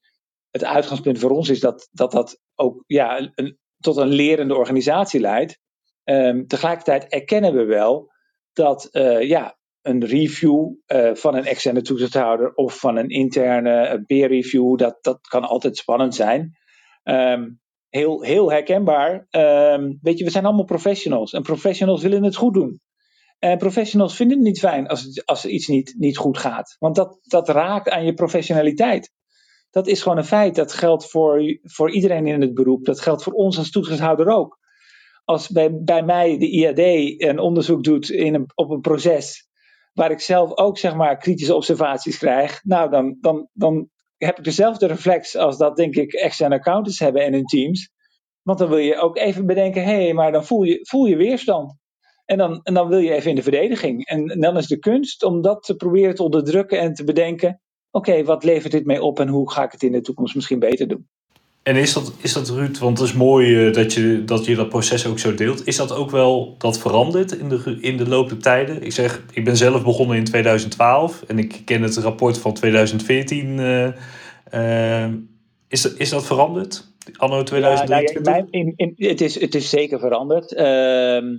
het 0.52 0.64
uitgangspunt 0.64 1.20
voor 1.20 1.32
ons 1.32 1.50
is 1.50 1.60
dat 1.60 1.88
dat, 1.92 2.12
dat 2.12 2.40
ook 2.56 2.84
ja, 2.88 3.32
een, 3.36 3.60
tot 3.82 3.98
een 3.98 4.08
lerende 4.08 4.56
organisatie 4.56 5.20
leidt. 5.20 5.60
Um, 6.04 6.48
tegelijkertijd 6.48 7.08
erkennen 7.08 7.54
we 7.54 7.64
wel 7.64 8.12
dat 8.54 8.90
uh, 8.92 9.22
ja, 9.22 9.58
een 9.82 10.06
review 10.06 10.70
van 11.14 11.36
een 11.36 11.46
externe 11.46 11.82
toezichthouder 11.82 12.54
of 12.54 12.80
van 12.80 12.98
een 12.98 13.10
interne 13.10 14.04
peer 14.06 14.28
review, 14.28 14.78
dat, 14.78 14.98
dat 15.02 15.28
kan 15.28 15.44
altijd 15.44 15.78
spannend 15.78 16.16
zijn. 16.16 16.58
Ehm, 17.04 17.50
heel, 17.90 18.22
heel 18.22 18.52
herkenbaar. 18.52 19.28
Ehm, 19.30 19.94
weet 20.02 20.18
je, 20.18 20.24
we 20.24 20.30
zijn 20.30 20.46
allemaal 20.46 20.66
professionals 20.66 21.34
en 21.34 21.42
professionals 21.42 22.02
willen 22.02 22.24
het 22.24 22.36
goed 22.36 22.54
doen. 22.54 22.82
En 23.40 23.58
professionals 23.58 24.16
vinden 24.16 24.38
het 24.38 24.46
niet 24.46 24.60
fijn 24.60 24.88
als, 24.88 25.04
het, 25.04 25.26
als 25.26 25.46
iets 25.46 25.68
niet, 25.68 25.96
niet 25.98 26.18
goed 26.18 26.38
gaat. 26.38 26.76
Want 26.80 26.96
dat, 26.96 27.20
dat 27.22 27.50
raakt 27.50 27.90
aan 27.90 28.06
je 28.06 28.14
professionaliteit. 28.14 29.14
Dat 29.72 29.88
is 29.88 30.02
gewoon 30.02 30.18
een 30.18 30.24
feit. 30.24 30.56
Dat 30.56 30.74
geldt 30.74 31.10
voor, 31.10 31.60
voor 31.62 31.92
iedereen 31.92 32.28
in 32.28 32.42
het 32.42 32.54
beroep. 32.54 32.86
Dat 32.86 33.00
geldt 33.02 33.24
voor 33.24 33.34
ons 33.34 33.58
als 33.58 33.72
toezichthouder 33.72 34.28
ook. 34.28 34.60
Als 35.26 35.50
bij, 35.50 35.84
bij 35.84 36.04
mij 36.04 36.38
de 36.38 36.50
IAD 36.50 36.80
een 37.30 37.40
onderzoek 37.40 37.84
doet 37.84 38.10
in 38.10 38.34
een, 38.34 38.46
op 38.56 38.70
een 38.70 38.82
proces. 38.82 39.50
waar 39.94 40.12
ik 40.12 40.20
zelf 40.20 40.58
ook 40.58 40.78
zeg 40.78 40.96
maar 40.96 41.18
kritische 41.18 41.56
observaties 41.56 42.18
krijg. 42.18 42.64
Nou, 42.64 42.90
dan, 42.90 43.18
dan, 43.20 43.50
dan 43.54 43.90
heb 44.18 44.38
ik 44.38 44.44
dezelfde 44.44 44.88
reflex 44.88 45.36
als 45.36 45.58
dat, 45.58 45.76
denk 45.76 45.96
ik, 45.96 46.14
externe 46.14 46.56
accountants 46.56 47.00
hebben 47.00 47.24
en 47.24 47.34
hun 47.34 47.46
teams. 47.46 47.90
Want 48.42 48.60
dan 48.60 48.70
wil 48.70 48.78
je 48.78 48.98
ook 49.00 49.18
even 49.18 49.46
bedenken: 49.46 49.84
hé, 49.84 50.04
hey, 50.04 50.14
maar 50.14 50.32
dan 50.32 50.46
voel 50.46 50.64
je, 50.64 50.80
voel 50.82 51.06
je 51.06 51.16
weerstand. 51.16 51.80
En 52.26 52.38
dan, 52.38 52.60
en 52.64 52.74
dan 52.74 52.88
wil 52.88 53.00
je 53.00 53.14
even 53.14 53.30
in 53.30 53.36
de 53.36 53.44
verdediging. 53.44 54.06
En, 54.06 54.28
en 54.28 54.40
dan 54.40 54.58
is 54.58 54.68
de 54.68 54.80
kunst 54.80 55.24
om 55.24 55.42
dat 55.42 55.64
te 55.64 55.76
proberen 55.76 56.16
te 56.16 56.24
onderdrukken 56.24 56.80
en 56.80 56.94
te 56.94 57.04
bedenken: 57.04 57.62
oké, 57.92 58.24
wat 58.24 58.44
levert 58.44 58.72
dit 58.72 58.86
mee 58.86 59.02
op 59.02 59.20
en 59.20 59.28
hoe 59.28 59.52
ga 59.52 59.64
ik 59.64 59.72
het 59.72 59.84
in 59.84 59.92
de 59.92 60.02
toekomst 60.02 60.36
misschien 60.36 60.60
beter 60.60 60.88
doen? 60.88 61.08
En 61.64 61.76
is 61.76 61.94
dat, 61.94 62.14
is 62.22 62.34
dat 62.34 62.50
Ruud, 62.50 62.78
want 62.78 63.00
het 63.00 63.08
is 63.08 63.14
mooi 63.14 63.68
uh, 63.68 63.74
dat, 63.74 63.94
je, 63.94 64.24
dat 64.26 64.46
je 64.46 64.56
dat 64.56 64.70
proces 64.70 65.06
ook 65.06 65.20
zo 65.20 65.36
deelt. 65.36 65.68
Is 65.68 65.76
dat 65.76 65.96
ook 65.96 66.12
wel 66.12 66.56
dat 66.58 66.80
verandert 66.80 67.38
in 67.38 67.50
de, 67.50 67.78
in 67.82 67.98
de 67.98 68.08
loop 68.08 68.30
der 68.30 68.38
tijden? 68.38 68.84
Ik 68.84 68.92
zeg, 68.92 69.24
ik 69.34 69.44
ben 69.44 69.58
zelf 69.58 69.84
begonnen 69.84 70.18
in 70.18 70.24
2012 70.24 71.24
en 71.28 71.40
ik 71.40 71.62
ken 71.66 71.82
het 71.82 71.98
rapport 71.98 72.38
van 72.38 72.54
2014. 72.54 73.58
Uh, 73.58 73.88
uh, 74.54 75.14
is, 75.68 75.94
is 75.94 76.10
dat 76.10 76.26
veranderd? 76.26 76.90
Anno 77.18 77.44
2023? 77.44 78.26
Ja, 78.26 78.32
nou, 78.32 78.48
in, 78.50 78.74
in, 78.76 79.08
het, 79.08 79.22
is, 79.22 79.40
het 79.40 79.56
is 79.56 79.70
zeker 79.70 80.00
veranderd. 80.00 80.54
Ehm, 80.54 81.38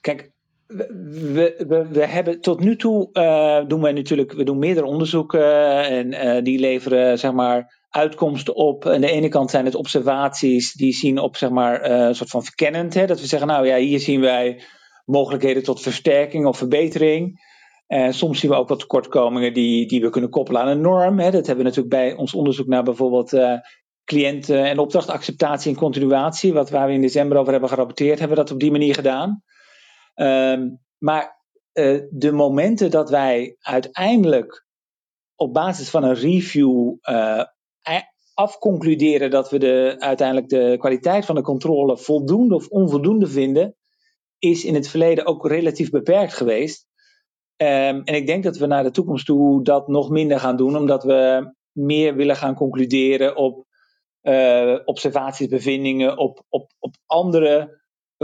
kijk, 0.00 0.30
we, 0.70 1.64
we, 1.68 1.86
we, 1.92 2.06
hebben 2.06 2.40
tot 2.40 2.60
nu 2.60 2.76
toe 2.76 3.08
uh, 3.12 3.68
doen 3.68 3.82
we 3.82 3.92
natuurlijk, 3.92 4.32
we 4.32 4.44
doen 4.44 4.58
meerdere 4.58 4.86
onderzoeken 4.86 5.84
en 5.84 6.12
uh, 6.12 6.42
die 6.42 6.58
leveren 6.58 7.18
zeg 7.18 7.32
maar 7.32 7.78
uitkomsten 7.88 8.54
op. 8.54 8.86
Aan 8.86 9.00
de 9.00 9.10
ene 9.10 9.28
kant 9.28 9.50
zijn 9.50 9.64
het 9.64 9.74
observaties 9.74 10.72
die 10.72 10.92
zien 10.92 11.18
op 11.18 11.36
zeg 11.36 11.50
maar 11.50 11.90
een 11.90 12.14
soort 12.14 12.30
van 12.30 12.44
verkennend. 12.44 12.94
Hè, 12.94 13.06
dat 13.06 13.20
we 13.20 13.26
zeggen, 13.26 13.48
nou 13.48 13.66
ja, 13.66 13.76
hier 13.76 14.00
zien 14.00 14.20
wij 14.20 14.62
mogelijkheden 15.04 15.62
tot 15.62 15.80
versterking 15.80 16.46
of 16.46 16.58
verbetering. 16.58 17.48
En 17.86 18.14
soms 18.14 18.40
zien 18.40 18.50
we 18.50 18.56
ook 18.56 18.68
wat 18.68 18.78
tekortkomingen 18.78 19.52
die, 19.52 19.86
die 19.86 20.00
we 20.00 20.10
kunnen 20.10 20.30
koppelen 20.30 20.60
aan 20.60 20.68
een 20.68 20.80
norm. 20.80 21.18
Hè. 21.18 21.30
Dat 21.30 21.46
hebben 21.46 21.64
we 21.64 21.70
natuurlijk 21.70 21.94
bij 21.94 22.14
ons 22.14 22.34
onderzoek 22.34 22.66
naar 22.66 22.82
bijvoorbeeld 22.82 23.32
cliënten- 24.04 24.64
en 24.64 24.78
opdrachtacceptatie 24.78 25.70
en 25.70 25.76
continuatie, 25.76 26.52
wat 26.52 26.70
waar 26.70 26.86
we 26.86 26.92
in 26.92 27.00
december 27.00 27.38
over 27.38 27.52
hebben 27.52 27.70
gerapporteerd, 27.70 28.18
hebben 28.18 28.36
we 28.36 28.42
dat 28.42 28.52
op 28.52 28.60
die 28.60 28.70
manier 28.70 28.94
gedaan. 28.94 29.42
Um, 30.20 30.80
maar 30.98 31.40
uh, 31.72 32.02
de 32.10 32.32
momenten 32.32 32.90
dat 32.90 33.10
wij 33.10 33.56
uiteindelijk 33.60 34.66
op 35.34 35.52
basis 35.52 35.90
van 35.90 36.04
een 36.04 36.14
review 36.14 36.94
uh, 37.02 37.42
afconcluderen 38.34 39.30
dat 39.30 39.50
we 39.50 39.58
de, 39.58 39.96
uiteindelijk 39.98 40.48
de 40.48 40.76
kwaliteit 40.78 41.24
van 41.24 41.34
de 41.34 41.42
controle 41.42 41.98
voldoende 41.98 42.54
of 42.54 42.68
onvoldoende 42.68 43.26
vinden, 43.26 43.76
is 44.38 44.64
in 44.64 44.74
het 44.74 44.88
verleden 44.88 45.26
ook 45.26 45.46
relatief 45.46 45.90
beperkt 45.90 46.34
geweest. 46.34 46.86
Um, 47.56 48.02
en 48.04 48.14
ik 48.14 48.26
denk 48.26 48.44
dat 48.44 48.56
we 48.56 48.66
naar 48.66 48.82
de 48.82 48.90
toekomst 48.90 49.26
toe 49.26 49.62
dat 49.62 49.88
nog 49.88 50.10
minder 50.10 50.40
gaan 50.40 50.56
doen, 50.56 50.76
omdat 50.76 51.04
we 51.04 51.52
meer 51.72 52.14
willen 52.14 52.36
gaan 52.36 52.54
concluderen 52.54 53.36
op 53.36 53.66
uh, 54.22 54.78
observaties, 54.84 55.46
bevindingen, 55.46 56.18
op, 56.18 56.44
op, 56.48 56.72
op 56.78 56.94
andere 57.06 57.79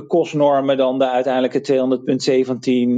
kostnormen 0.06 0.76
dan 0.76 0.98
de 0.98 1.10
uiteindelijke 1.10 1.72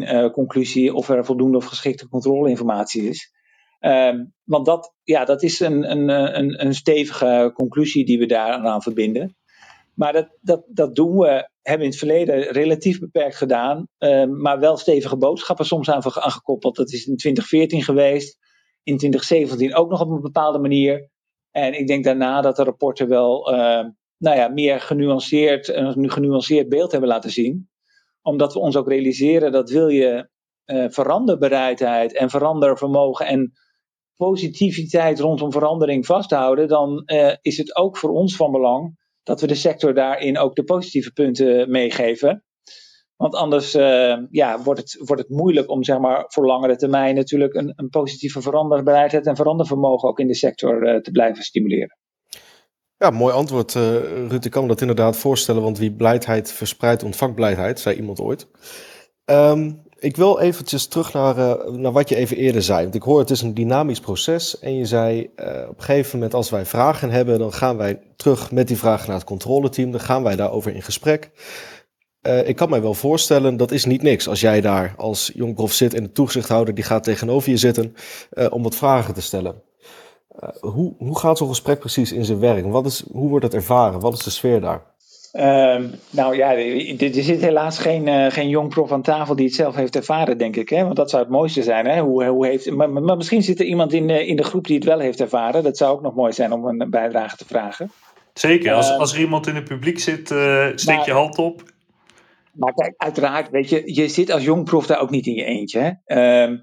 200.17 0.02 0.12
uh, 0.14 0.30
conclusie 0.30 0.94
of 0.94 1.08
er 1.08 1.24
voldoende 1.24 1.56
of 1.56 1.64
geschikte 1.64 2.08
controleinformatie 2.08 3.08
is. 3.08 3.32
Um, 3.80 4.32
want 4.44 4.66
dat, 4.66 4.94
ja, 5.02 5.24
dat 5.24 5.42
is 5.42 5.60
een, 5.60 5.90
een, 5.90 6.08
een, 6.38 6.64
een 6.66 6.74
stevige 6.74 7.50
conclusie 7.54 8.04
die 8.04 8.18
we 8.18 8.26
daaraan 8.26 8.82
verbinden. 8.82 9.36
Maar 9.94 10.12
dat, 10.12 10.38
dat, 10.40 10.64
dat 10.66 10.94
doen 10.94 11.18
we, 11.18 11.48
hebben 11.62 11.86
in 11.86 11.90
het 11.90 11.98
verleden 11.98 12.42
relatief 12.42 12.98
beperkt 12.98 13.36
gedaan, 13.36 13.88
uh, 13.98 14.24
maar 14.24 14.58
wel 14.60 14.76
stevige 14.76 15.16
boodschappen 15.16 15.64
soms 15.64 15.90
aan, 15.90 16.02
aangekoppeld. 16.04 16.76
Dat 16.76 16.92
is 16.92 17.06
in 17.06 17.16
2014 17.16 17.82
geweest, 17.82 18.38
in 18.82 18.98
2017 18.98 19.74
ook 19.74 19.90
nog 19.90 20.00
op 20.00 20.10
een 20.10 20.20
bepaalde 20.20 20.58
manier. 20.58 21.10
En 21.50 21.78
ik 21.78 21.86
denk 21.86 22.04
daarna 22.04 22.40
dat 22.40 22.56
de 22.56 22.64
rapporten 22.64 23.08
wel 23.08 23.54
uh, 23.54 23.84
nou 24.18 24.36
ja, 24.36 24.48
meer 24.48 24.80
genuanceerd, 24.80 25.68
een 25.68 26.10
genuanceerd 26.10 26.68
beeld 26.68 26.90
hebben 26.90 27.08
laten 27.08 27.30
zien. 27.30 27.68
Omdat 28.22 28.52
we 28.52 28.58
ons 28.58 28.76
ook 28.76 28.88
realiseren 28.88 29.52
dat 29.52 29.70
wil 29.70 29.88
je 29.88 30.28
uh, 30.66 30.84
veranderbereidheid 30.88 32.14
en 32.14 32.30
verandervermogen 32.30 33.26
en 33.26 33.52
positiviteit 34.16 35.20
rondom 35.20 35.52
verandering 35.52 36.06
vasthouden, 36.06 36.68
dan 36.68 37.02
uh, 37.06 37.34
is 37.40 37.56
het 37.56 37.76
ook 37.76 37.96
voor 37.96 38.10
ons 38.10 38.36
van 38.36 38.52
belang 38.52 39.06
dat 39.22 39.40
we 39.40 39.46
de 39.46 39.54
sector 39.54 39.94
daarin 39.94 40.38
ook 40.38 40.56
de 40.56 40.64
positieve 40.64 41.12
punten 41.12 41.70
meegeven. 41.70 42.44
Want 43.16 43.34
anders 43.34 43.74
uh, 43.74 44.16
ja, 44.30 44.62
wordt, 44.62 44.80
het, 44.80 45.02
wordt 45.06 45.22
het 45.22 45.30
moeilijk 45.30 45.70
om 45.70 45.84
zeg 45.84 45.98
maar, 45.98 46.24
voor 46.28 46.46
langere 46.46 46.76
termijn 46.76 47.14
natuurlijk 47.14 47.54
een, 47.54 47.72
een 47.76 47.88
positieve 47.88 48.40
veranderbereidheid 48.40 49.26
en 49.26 49.36
verandervermogen 49.36 50.08
ook 50.08 50.18
in 50.18 50.26
de 50.26 50.34
sector 50.34 51.00
te 51.02 51.10
blijven 51.10 51.42
stimuleren. 51.42 51.96
Ja, 52.98 53.10
mooi 53.10 53.34
antwoord, 53.34 53.74
uh, 53.74 53.82
Ruud. 54.28 54.44
Ik 54.44 54.50
kan 54.50 54.62
me 54.62 54.68
dat 54.68 54.80
inderdaad 54.80 55.16
voorstellen, 55.16 55.62
want 55.62 55.78
wie 55.78 55.92
blijheid 55.92 56.52
verspreidt, 56.52 57.02
ontvangt 57.02 57.34
blijheid, 57.34 57.80
zei 57.80 57.96
iemand 57.96 58.20
ooit. 58.20 58.48
Um, 59.24 59.82
ik 59.98 60.16
wil 60.16 60.40
eventjes 60.40 60.86
terug 60.86 61.12
naar, 61.12 61.38
uh, 61.38 61.64
naar 61.64 61.92
wat 61.92 62.08
je 62.08 62.16
even 62.16 62.36
eerder 62.36 62.62
zei. 62.62 62.82
Want 62.82 62.94
ik 62.94 63.02
hoor 63.02 63.18
het 63.18 63.30
is 63.30 63.42
een 63.42 63.54
dynamisch 63.54 64.00
proces. 64.00 64.58
En 64.58 64.74
je 64.74 64.84
zei 64.84 65.20
uh, 65.20 65.46
op 65.68 65.78
een 65.78 65.84
gegeven 65.84 66.18
moment 66.18 66.34
als 66.34 66.50
wij 66.50 66.66
vragen 66.66 67.10
hebben, 67.10 67.38
dan 67.38 67.52
gaan 67.52 67.76
wij 67.76 68.00
terug 68.16 68.52
met 68.52 68.68
die 68.68 68.78
vragen 68.78 69.06
naar 69.06 69.16
het 69.16 69.26
controleteam. 69.26 69.90
Dan 69.90 70.00
gaan 70.00 70.22
wij 70.22 70.36
daarover 70.36 70.74
in 70.74 70.82
gesprek. 70.82 71.30
Uh, 72.22 72.48
ik 72.48 72.56
kan 72.56 72.70
mij 72.70 72.82
wel 72.82 72.94
voorstellen, 72.94 73.56
dat 73.56 73.70
is 73.70 73.84
niet 73.84 74.02
niks. 74.02 74.28
Als 74.28 74.40
jij 74.40 74.60
daar 74.60 74.94
als 74.96 75.30
jong 75.34 75.54
prof 75.54 75.72
zit 75.72 75.94
en 75.94 76.02
de 76.02 76.12
toezichthouder 76.12 76.74
die 76.74 76.84
gaat 76.84 77.04
tegenover 77.04 77.50
je 77.50 77.56
zitten 77.56 77.94
om 78.50 78.62
wat 78.62 78.76
vragen 78.76 79.14
te 79.14 79.22
stellen. 79.22 79.67
Uh, 80.42 80.72
hoe, 80.72 80.94
hoe 80.98 81.18
gaat 81.18 81.38
zo'n 81.38 81.48
gesprek 81.48 81.78
precies 81.78 82.12
in 82.12 82.24
zijn 82.24 82.38
werk? 82.38 82.66
Wat 82.66 82.86
is, 82.86 83.04
hoe 83.12 83.28
wordt 83.28 83.44
het 83.44 83.54
ervaren? 83.54 84.00
Wat 84.00 84.12
is 84.12 84.22
de 84.22 84.30
sfeer 84.30 84.60
daar? 84.60 84.82
Um, 85.32 85.90
nou 86.10 86.36
ja, 86.36 86.56
er 86.56 87.22
zit 87.22 87.40
helaas 87.40 87.78
geen, 87.78 88.06
uh, 88.06 88.30
geen 88.30 88.48
jong 88.48 88.68
prof 88.68 88.92
aan 88.92 89.02
tafel 89.02 89.36
die 89.36 89.46
het 89.46 89.54
zelf 89.54 89.74
heeft 89.74 89.96
ervaren, 89.96 90.38
denk 90.38 90.56
ik. 90.56 90.68
Hè? 90.68 90.82
Want 90.82 90.96
dat 90.96 91.10
zou 91.10 91.22
het 91.22 91.32
mooiste 91.32 91.62
zijn. 91.62 91.86
Hè? 91.86 92.00
Hoe, 92.00 92.24
hoe 92.24 92.46
heeft, 92.46 92.70
maar, 92.70 92.90
maar, 92.90 93.16
misschien 93.16 93.42
zit 93.42 93.60
er 93.60 93.66
iemand 93.66 93.92
in 93.92 94.06
de, 94.06 94.26
in 94.26 94.36
de 94.36 94.42
groep 94.42 94.66
die 94.66 94.76
het 94.76 94.84
wel 94.84 94.98
heeft 94.98 95.20
ervaren. 95.20 95.62
Dat 95.62 95.76
zou 95.76 95.92
ook 95.92 96.02
nog 96.02 96.14
mooi 96.14 96.32
zijn 96.32 96.52
om 96.52 96.66
een 96.66 96.90
bijdrage 96.90 97.36
te 97.36 97.44
vragen. 97.44 97.90
Zeker, 98.32 98.72
als, 98.72 98.90
uh, 98.90 98.98
als 98.98 99.12
er 99.12 99.20
iemand 99.20 99.46
in 99.46 99.54
het 99.54 99.64
publiek 99.64 99.98
zit, 99.98 100.30
uh, 100.30 100.66
steek 100.74 100.96
maar, 100.96 101.06
je 101.06 101.12
hand 101.12 101.38
op. 101.38 101.62
Maar 102.52 102.74
kijk, 102.74 102.94
uiteraard, 102.96 103.50
weet 103.50 103.68
je, 103.68 103.82
je 103.94 104.08
zit 104.08 104.30
als 104.30 104.44
jong 104.44 104.64
prof 104.64 104.86
daar 104.86 105.00
ook 105.00 105.10
niet 105.10 105.26
in 105.26 105.34
je 105.34 105.44
eentje. 105.44 105.98
Hè? 106.04 106.42
Um, 106.42 106.60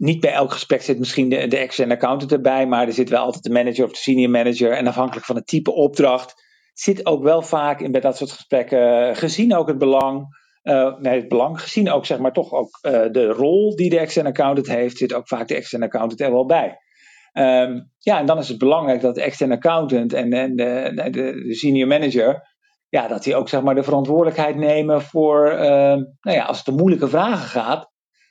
niet 0.00 0.20
bij 0.20 0.32
elk 0.32 0.52
gesprek 0.52 0.82
zit 0.82 0.98
misschien 0.98 1.28
de, 1.28 1.46
de 1.46 1.56
externe 1.56 1.94
accountant 1.94 2.32
erbij, 2.32 2.66
maar 2.66 2.86
er 2.86 2.92
zit 2.92 3.08
wel 3.08 3.24
altijd 3.24 3.44
de 3.44 3.50
manager 3.50 3.84
of 3.84 3.90
de 3.90 3.96
senior 3.96 4.30
manager. 4.30 4.72
En 4.72 4.86
afhankelijk 4.86 5.26
van 5.26 5.36
het 5.36 5.46
type 5.46 5.72
opdracht 5.72 6.34
zit 6.72 7.06
ook 7.06 7.22
wel 7.22 7.42
vaak 7.42 7.80
in 7.80 7.92
bij 7.92 8.00
dat 8.00 8.16
soort 8.16 8.30
gesprekken, 8.30 9.16
gezien 9.16 9.54
ook 9.54 9.68
het 9.68 9.78
belang, 9.78 10.26
uh, 10.62 10.98
nee, 10.98 11.18
het 11.18 11.28
belang, 11.28 11.60
gezien 11.60 11.90
ook 11.90 12.06
zeg 12.06 12.18
maar 12.18 12.32
toch 12.32 12.52
ook 12.52 12.78
uh, 12.82 12.92
de 13.10 13.26
rol 13.26 13.76
die 13.76 13.90
de 13.90 13.98
externe 13.98 14.28
accountant 14.28 14.66
heeft, 14.66 14.96
zit 14.96 15.14
ook 15.14 15.28
vaak 15.28 15.48
de 15.48 15.54
externe 15.54 15.84
accountant 15.84 16.20
er 16.20 16.32
wel 16.32 16.46
bij. 16.46 16.78
Um, 17.32 17.90
ja, 17.98 18.18
en 18.18 18.26
dan 18.26 18.38
is 18.38 18.48
het 18.48 18.58
belangrijk 18.58 19.00
dat 19.00 19.14
de 19.14 19.22
externe 19.22 19.54
accountant 19.54 20.12
en, 20.12 20.32
en 20.32 20.56
de, 20.56 20.92
de, 20.94 21.10
de, 21.10 21.54
senior 21.54 21.88
manager, 21.88 22.42
ja, 22.88 23.08
dat 23.08 23.22
die 23.22 23.36
ook 23.36 23.48
zeg 23.48 23.62
maar 23.62 23.74
de 23.74 23.82
verantwoordelijkheid 23.82 24.56
nemen 24.56 25.02
voor, 25.02 25.52
uh, 25.52 25.60
nou 25.60 26.36
ja, 26.36 26.44
als 26.44 26.58
het 26.58 26.68
om 26.68 26.76
moeilijke 26.76 27.08
vragen 27.08 27.48
gaat, 27.48 27.89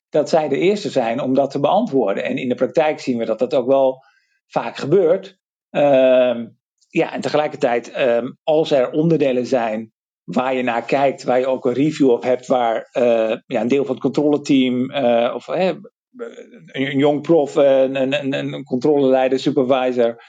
dat 0.09 0.29
zij 0.29 0.47
de 0.47 0.57
eerste 0.57 0.89
zijn 0.89 1.21
om 1.21 1.33
dat 1.33 1.51
te 1.51 1.59
beantwoorden. 1.59 2.23
En 2.23 2.37
in 2.37 2.49
de 2.49 2.55
praktijk 2.55 2.99
zien 2.99 3.17
we 3.17 3.25
dat 3.25 3.39
dat 3.39 3.53
ook 3.53 3.67
wel 3.67 4.03
vaak 4.47 4.77
gebeurt. 4.77 5.37
Um, 5.69 6.57
ja, 6.89 7.13
en 7.13 7.21
tegelijkertijd, 7.21 7.99
um, 7.99 8.37
als 8.43 8.71
er 8.71 8.91
onderdelen 8.91 9.45
zijn 9.45 9.91
waar 10.23 10.53
je 10.53 10.63
naar 10.63 10.85
kijkt, 10.85 11.23
waar 11.23 11.39
je 11.39 11.47
ook 11.47 11.65
een 11.65 11.73
review 11.73 12.09
op 12.09 12.23
hebt, 12.23 12.47
waar 12.47 12.89
uh, 12.93 13.35
ja, 13.45 13.61
een 13.61 13.67
deel 13.67 13.85
van 13.85 13.93
het 13.93 14.03
controleteam 14.03 14.91
uh, 14.91 15.31
of 15.35 15.47
een 15.47 16.97
jong 16.97 17.21
prof, 17.21 17.55
een, 17.55 17.95
een, 17.95 18.33
een 18.33 18.63
controleleider, 18.63 19.39
supervisor, 19.39 20.23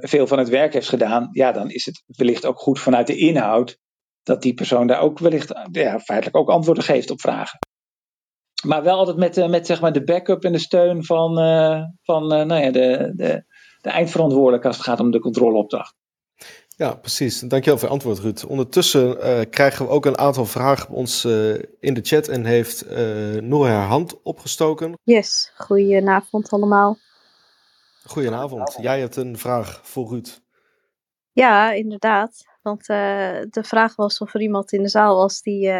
veel 0.00 0.26
van 0.26 0.38
het 0.38 0.48
werk 0.48 0.72
heeft 0.72 0.88
gedaan, 0.88 1.28
ja, 1.32 1.52
dan 1.52 1.70
is 1.70 1.86
het 1.86 2.02
wellicht 2.06 2.46
ook 2.46 2.58
goed 2.58 2.80
vanuit 2.80 3.06
de 3.06 3.16
inhoud 3.16 3.78
dat 4.22 4.42
die 4.42 4.54
persoon 4.54 4.86
daar 4.86 5.00
ook 5.00 5.18
wellicht 5.18 5.52
ja, 5.70 6.00
feitelijk 6.00 6.36
ook 6.36 6.50
antwoorden 6.50 6.84
geeft 6.84 7.10
op 7.10 7.20
vragen. 7.20 7.58
Maar 8.62 8.82
wel 8.82 8.96
altijd 8.96 9.16
met, 9.16 9.48
met 9.48 9.66
zeg 9.66 9.80
maar 9.80 9.92
de 9.92 10.04
backup 10.04 10.44
en 10.44 10.52
de 10.52 10.58
steun 10.58 11.04
van, 11.04 11.34
van 12.02 12.26
nou 12.26 12.54
ja, 12.54 12.70
de, 12.70 13.12
de, 13.16 13.44
de 13.80 13.90
eindverantwoordelijke 13.90 14.66
als 14.66 14.76
het 14.76 14.86
gaat 14.86 15.00
om 15.00 15.10
de 15.10 15.20
controleopdracht. 15.20 15.94
Ja, 16.76 16.94
precies. 16.94 17.40
Dankjewel 17.40 17.78
voor 17.78 17.88
je 17.88 17.94
antwoord, 17.94 18.18
Ruud. 18.18 18.44
Ondertussen 18.44 19.16
uh, 19.16 19.40
krijgen 19.50 19.84
we 19.84 19.90
ook 19.90 20.06
een 20.06 20.18
aantal 20.18 20.46
vragen 20.46 20.88
bij 20.88 20.96
ons 20.96 21.24
uh, 21.24 21.54
in 21.80 21.94
de 21.94 22.00
chat 22.02 22.28
en 22.28 22.44
heeft 22.44 22.90
uh, 22.90 23.40
Noor 23.40 23.66
haar 23.66 23.86
hand 23.86 24.22
opgestoken. 24.22 24.98
Yes, 25.02 25.52
goedenavond 25.56 26.50
allemaal. 26.50 26.96
Goedenavond. 28.04 28.78
Jij 28.80 29.00
hebt 29.00 29.16
een 29.16 29.38
vraag 29.38 29.80
voor 29.82 30.08
Ruud. 30.08 30.40
Ja, 31.32 31.72
inderdaad. 31.72 32.44
Want 32.62 32.86
de 32.86 33.62
vraag 33.62 33.96
was 33.96 34.18
of 34.18 34.34
er 34.34 34.40
iemand 34.40 34.72
in 34.72 34.82
de 34.82 34.88
zaal 34.88 35.16
was 35.16 35.42
die, 35.42 35.70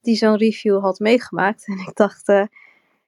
die 0.00 0.16
zo'n 0.16 0.36
review 0.36 0.80
had 0.80 0.98
meegemaakt. 0.98 1.66
En 1.66 1.78
ik 1.78 1.94
dacht, 1.94 2.28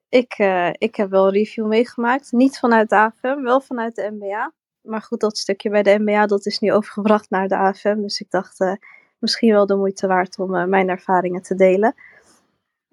ik, 0.09 0.39
ik 0.79 0.95
heb 0.95 1.11
wel 1.11 1.27
een 1.27 1.33
review 1.33 1.67
meegemaakt. 1.67 2.33
Niet 2.33 2.59
vanuit 2.59 2.89
de 2.89 2.97
AFM, 2.97 3.43
wel 3.43 3.61
vanuit 3.61 3.95
de 3.95 4.11
MBA 4.11 4.53
maar 4.83 5.03
goed, 5.03 5.21
dat 5.21 5.39
stukje 5.39 5.71
bij 5.71 5.83
de 5.83 5.99
MBA, 5.99 6.27
dat 6.27 6.47
is 6.47 6.59
nu 6.59 6.73
overgebracht 6.73 7.31
naar 7.31 7.49
de 7.49 7.57
AFM. 7.57 8.01
Dus 8.01 8.21
ik 8.21 8.31
dacht, 8.31 8.61
uh, 8.61 8.75
misschien 9.19 9.53
wel 9.53 9.67
de 9.67 9.77
moeite 9.77 10.07
waard 10.07 10.39
om 10.39 10.69
mijn 10.69 10.89
ervaringen 10.89 11.43
te 11.43 11.55
delen. 11.55 11.95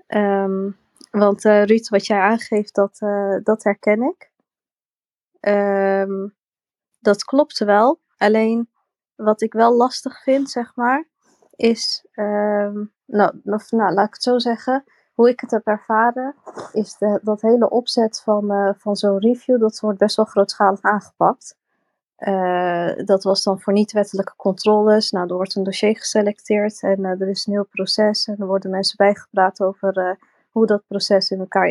Um, 0.08 0.78
want 1.12 1.44
Ruud, 1.44 1.88
wat 1.88 2.06
jij 2.06 2.20
aangeeft, 2.20 2.76
dat, 2.76 2.98
dat 3.44 3.64
herken 3.64 4.02
ik. 4.02 4.32
Um, 5.40 6.36
dat 7.00 7.24
klopt 7.24 7.60
wel. 7.60 8.00
Alleen, 8.18 8.70
wat 9.16 9.42
ik 9.42 9.54
wel 9.54 9.76
lastig 9.76 10.24
vind, 10.24 10.50
zeg 10.50 10.76
maar, 10.76 11.08
is, 11.56 12.06
um, 12.16 12.94
nou, 13.08 13.32
nou, 13.70 13.94
laat 13.94 14.08
ik 14.08 14.14
het 14.14 14.24
zo 14.24 14.40
zeggen 14.40 14.84
hoe 15.14 15.30
ik 15.30 15.40
het 15.40 15.52
heb 15.52 15.68
ervaren, 15.68 16.36
is 16.74 16.98
de, 16.98 17.20
dat 17.24 17.42
hele 17.42 17.70
opzet 17.70 18.22
van, 18.22 18.52
uh, 18.52 18.70
van 18.78 18.96
zo'n 18.96 19.20
review, 19.20 19.60
dat 19.60 19.80
wordt 19.80 19.98
best 19.98 20.16
wel 20.16 20.26
grootschalig 20.26 20.82
aangepakt. 20.82 21.58
Uh, 22.20 23.06
dat 23.06 23.24
was 23.24 23.44
dan 23.44 23.60
voor 23.60 23.74
niet-wettelijke 23.74 24.34
controles. 24.36 25.12
Nou, 25.12 25.28
er 25.28 25.36
wordt 25.36 25.56
een 25.56 25.64
dossier 25.64 25.98
geselecteerd 25.98 26.84
en 26.84 27.00
uh, 27.00 27.22
er 27.22 27.30
is 27.30 27.46
een 27.46 27.54
heel 27.54 27.68
proces. 27.72 28.28
En 28.28 28.36
er 28.40 28.46
worden 28.46 28.72
mensen 28.72 28.98
bijgepraat 28.98 29.62
over 29.62 30.18
hoe 30.52 30.66
dat 30.66 30.84
proces 30.88 31.32
in 31.32 31.40
elkaar, 31.40 31.68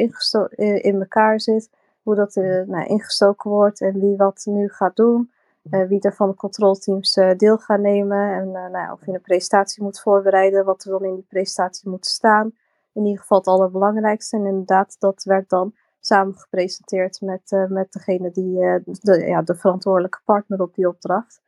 in 0.57 1.01
elkaar 1.01 1.41
zit. 1.41 1.71
Hoe 2.03 2.15
dat 2.15 2.35
nou, 2.67 2.85
ingestoken 2.87 3.51
wordt 3.51 3.81
en 3.81 4.01
wie 4.01 4.17
wat 4.17 4.43
nu 4.45 4.69
gaat 4.69 4.97
doen. 4.97 5.31
Wie 5.71 6.01
er 6.01 6.15
van 6.15 6.29
de 6.29 6.35
controlteams 6.35 7.19
deel 7.37 7.59
gaat 7.59 7.81
nemen. 7.81 8.33
En 8.33 8.51
nou, 8.51 8.93
of 8.93 9.07
je 9.07 9.13
een 9.13 9.21
presentatie 9.21 9.83
moet 9.83 10.01
voorbereiden, 10.01 10.65
wat 10.65 10.85
er 10.85 10.91
dan 10.91 11.05
in 11.05 11.15
die 11.15 11.27
presentatie 11.29 11.91
moet 11.91 12.07
staan. 12.07 12.55
In 12.93 13.05
ieder 13.05 13.21
geval 13.21 13.39
het 13.39 13.47
allerbelangrijkste. 13.47 14.37
En 14.37 14.47
inderdaad, 14.47 14.97
dat 14.99 15.23
werd 15.25 15.49
dan 15.49 15.75
samen 16.01 16.35
gepresenteerd 16.35 17.21
met, 17.21 17.67
met 17.69 17.93
degene 17.93 18.31
die, 18.31 18.55
de, 19.01 19.25
ja, 19.27 19.43
de 19.43 19.55
verantwoordelijke 19.55 20.21
partner 20.25 20.61
op 20.61 20.75
die 20.75 20.89
opdracht. 20.89 21.41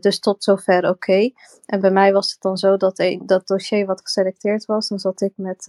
Dus 0.00 0.18
tot 0.18 0.44
zover 0.44 0.88
oké. 0.88 1.30
En 1.66 1.80
bij 1.80 1.90
mij 1.90 2.12
was 2.12 2.32
het 2.32 2.42
dan 2.42 2.56
zo 2.56 2.76
dat 2.76 2.98
een, 2.98 3.22
dat 3.26 3.46
dossier 3.46 3.86
wat 3.86 4.00
geselecteerd 4.00 4.64
was, 4.64 4.88
dan 4.88 4.98
zat 4.98 5.20
ik 5.20 5.32
met 5.36 5.64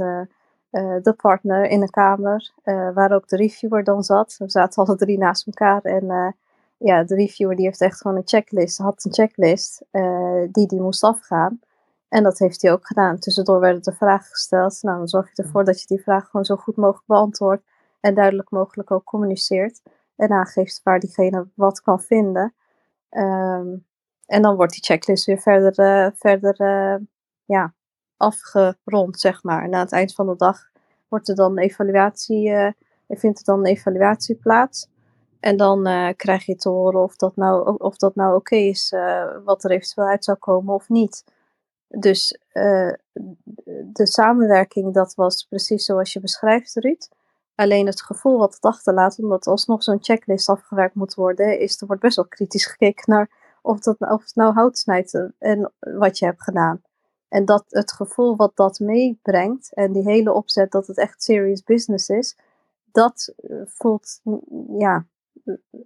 de 1.01 1.13
partner 1.17 1.65
in 1.65 1.81
een 1.81 1.89
kamer, 1.89 2.51
waar 2.93 3.11
ook 3.11 3.27
de 3.27 3.35
reviewer 3.35 3.83
dan 3.83 4.03
zat. 4.03 4.35
We 4.37 4.49
zaten 4.49 4.85
alle 4.85 4.95
drie 4.95 5.17
naast 5.17 5.47
elkaar 5.47 5.81
en 5.81 6.35
ja, 6.77 7.03
de 7.03 7.15
reviewer 7.15 7.55
die 7.55 7.65
heeft 7.65 7.81
echt 7.81 8.01
gewoon 8.01 8.17
een 8.17 8.27
checklist, 8.27 8.77
had 8.77 9.05
een 9.05 9.13
checklist 9.13 9.85
die 10.51 10.67
die 10.67 10.81
moest 10.81 11.03
afgaan. 11.03 11.59
En 12.09 12.23
dat 12.23 12.39
heeft 12.39 12.61
hij 12.61 12.71
ook 12.71 12.87
gedaan. 12.87 13.19
Tussendoor 13.19 13.59
werden 13.59 13.81
er 13.81 13.95
vragen 13.95 14.29
gesteld. 14.29 14.81
Nou, 14.81 14.97
dan 14.97 15.07
zorg 15.07 15.35
je 15.35 15.43
ervoor 15.43 15.63
dat 15.63 15.81
je 15.81 15.87
die 15.87 16.01
vraag 16.01 16.29
gewoon 16.29 16.45
zo 16.45 16.55
goed 16.55 16.75
mogelijk 16.75 17.07
beantwoordt 17.07 17.63
en 17.99 18.13
duidelijk 18.13 18.49
mogelijk 18.49 18.91
ook 18.91 19.03
communiceert 19.03 19.81
en 20.15 20.31
aangeeft 20.31 20.81
waar 20.83 20.99
diegene 20.99 21.47
wat 21.53 21.81
kan 21.81 21.99
vinden. 22.01 22.53
Um, 23.09 23.85
en 24.25 24.41
dan 24.41 24.55
wordt 24.55 24.73
die 24.73 24.83
checklist 24.83 25.25
weer 25.25 25.39
verder, 25.39 26.05
uh, 26.05 26.11
verder 26.15 26.61
uh, 26.61 27.05
ja, 27.45 27.73
afgerond, 28.17 29.19
zeg 29.19 29.43
maar. 29.43 29.69
Na 29.69 29.79
het 29.79 29.91
eind 29.91 30.13
van 30.13 30.27
de 30.27 30.35
dag 30.35 30.69
wordt 31.07 31.29
er 31.29 31.35
dan 31.35 31.51
een 31.51 31.63
evaluatie, 31.63 32.73
vindt 33.07 33.39
er 33.39 33.45
dan 33.45 33.59
een 33.59 33.65
evaluatie 33.65 34.35
plaats. 34.35 34.89
En 35.39 35.57
dan 35.57 36.13
krijg 36.15 36.45
je 36.45 36.55
te 36.55 36.69
horen 36.69 37.01
of 37.01 37.15
dat 37.15 37.35
nou, 37.35 37.77
of 37.77 37.97
dat 37.97 38.15
nou 38.15 38.35
oké 38.35 38.55
is, 38.55 38.93
wat 39.43 39.63
er 39.63 39.71
eventueel 39.71 40.07
uit 40.07 40.23
zou 40.23 40.37
komen 40.37 40.73
of 40.73 40.89
niet. 40.89 41.23
Dus 41.87 42.39
de 43.83 44.07
samenwerking, 44.07 44.93
dat 44.93 45.15
was 45.15 45.43
precies 45.43 45.85
zoals 45.85 46.13
je 46.13 46.19
beschrijft, 46.19 46.75
Ruud. 46.75 47.09
Alleen 47.55 47.85
het 47.85 48.01
gevoel 48.01 48.37
wat 48.37 48.53
het 48.53 48.63
achterlaat, 48.63 49.19
omdat 49.19 49.47
alsnog 49.47 49.83
zo'n 49.83 50.03
checklist 50.03 50.49
afgewerkt 50.49 50.95
moet 50.95 51.13
worden, 51.13 51.59
is 51.59 51.81
er 51.81 51.87
wordt 51.87 52.01
best 52.01 52.15
wel 52.15 52.27
kritisch 52.27 52.65
gekeken 52.71 53.13
naar 53.13 53.29
of, 53.61 53.79
dat, 53.79 53.99
of 53.99 54.23
het 54.23 54.35
nou 54.35 54.53
hout 54.53 54.77
snijdt 54.77 55.13
eh, 55.13 55.23
en 55.39 55.73
wat 55.79 56.19
je 56.19 56.25
hebt 56.25 56.43
gedaan. 56.43 56.81
En 57.29 57.45
dat 57.45 57.65
het 57.67 57.91
gevoel 57.91 58.35
wat 58.35 58.55
dat 58.55 58.79
meebrengt 58.79 59.73
en 59.73 59.91
die 59.91 60.03
hele 60.03 60.33
opzet 60.33 60.71
dat 60.71 60.87
het 60.87 60.97
echt 60.97 61.23
serious 61.23 61.63
business 61.63 62.09
is, 62.09 62.37
dat 62.91 63.33
eh, 63.37 63.61
voelt, 63.65 64.21
ja, 64.77 65.05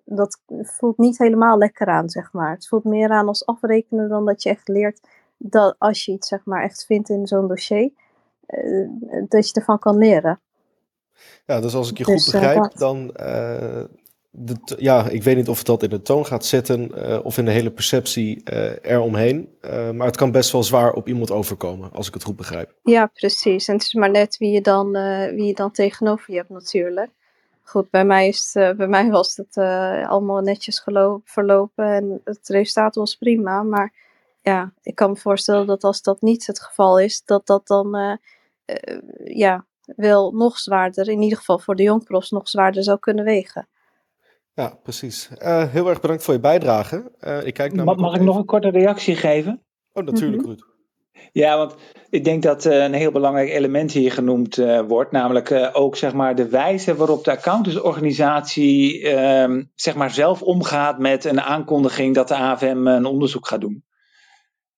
dat 0.05 0.41
voelt 0.47 0.97
niet 0.97 1.17
helemaal 1.17 1.57
lekker 1.57 1.87
aan, 1.87 2.09
zeg 2.09 2.33
maar. 2.33 2.51
Het 2.51 2.67
voelt 2.67 2.83
meer 2.83 3.09
aan 3.09 3.27
als 3.27 3.45
afrekenen 3.45 4.09
dan 4.09 4.25
dat 4.25 4.43
je 4.43 4.49
echt 4.49 4.67
leert 4.67 4.99
dat 5.43 5.75
als 5.77 6.05
je 6.05 6.11
iets, 6.11 6.27
zeg 6.27 6.39
maar, 6.43 6.63
echt 6.63 6.85
vindt 6.85 7.09
in 7.09 7.27
zo'n 7.27 7.47
dossier, 7.47 7.91
eh, 8.45 8.87
dat 9.29 9.47
je 9.47 9.53
ervan 9.53 9.79
kan 9.79 9.97
leren. 9.97 10.39
Ja, 11.45 11.59
dus 11.59 11.75
als 11.75 11.89
ik 11.89 11.97
je 11.97 12.03
goed 12.03 12.13
dus, 12.13 12.27
eh, 12.27 12.41
begrijp, 12.41 12.71
dan. 12.77 13.13
Uh, 13.19 13.83
de, 14.33 14.55
ja, 14.77 15.09
ik 15.09 15.23
weet 15.23 15.35
niet 15.35 15.49
of 15.49 15.57
het 15.57 15.67
dat 15.67 15.83
in 15.83 15.89
de 15.89 16.01
toon 16.01 16.25
gaat 16.25 16.45
zetten 16.45 16.91
uh, 16.95 17.19
of 17.25 17.37
in 17.37 17.45
de 17.45 17.51
hele 17.51 17.71
perceptie 17.71 18.43
eromheen. 18.81 19.49
maar 19.93 20.07
het 20.07 20.15
kan 20.15 20.31
best 20.31 20.51
wel 20.51 20.63
zwaar 20.63 20.93
op 20.93 21.07
iemand 21.07 21.31
overkomen, 21.31 21.91
als 21.91 22.07
ik 22.07 22.13
het 22.13 22.23
goed 22.23 22.35
begrijp. 22.35 22.73
Ja, 22.83 23.05
precies. 23.05 23.67
En 23.67 23.73
het 23.73 23.83
is 23.83 23.93
maar 23.93 24.11
net 24.11 24.37
wie 24.37 24.51
je 24.51 24.61
dan, 24.61 24.91
wie 25.35 25.45
je 25.45 25.53
dan 25.53 25.71
tegenover 25.71 26.31
je 26.31 26.37
hebt, 26.37 26.49
natuurlijk. 26.49 27.09
Goed, 27.61 27.89
bij 27.89 28.05
mij, 28.05 28.27
is 28.27 28.53
het, 28.53 28.77
bij 28.77 28.87
mij 28.87 29.09
was 29.09 29.35
het 29.35 29.57
allemaal 30.07 30.41
netjes 30.41 30.83
verlopen 31.23 31.85
en 31.85 32.21
het 32.23 32.47
resultaat 32.47 32.95
was 32.95 33.15
prima. 33.15 33.63
Maar 33.63 33.93
ja, 34.41 34.73
ik 34.81 34.95
kan 34.95 35.09
me 35.09 35.15
voorstellen 35.15 35.67
dat 35.67 35.83
als 35.83 36.01
dat 36.01 36.21
niet 36.21 36.47
het 36.47 36.61
geval 36.61 36.99
is, 36.99 37.25
dat 37.25 37.47
dat 37.47 37.67
dan 37.67 38.19
ja, 39.23 39.65
wel 39.95 40.31
nog 40.31 40.57
zwaarder, 40.57 41.09
in 41.09 41.21
ieder 41.21 41.37
geval 41.37 41.59
voor 41.59 41.75
de 41.75 41.83
jongprofs, 41.83 42.29
nog 42.29 42.49
zwaarder 42.49 42.83
zou 42.83 42.99
kunnen 42.99 43.25
wegen. 43.25 43.67
Ja, 44.53 44.77
precies. 44.83 45.29
Uh, 45.41 45.67
heel 45.67 45.89
erg 45.89 46.01
bedankt 46.01 46.23
voor 46.23 46.33
je 46.33 46.39
bijdrage. 46.39 47.11
Uh, 47.21 47.45
ik 47.45 47.53
kijk 47.53 47.73
naar 47.73 47.85
mag, 47.85 47.97
mag 47.97 48.15
ik 48.15 48.21
nog 48.21 48.35
een 48.35 48.45
korte 48.45 48.69
reactie 48.69 49.15
geven? 49.15 49.63
Oh, 49.93 50.03
natuurlijk, 50.03 50.45
mm 50.45 50.69
Ja, 51.31 51.57
want 51.57 51.75
ik 52.09 52.23
denk 52.23 52.43
dat 52.43 52.65
uh, 52.65 52.83
een 52.83 52.93
heel 52.93 53.11
belangrijk 53.11 53.49
element 53.49 53.91
hier 53.91 54.11
genoemd 54.11 54.55
wordt, 54.87 55.11
namelijk 55.11 55.69
ook 55.73 55.95
zeg 55.95 56.13
maar, 56.13 56.35
de 56.35 56.49
wijze 56.49 56.95
waarop 56.95 57.23
de 57.23 57.31
accountantsorganisatie 57.31 59.07
ehm, 59.09 59.63
zeg 59.75 59.95
maar, 59.95 60.11
zelf 60.11 60.41
omgaat 60.41 60.99
met 60.99 61.25
een 61.25 61.41
aankondiging 61.41 62.15
dat 62.15 62.27
de 62.27 62.35
AFM 62.35 62.87
een 62.87 63.05
onderzoek 63.05 63.47
gaat 63.47 63.61
doen. 63.61 63.83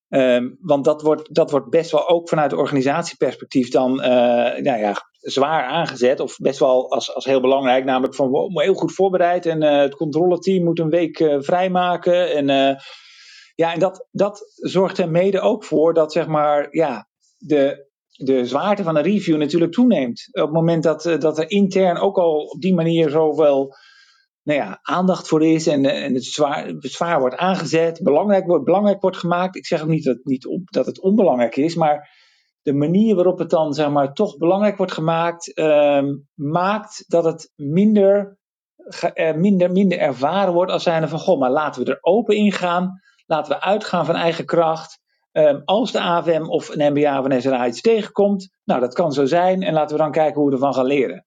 Um, 0.10 0.58
want 0.62 0.86
dat 0.86 1.02
wordt, 1.02 1.36
dat 1.36 1.52
wordt 1.52 1.70
best 1.70 1.92
wel 1.92 2.10
ook 2.10 2.30
vanuit 2.30 2.54
organisatieperspectief 2.54 3.70
dan 3.70 3.96
nou 3.96 4.78
ja, 4.78 4.96
zwaar 5.20 5.64
aangezet. 5.64 6.20
Of 6.20 6.38
best 6.38 6.60
wel 6.60 6.92
als, 6.92 7.16
als 7.16 7.26
heel 7.26 7.42
belangrijk. 7.42 7.86
Namelijk 7.86 8.16
van 8.16 8.30
wow, 8.30 8.60
heel 8.60 8.74
goed 8.74 8.94
voorbereid. 8.94 9.46
En 9.46 9.62
het 9.62 9.96
controleteam 9.96 10.64
moet 10.64 10.80
een 10.80 10.90
week 10.90 11.36
vrijmaken. 11.40 12.32
En, 12.32 12.78
ja, 13.56 13.74
en 13.74 13.80
dat, 13.80 14.08
dat 14.12 14.52
zorgt 14.56 14.98
er 14.98 15.10
mede 15.10 15.40
ook 15.40 15.64
voor 15.64 15.94
dat 15.94 16.12
zeg 16.12 16.28
maar, 16.28 16.68
ja, 16.72 17.08
de, 17.38 17.92
de 18.12 18.46
zwaarte 18.46 18.84
van 18.84 18.96
een 18.96 19.04
review 19.04 19.38
natuurlijk 19.38 19.72
toeneemt. 19.72 20.30
Op 20.32 20.42
het 20.42 20.54
moment 20.54 20.84
dat, 20.84 21.04
dat 21.20 21.38
er 21.38 21.50
intern 21.50 21.98
ook 21.98 22.18
al 22.18 22.44
op 22.44 22.62
die 22.62 22.74
manier 22.74 23.10
zoveel 23.10 23.76
nou 24.44 24.60
ja, 24.60 24.80
aandacht 24.82 25.28
voor 25.28 25.44
is 25.44 25.68
en, 25.68 25.86
eh, 25.86 26.04
en 26.04 26.14
het 26.14 26.24
zwaar, 26.24 26.74
zwaar 26.80 27.20
wordt 27.20 27.36
aangezet, 27.36 28.04
belangrijk 28.04 28.46
wordt, 28.46 28.66
belangrijk 28.66 29.02
wordt 29.02 29.18
gemaakt. 29.18 29.56
Ik 29.56 29.66
zeg 29.66 29.82
ook 29.82 29.88
niet 29.88 30.04
dat, 30.04 30.20
niet 30.24 30.48
dat 30.72 30.86
het 30.86 31.02
onbelangrijk 31.02 31.56
is, 31.56 31.76
maar 31.76 32.10
de 32.62 32.74
manier 32.74 33.16
waarop 33.16 33.40
het 33.40 33.50
dan 33.50 33.74
zeg 33.74 33.90
maar, 33.90 34.14
toch 34.14 34.38
belangrijk 34.38 34.78
wordt 34.78 34.92
gemaakt, 34.92 35.54
ehm, 35.54 36.16
maakt 36.34 37.04
dat 37.08 37.24
het 37.24 37.52
minder, 37.56 38.38
uh, 39.16 39.34
minder, 39.34 39.72
minder 39.72 39.98
ervaren 39.98 40.54
wordt 40.54 40.72
als 40.72 40.84
zijnde 40.84 41.08
van, 41.08 41.20
goh, 41.20 41.40
maar 41.40 41.52
laten 41.52 41.84
we 41.84 41.92
er 41.92 41.98
open 42.02 42.36
in 42.36 42.52
gaan, 42.52 43.02
laten 43.36 43.52
we 43.52 43.62
uitgaan 43.62 44.06
van 44.06 44.16
eigen 44.16 44.46
kracht. 44.46 45.02
Um, 45.32 45.62
als 45.66 45.92
de 45.92 46.00
AVM 46.00 46.44
of 46.44 46.70
een 46.70 46.94
MBA 46.94 47.20
of 47.20 47.26
een 47.26 47.42
SRA 47.42 47.68
iets 47.68 47.82
tegenkomt, 47.82 48.50
nou 48.64 48.80
dat 48.80 48.94
kan 48.94 49.12
zo 49.14 49.26
zijn 49.26 49.62
en 49.64 49.74
laten 49.74 49.96
we 49.98 50.02
dan 50.02 50.12
kijken 50.12 50.42
hoe 50.42 50.50
we 50.50 50.56
ervan 50.56 50.74
gaan 50.74 50.86
leren. 50.86 51.26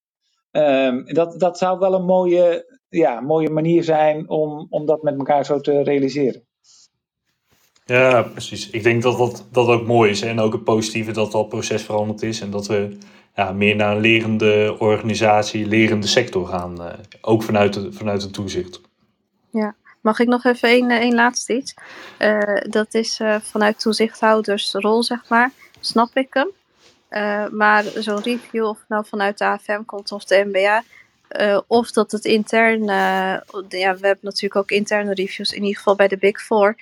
Um, 0.50 1.04
dat, 1.04 1.40
dat 1.40 1.58
zou 1.58 1.78
wel 1.78 1.94
een 1.94 2.04
mooie 2.04 2.76
ja, 2.88 3.20
mooie 3.20 3.50
manier 3.50 3.84
zijn 3.84 4.28
om, 4.28 4.66
om 4.70 4.86
dat 4.86 5.02
met 5.02 5.18
elkaar 5.18 5.44
zo 5.44 5.60
te 5.60 5.82
realiseren. 5.82 6.44
Ja, 7.84 8.22
precies. 8.22 8.70
Ik 8.70 8.82
denk 8.82 9.02
dat 9.02 9.18
dat, 9.18 9.46
dat 9.50 9.68
ook 9.68 9.86
mooi 9.86 10.10
is. 10.10 10.20
Hè? 10.20 10.28
En 10.28 10.40
ook 10.40 10.52
het 10.52 10.64
positieve 10.64 11.12
dat 11.12 11.32
dat 11.32 11.48
proces 11.48 11.82
veranderd 11.82 12.22
is. 12.22 12.40
En 12.40 12.50
dat 12.50 12.66
we 12.66 12.98
ja, 13.34 13.52
meer 13.52 13.76
naar 13.76 13.94
een 13.94 14.00
lerende 14.00 14.76
organisatie, 14.78 15.66
lerende 15.66 16.06
sector 16.06 16.46
gaan. 16.46 16.80
Uh, 16.80 16.92
ook 17.20 17.42
vanuit, 17.42 17.72
de, 17.72 17.92
vanuit 17.92 18.22
het 18.22 18.32
toezicht. 18.32 18.80
Ja, 19.50 19.74
mag 20.06 20.18
ik 20.18 20.26
nog 20.26 20.44
even 20.44 20.68
één, 20.68 20.90
één 20.90 21.14
laatste 21.14 21.56
iets? 21.56 21.74
Uh, 22.18 22.56
dat 22.60 22.94
is 22.94 23.20
uh, 23.20 23.36
vanuit 23.40 23.80
toezichthoudersrol, 23.80 25.02
zeg 25.02 25.28
maar. 25.28 25.50
Snap 25.80 26.16
ik 26.16 26.28
hem. 26.30 26.50
maar 27.56 27.84
zo'n 27.84 28.22
review, 28.22 28.64
of 28.64 28.84
nou 28.88 29.04
vanuit 29.06 29.38
de 29.38 29.44
AFM 29.44 29.82
komt 29.84 30.12
of 30.12 30.24
de 30.24 30.44
MBA, 30.44 30.82
of 31.66 31.90
dat 31.90 32.12
het 32.12 32.24
intern, 32.24 32.84
ja, 32.84 33.42
we 33.68 34.06
hebben 34.06 34.18
natuurlijk 34.20 34.56
ook 34.56 34.70
interne 34.70 35.14
reviews, 35.14 35.52
in 35.52 35.62
ieder 35.62 35.76
geval 35.76 35.94
bij 35.94 36.08
de 36.08 36.16
Big 36.18 36.42
Four, 36.42 36.76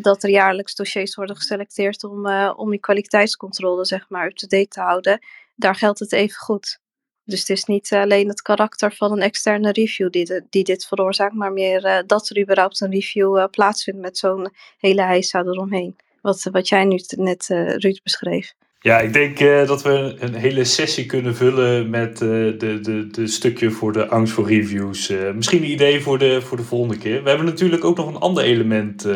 dat 0.00 0.22
er 0.22 0.30
jaarlijks 0.30 0.74
dossiers 0.74 1.14
worden 1.14 1.36
geselecteerd 1.36 2.04
om, 2.04 2.28
om 2.56 2.70
die 2.70 2.80
kwaliteitscontrole 2.80 3.84
zeg 3.84 4.04
maar 4.08 4.26
up-to-date 4.26 4.68
te 4.68 4.80
houden. 4.80 5.18
Daar 5.54 5.74
geldt 5.74 5.98
het 5.98 6.12
even 6.12 6.38
goed. 6.38 6.80
Dus 7.28 7.40
het 7.40 7.48
is 7.48 7.64
niet 7.64 7.92
alleen 7.92 8.28
het 8.28 8.42
karakter 8.42 8.92
van 8.92 9.12
een 9.12 9.20
externe 9.20 9.72
review 9.72 10.10
die, 10.10 10.42
die 10.50 10.64
dit 10.64 10.86
veroorzaakt, 10.86 11.34
maar 11.34 11.52
meer 11.52 12.02
dat 12.06 12.28
er 12.28 12.40
überhaupt 12.40 12.80
een 12.80 12.90
review 12.90 13.50
plaatsvindt 13.50 14.00
met 14.00 14.18
zo'n 14.18 14.48
hele 14.78 15.02
heisa 15.02 15.38
eromheen. 15.42 15.96
Wat, 16.22 16.48
wat 16.52 16.68
jij 16.68 16.84
nu 16.84 17.00
net, 17.16 17.46
Ruud, 17.76 18.00
beschreef. 18.02 18.54
Ja, 18.80 18.98
ik 18.98 19.12
denk 19.12 19.38
dat 19.66 19.82
we 19.82 20.16
een 20.18 20.34
hele 20.34 20.64
sessie 20.64 21.06
kunnen 21.06 21.36
vullen 21.36 21.90
met 21.90 22.18
de, 22.18 22.54
de, 22.58 23.06
de 23.10 23.26
stukje 23.26 23.70
voor 23.70 23.92
de 23.92 24.06
angst 24.06 24.32
voor 24.32 24.48
reviews. 24.48 25.12
Misschien 25.34 25.62
een 25.62 25.70
idee 25.70 26.00
voor 26.00 26.18
de, 26.18 26.40
voor 26.40 26.56
de 26.56 26.62
volgende 26.62 26.98
keer. 26.98 27.22
We 27.22 27.28
hebben 27.28 27.46
natuurlijk 27.46 27.84
ook 27.84 27.96
nog 27.96 28.06
een 28.06 28.20
ander 28.20 28.44
element 28.44 29.06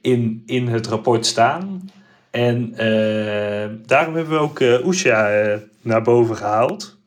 in, 0.00 0.42
in 0.46 0.66
het 0.66 0.86
rapport 0.86 1.26
staan. 1.26 1.90
En 2.30 2.72
daarom 3.86 4.14
hebben 4.14 4.32
we 4.32 4.38
ook 4.38 4.84
Oesja 4.84 5.30
naar 5.82 6.02
boven 6.02 6.36
gehaald. 6.36 7.00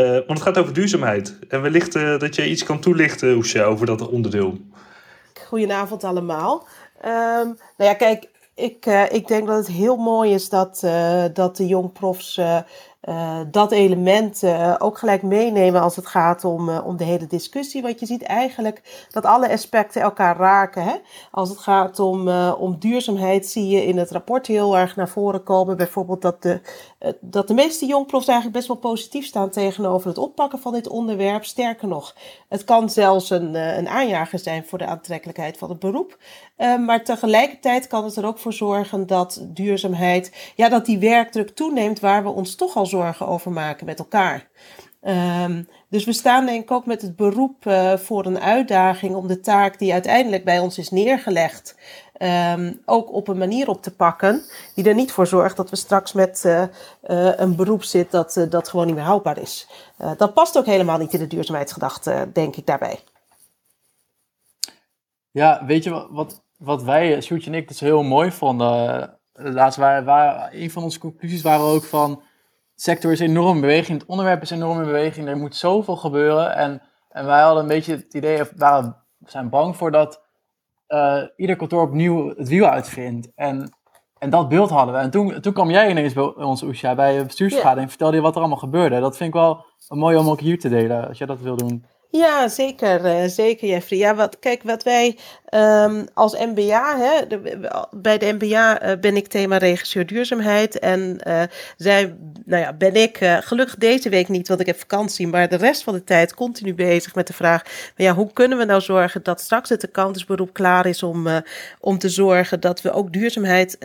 Want 0.00 0.38
het 0.38 0.42
gaat 0.42 0.58
over 0.58 0.72
duurzaamheid. 0.72 1.38
En 1.48 1.62
wellicht 1.62 1.92
dat 1.92 2.34
je 2.34 2.48
iets 2.48 2.64
kan 2.64 2.80
toelichten, 2.80 3.36
Oesja, 3.36 3.64
over 3.64 3.86
dat 3.86 4.08
onderdeel. 4.08 4.56
Goedenavond 5.46 6.04
allemaal. 6.04 6.66
Um, 7.04 7.58
nou 7.76 7.90
ja, 7.90 7.94
kijk, 7.94 8.30
ik, 8.54 8.86
uh, 8.86 9.12
ik 9.12 9.28
denk 9.28 9.46
dat 9.46 9.56
het 9.56 9.66
heel 9.66 9.96
mooi 9.96 10.32
is 10.32 10.48
dat, 10.48 10.86
dat 11.32 11.56
de 11.56 11.66
jongprofs 11.66 12.36
uh, 12.36 12.58
dat 13.50 13.72
element 13.72 14.42
ook 14.78 14.98
gelijk 14.98 15.22
meenemen 15.22 15.80
als 15.80 15.96
het 15.96 16.06
gaat 16.06 16.44
om, 16.44 16.68
om 16.68 16.96
de 16.96 17.04
hele 17.04 17.26
discussie. 17.26 17.82
Want 17.82 18.00
je 18.00 18.06
ziet 18.06 18.22
eigenlijk 18.22 19.06
dat 19.10 19.24
alle 19.24 19.50
aspecten 19.50 20.02
elkaar 20.02 20.36
raken. 20.36 20.82
Hè? 20.82 20.94
Als 21.30 21.48
het 21.48 21.58
gaat 21.58 21.98
om, 21.98 22.28
om 22.52 22.78
duurzaamheid, 22.78 23.46
zie 23.46 23.68
je 23.68 23.86
in 23.86 23.98
het 23.98 24.10
rapport 24.10 24.46
heel 24.46 24.78
erg 24.78 24.96
naar 24.96 25.08
voren 25.08 25.42
komen. 25.42 25.76
Bijvoorbeeld 25.76 26.22
dat 26.22 26.42
de, 26.42 26.60
dat 27.20 27.48
de 27.48 27.54
meeste 27.54 27.86
jongprofs 27.86 28.26
eigenlijk 28.26 28.56
best 28.56 28.68
wel 28.68 28.92
positief 28.92 29.26
staan 29.26 29.50
tegenover 29.50 30.08
het 30.08 30.18
oppakken 30.18 30.58
van 30.58 30.72
dit 30.72 30.88
onderwerp. 30.88 31.44
Sterker 31.44 31.88
nog, 31.88 32.16
het 32.48 32.64
kan 32.64 32.90
zelfs 32.90 33.30
een, 33.30 33.54
een 33.54 33.88
aanjager 33.88 34.38
zijn 34.38 34.66
voor 34.66 34.78
de 34.78 34.86
aantrekkelijkheid 34.86 35.58
van 35.58 35.68
het 35.68 35.78
beroep. 35.78 36.18
maar 36.56 37.04
tegelijkertijd 37.04 37.86
kan 37.86 38.04
het 38.04 38.16
er 38.16 38.26
ook 38.26 38.38
voor 38.38 38.52
zorgen 38.52 39.06
dat 39.06 39.46
duurzaamheid, 39.48 40.52
ja, 40.56 40.68
dat 40.68 40.86
die 40.86 40.98
werkdruk 40.98 41.50
toeneemt 41.50 42.00
waar 42.00 42.22
we 42.22 42.28
ons 42.28 42.54
toch 42.54 42.76
al 42.76 42.86
zorgen 42.86 43.26
over 43.26 43.50
maken 43.50 43.86
met 43.86 43.98
elkaar. 43.98 44.50
Um, 45.44 45.68
dus 45.88 46.04
we 46.04 46.12
staan 46.12 46.46
denk 46.46 46.62
ik 46.62 46.70
ook 46.70 46.86
met 46.86 47.02
het 47.02 47.16
beroep 47.16 47.56
voor 47.96 48.26
een 48.26 48.40
uitdaging 48.40 49.14
om 49.14 49.26
de 49.26 49.40
taak 49.40 49.78
die 49.78 49.92
uiteindelijk 49.92 50.44
bij 50.44 50.58
ons 50.58 50.78
is 50.78 50.90
neergelegd, 50.90 51.74
um, 52.22 52.82
ook 52.84 53.12
op 53.12 53.28
een 53.28 53.38
manier 53.38 53.68
op 53.68 53.82
te 53.82 53.94
pakken 53.94 54.42
die 54.74 54.88
er 54.88 54.94
niet 54.94 55.12
voor 55.12 55.26
zorgt 55.26 55.56
dat 55.56 55.70
we 55.70 55.76
straks 55.76 56.12
met 56.12 56.42
uh, 56.46 56.62
uh, 56.62 56.66
een 57.36 57.56
beroep 57.56 57.82
zitten 57.82 58.10
dat, 58.10 58.50
dat 58.50 58.68
gewoon 58.68 58.86
niet 58.86 58.94
meer 58.94 59.04
houdbaar 59.04 59.38
is. 59.38 59.68
dat 60.16 60.34
past 60.34 60.58
ook 60.58 60.66
helemaal 60.66 60.98
niet 60.98 61.12
in 61.12 61.18
de 61.18 61.26
duurzaamheidsgedachte, 61.26 62.30
denk 62.32 62.56
ik 62.56 62.66
daarbij. 62.66 62.98
Ja, 65.30 65.64
weet 65.66 65.84
je 65.84 66.06
wat, 66.10 66.42
wat, 66.58 66.82
wij, 66.82 67.20
Sjoerdje 67.20 67.50
en 67.50 67.56
ik, 67.56 67.68
dus 67.68 67.80
heel 67.80 68.02
mooi 68.02 68.30
vonden? 68.30 69.18
Laatst 69.32 69.78
waren, 69.78 70.04
waren, 70.04 70.62
een 70.62 70.70
van 70.70 70.82
onze 70.82 70.98
conclusies 70.98 71.42
waren 71.42 71.64
ook 71.64 71.84
van 71.84 72.22
sector 72.74 73.12
is 73.12 73.20
enorm 73.20 73.54
in 73.54 73.60
beweging, 73.60 74.00
het 74.00 74.08
onderwerp 74.08 74.42
is 74.42 74.50
enorm 74.50 74.78
in 74.78 74.84
beweging, 74.84 75.28
er 75.28 75.36
moet 75.36 75.56
zoveel 75.56 75.96
gebeuren. 75.96 76.54
En, 76.54 76.82
en 77.08 77.26
wij 77.26 77.40
hadden 77.40 77.62
een 77.62 77.68
beetje 77.68 77.96
het 77.96 78.14
idee, 78.14 78.40
of 78.40 78.52
waren, 78.56 78.96
zijn 79.24 79.48
bang 79.48 79.76
voor 79.76 79.90
dat 79.90 80.22
uh, 80.92 81.22
ieder 81.36 81.56
kantoor 81.56 81.82
opnieuw 81.82 82.28
het 82.28 82.48
wiel 82.48 82.66
uitvindt. 82.66 83.32
En, 83.34 83.72
en 84.18 84.30
dat 84.30 84.48
beeld 84.48 84.70
hadden 84.70 84.94
we. 84.94 85.00
En 85.00 85.10
toen, 85.10 85.40
toen 85.40 85.52
kwam 85.52 85.70
jij 85.70 85.90
ineens 85.90 86.12
bij 86.12 86.24
ons, 86.24 86.62
Oesja, 86.62 86.94
bij 86.94 87.18
de 87.18 87.24
bestuursvergadering 87.24 87.84
en 87.84 87.88
vertelde 87.88 88.16
je 88.16 88.22
wat 88.22 88.34
er 88.34 88.40
allemaal 88.40 88.58
gebeurde. 88.58 89.00
Dat 89.00 89.16
vind 89.16 89.28
ik 89.28 89.40
wel 89.40 89.64
een 89.88 89.98
mooi 89.98 90.16
om 90.16 90.28
ook 90.28 90.40
hier 90.40 90.58
te 90.58 90.68
delen, 90.68 91.08
als 91.08 91.18
jij 91.18 91.26
dat 91.26 91.40
wil 91.40 91.56
doen. 91.56 91.84
Ja, 92.12 92.48
zeker, 92.48 93.04
uh, 93.04 93.28
zeker 93.28 93.68
Jeffrey. 93.68 93.98
Ja, 93.98 94.14
wat, 94.14 94.38
kijk, 94.38 94.62
wat 94.62 94.82
wij 94.82 95.18
um, 95.50 96.06
als 96.14 96.36
MBA, 96.38 96.98
hè, 96.98 97.38
bij 97.90 98.18
de 98.18 98.36
MBA 98.38 98.82
uh, 98.82 98.98
ben 99.00 99.16
ik 99.16 99.28
thema 99.28 99.56
regisseur 99.56 100.06
duurzaamheid. 100.06 100.78
En 100.78 101.20
uh, 101.26 101.42
zij, 101.76 102.16
nou 102.44 102.62
ja, 102.62 102.72
ben 102.72 102.94
ik 102.94 103.18
gelukkig 103.40 103.76
deze 103.76 104.08
week 104.08 104.28
niet, 104.28 104.48
want 104.48 104.60
ik 104.60 104.66
heb 104.66 104.78
vakantie, 104.78 105.26
maar 105.26 105.48
de 105.48 105.56
rest 105.56 105.82
van 105.82 105.94
de 105.94 106.04
tijd 106.04 106.34
continu 106.34 106.74
bezig 106.74 107.14
met 107.14 107.26
de 107.26 107.32
vraag: 107.32 107.62
ja, 107.96 108.14
hoe 108.14 108.32
kunnen 108.32 108.58
we 108.58 108.64
nou 108.64 108.80
zorgen 108.80 109.22
dat 109.22 109.40
straks 109.40 109.68
het 109.68 109.84
accountantsberoep 109.84 110.52
klaar 110.52 110.86
is 110.86 111.02
om, 111.02 111.28
om 111.80 111.98
te 111.98 112.08
zorgen 112.08 112.60
dat 112.60 112.82
we 112.82 112.92
ook 112.92 113.12
duurzaamheid 113.12 113.78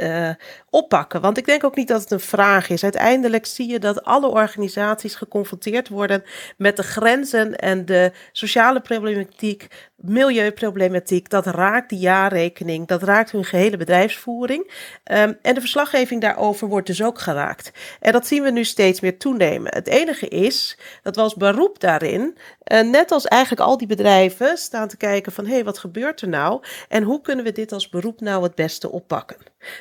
oppakken? 0.70 1.22
Want 1.22 1.38
ik 1.38 1.46
denk 1.46 1.64
ook 1.64 1.76
niet 1.76 1.88
dat 1.88 2.02
het 2.02 2.12
een 2.12 2.20
vraag 2.20 2.70
is. 2.70 2.84
Uiteindelijk 2.84 3.46
zie 3.46 3.70
je 3.70 3.80
dat 3.80 4.04
alle 4.04 4.28
organisaties 4.28 5.16
geconfronteerd 5.16 5.90
worden 5.90 6.24
met 6.58 6.78
de 6.78 6.84
grenzen 6.84 7.56
en 7.56 7.86
de 7.86 8.12
sociale 8.32 8.82
problematiek, 8.82 9.68
milieuproblematiek, 9.98 11.30
dat 11.30 11.46
raakt 11.46 11.90
die 11.90 12.00
jaarrekening, 12.00 12.88
dat 12.88 13.04
raakt 13.04 13.32
hun 13.32 13.46
gehele 13.46 13.78
bedrijfsvoering. 13.78 14.72
Um, 15.12 15.38
en 15.42 15.54
de 15.54 15.60
verslaggeving 15.60 16.22
daarover 16.22 16.68
wordt 16.68 16.88
dus 16.88 17.04
ook 17.04 17.20
geraakt. 17.20 17.72
En 18.00 18.12
dat 18.12 18.28
zien 18.28 18.44
we 18.44 18.52
nu 18.52 18.64
steeds 18.64 19.00
meer 19.00 19.18
toenemen. 19.18 19.74
Het 19.74 19.88
enige 19.88 20.28
is 20.28 20.80
dat 21.04 21.16
we 21.16 21.22
als 21.22 21.36
beroep 21.36 21.80
daarin, 21.80 22.38
uh, 22.72 22.82
net 22.82 23.12
als 23.12 23.26
eigenlijk 23.26 23.62
al 23.62 23.78
die 23.78 23.88
bedrijven, 23.88 24.58
staan 24.58 24.88
te 24.88 24.98
kijken 24.98 25.32
van 25.32 25.46
hé, 25.46 25.54
hey, 25.54 25.64
wat 25.64 25.78
gebeurt 25.78 26.22
er 26.22 26.28
nou? 26.28 26.64
En 26.90 27.04
hoe 27.04 27.22
kunnen 27.22 27.46
we 27.46 27.52
dit 27.52 27.72
als 27.72 27.90
beroep 27.90 28.22
nou 28.22 28.44
het 28.44 28.56
beste 28.56 28.92
oppakken? 28.92 29.38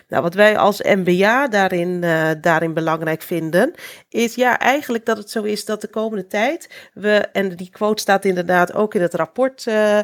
Nou, 0.09 0.23
wat 0.23 0.35
wij 0.35 0.59
als 0.59 0.83
MBA 0.83 1.49
daarin, 1.49 2.03
uh, 2.03 2.31
daarin 2.41 2.75
belangrijk 2.75 3.23
vinden, 3.23 3.75
is 4.09 4.35
ja, 4.35 4.59
eigenlijk 4.59 5.07
dat 5.07 5.17
het 5.17 5.31
zo 5.31 5.43
is 5.43 5.65
dat 5.65 5.81
de 5.81 5.89
komende 5.89 6.27
tijd 6.27 6.71
we, 6.95 7.17
en 7.33 7.57
die 7.57 7.71
quote 7.71 8.03
staat 8.03 8.25
inderdaad 8.25 8.75
ook 8.75 8.95
in 8.95 9.03
het 9.03 9.15
rapport. 9.15 9.67
Uh, 9.69 9.99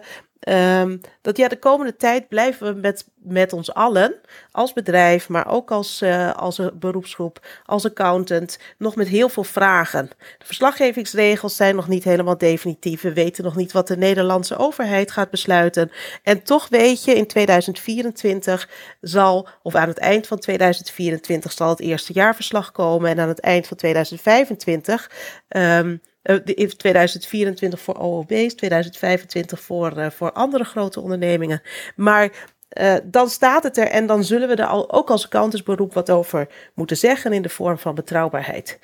Um, 0.49 1.01
dat 1.21 1.37
ja, 1.37 1.49
de 1.49 1.59
komende 1.59 1.97
tijd 1.97 2.29
blijven 2.29 2.75
we 2.75 2.81
met, 2.81 3.07
met 3.15 3.53
ons 3.53 3.75
allen, 3.75 4.15
als 4.51 4.73
bedrijf, 4.73 5.29
maar 5.29 5.49
ook 5.49 5.71
als, 5.71 6.03
uh, 6.03 6.33
als 6.33 6.61
beroepsgroep, 6.75 7.47
als 7.65 7.85
accountant, 7.85 8.59
nog 8.79 8.97
met 8.97 9.09
heel 9.09 9.29
veel 9.29 9.45
vragen. 9.45 10.11
De 10.39 10.47
verslaggevingsregels 10.47 11.57
zijn 11.57 11.75
nog 11.75 11.89
niet 11.89 12.05
helemaal 12.05 12.39
definitief. 12.39 13.01
We 13.01 13.13
weten 13.13 13.45
nog 13.45 13.57
niet 13.57 13.73
wat 13.73 13.89
de 13.89 13.97
Nederlandse 13.97 14.57
overheid 14.57 15.11
gaat 15.11 15.31
besluiten. 15.31 15.91
En 16.23 16.43
toch 16.43 16.69
weet 16.69 17.05
je, 17.05 17.15
in 17.15 17.27
2024 17.27 18.69
zal, 19.01 19.49
of 19.63 19.75
aan 19.75 19.89
het 19.89 19.99
eind 19.99 20.27
van 20.27 20.39
2024 20.39 21.53
zal 21.53 21.69
het 21.69 21.81
eerste 21.81 22.13
jaarverslag 22.13 22.73
komen. 22.73 23.11
En 23.11 23.21
aan 23.21 23.29
het 23.29 23.41
eind 23.41 23.67
van 23.67 23.77
2025. 23.77 25.11
Um, 25.49 25.91
uh, 25.91 26.12
in 26.45 26.77
2024 26.77 27.81
voor 27.81 27.99
OOB's, 27.99 28.55
2025 28.55 29.61
voor, 29.61 29.99
uh, 29.99 30.11
voor 30.11 30.33
andere 30.33 30.65
grote 30.65 31.01
ondernemingen. 31.01 31.63
Maar 31.97 32.51
uh, 32.81 32.95
dan 33.05 33.29
staat 33.29 33.63
het 33.63 33.77
er 33.77 33.87
en 33.87 34.07
dan 34.07 34.25
zullen 34.25 34.49
we 34.49 34.55
er 34.55 34.67
al, 34.67 34.93
ook 34.93 35.11
als 35.11 35.25
accountantsberoep 35.25 35.95
wat 35.95 36.11
over 36.11 36.49
moeten 36.75 36.97
zeggen 36.97 37.33
in 37.33 37.43
de 37.43 37.49
vorm 37.49 37.79
van 37.79 37.95
betrouwbaarheid. 37.95 38.79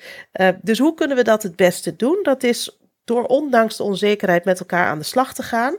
dus 0.61 0.79
hoe 0.79 0.93
kunnen 0.93 1.17
we 1.17 1.23
dat 1.23 1.43
het 1.43 1.55
beste 1.55 1.95
doen? 1.95 2.19
Dat 2.23 2.43
is 2.43 2.79
door 3.03 3.23
ondanks 3.23 3.77
de 3.77 3.83
onzekerheid 3.83 4.45
met 4.45 4.59
elkaar 4.59 4.87
aan 4.87 4.97
de 4.97 5.05
slag 5.05 5.33
te 5.33 5.43
gaan. 5.43 5.77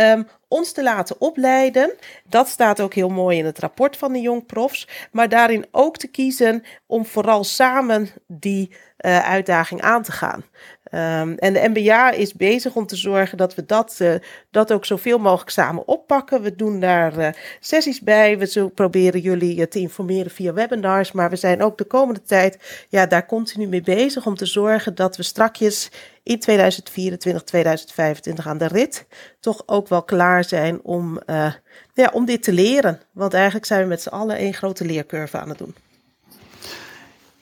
Um, 0.00 0.26
ons 0.48 0.72
te 0.72 0.82
laten 0.82 1.20
opleiden. 1.20 1.92
Dat 2.28 2.48
staat 2.48 2.80
ook 2.80 2.94
heel 2.94 3.08
mooi 3.08 3.38
in 3.38 3.44
het 3.44 3.58
rapport 3.58 3.96
van 3.96 4.12
de 4.12 4.20
jongprofs. 4.20 4.88
Maar 5.12 5.28
daarin 5.28 5.66
ook 5.70 5.96
te 5.96 6.06
kiezen 6.06 6.62
om 6.86 7.06
vooral 7.06 7.44
samen 7.44 8.08
die 8.26 8.70
uh, 8.98 9.18
uitdaging 9.18 9.80
aan 9.80 10.02
te 10.02 10.12
gaan. 10.12 10.44
Ehm, 10.90 11.32
en 11.32 11.52
de 11.52 11.68
MBA 11.68 12.10
is 12.10 12.34
bezig 12.34 12.74
om 12.74 12.86
te 12.86 12.96
zorgen 12.96 13.38
dat 13.38 13.54
we 13.54 13.66
dat, 13.66 13.98
uh, 14.02 14.14
dat 14.50 14.72
ook 14.72 14.84
zoveel 14.84 15.18
mogelijk 15.18 15.50
samen 15.50 15.86
oppakken. 15.88 16.42
We 16.42 16.54
doen 16.54 16.80
daar 16.80 17.18
uh, 17.18 17.28
sessies 17.60 18.00
bij. 18.00 18.38
We 18.38 18.46
zo 18.46 18.68
proberen 18.68 19.20
jullie 19.20 19.68
te 19.68 19.78
informeren 19.78 20.30
via 20.30 20.52
webinars. 20.52 21.12
Maar 21.12 21.30
we 21.30 21.36
zijn 21.36 21.62
ook 21.62 21.78
de 21.78 21.84
komende 21.84 22.22
tijd 22.22 22.86
ja, 22.88 23.06
daar 23.06 23.26
continu 23.26 23.66
mee 23.66 23.82
bezig 23.82 24.26
om 24.26 24.34
te 24.34 24.46
zorgen 24.46 24.94
dat 24.94 25.16
we 25.16 25.22
strakjes 25.22 25.90
in 26.22 26.38
2024, 26.38 27.42
2025 27.42 28.46
aan 28.46 28.58
de 28.58 28.66
rit 28.66 29.06
toch 29.40 29.62
ook 29.66 29.88
wel 29.88 30.02
klaar 30.02 30.37
zijn 30.44 30.80
om, 30.82 31.20
uh, 31.26 31.52
ja, 31.94 32.10
om 32.12 32.24
dit 32.24 32.42
te 32.42 32.52
leren. 32.52 33.00
Want 33.12 33.34
eigenlijk 33.34 33.66
zijn 33.66 33.82
we 33.82 33.88
met 33.88 34.02
z'n 34.02 34.08
allen 34.08 34.36
één 34.36 34.54
grote 34.54 34.84
leercurve 34.84 35.38
aan 35.38 35.48
het 35.48 35.58
doen. 35.58 35.74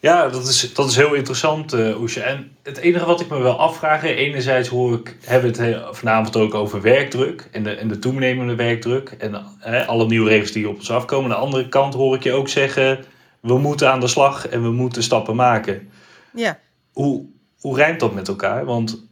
Ja, 0.01 0.29
dat 0.29 0.49
is, 0.49 0.75
dat 0.75 0.91
is 0.91 0.97
heel 0.97 1.15
interessant, 1.15 1.75
uh, 1.75 2.01
Oesje. 2.01 2.21
En 2.21 2.57
het 2.63 2.77
enige 2.77 3.07
wat 3.07 3.21
ik 3.21 3.29
me 3.29 3.39
wel 3.39 3.59
afvraag, 3.59 4.03
enerzijds 4.03 4.69
hoor 4.69 4.93
ik, 4.93 5.17
hebben 5.25 5.53
we 5.53 5.63
het 5.63 5.97
vanavond 5.97 6.37
ook 6.37 6.55
over 6.55 6.81
werkdruk 6.81 7.49
en 7.53 7.63
de, 7.63 7.71
en 7.71 7.89
de 7.89 7.99
toenemende 7.99 8.55
werkdruk 8.55 9.09
en 9.19 9.45
alle 9.87 10.07
nieuwe 10.07 10.29
regels 10.29 10.53
die 10.53 10.69
op 10.69 10.77
ons 10.77 10.91
afkomen. 10.91 11.31
Aan 11.31 11.37
de 11.37 11.45
andere 11.45 11.69
kant 11.69 11.95
hoor 11.95 12.15
ik 12.15 12.23
je 12.23 12.33
ook 12.33 12.49
zeggen, 12.49 13.05
we 13.41 13.59
moeten 13.59 13.91
aan 13.91 14.01
de 14.01 14.07
slag 14.07 14.49
en 14.49 14.63
we 14.63 14.71
moeten 14.71 15.03
stappen 15.03 15.37
maken. 15.37 15.89
Ja. 16.35 16.59
Hoe, 16.93 17.27
hoe 17.59 17.77
rijmt 17.77 18.01
dat 18.01 18.15
met 18.15 18.29
elkaar? 18.29 18.65
Want 18.65 19.07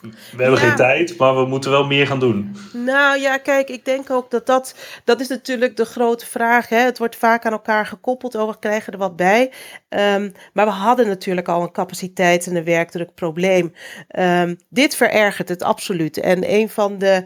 we 0.00 0.42
hebben 0.42 0.58
geen 0.58 0.76
tijd, 0.76 1.16
maar 1.16 1.36
we 1.36 1.46
moeten 1.46 1.70
wel 1.70 1.86
meer 1.86 2.06
gaan 2.06 2.20
doen. 2.20 2.56
Nou 2.72 3.20
ja, 3.20 3.38
kijk, 3.38 3.68
ik 3.68 3.84
denk 3.84 4.10
ook 4.10 4.30
dat 4.30 4.46
dat, 4.46 4.74
dat 5.04 5.20
is 5.20 5.28
natuurlijk 5.28 5.76
de 5.76 5.84
grote 5.84 6.26
vraag. 6.26 6.68
Hè? 6.68 6.78
Het 6.78 6.98
wordt 6.98 7.16
vaak 7.16 7.46
aan 7.46 7.52
elkaar 7.52 7.86
gekoppeld, 7.86 8.36
over 8.36 8.54
we 8.54 8.58
krijgen 8.58 8.92
er 8.92 8.98
wat 8.98 9.16
bij. 9.16 9.52
Um, 9.88 10.32
maar 10.52 10.66
we 10.66 10.72
hadden 10.72 11.06
natuurlijk 11.06 11.48
al 11.48 11.62
een 11.62 11.72
capaciteit 11.72 12.46
en 12.46 12.56
een 12.56 12.64
werkdrukprobleem. 12.64 13.72
Um, 14.18 14.58
dit 14.68 14.96
verergert 14.96 15.48
het 15.48 15.62
absoluut. 15.62 16.16
En 16.16 16.52
een 16.52 16.68
van 16.68 16.98
de, 16.98 17.24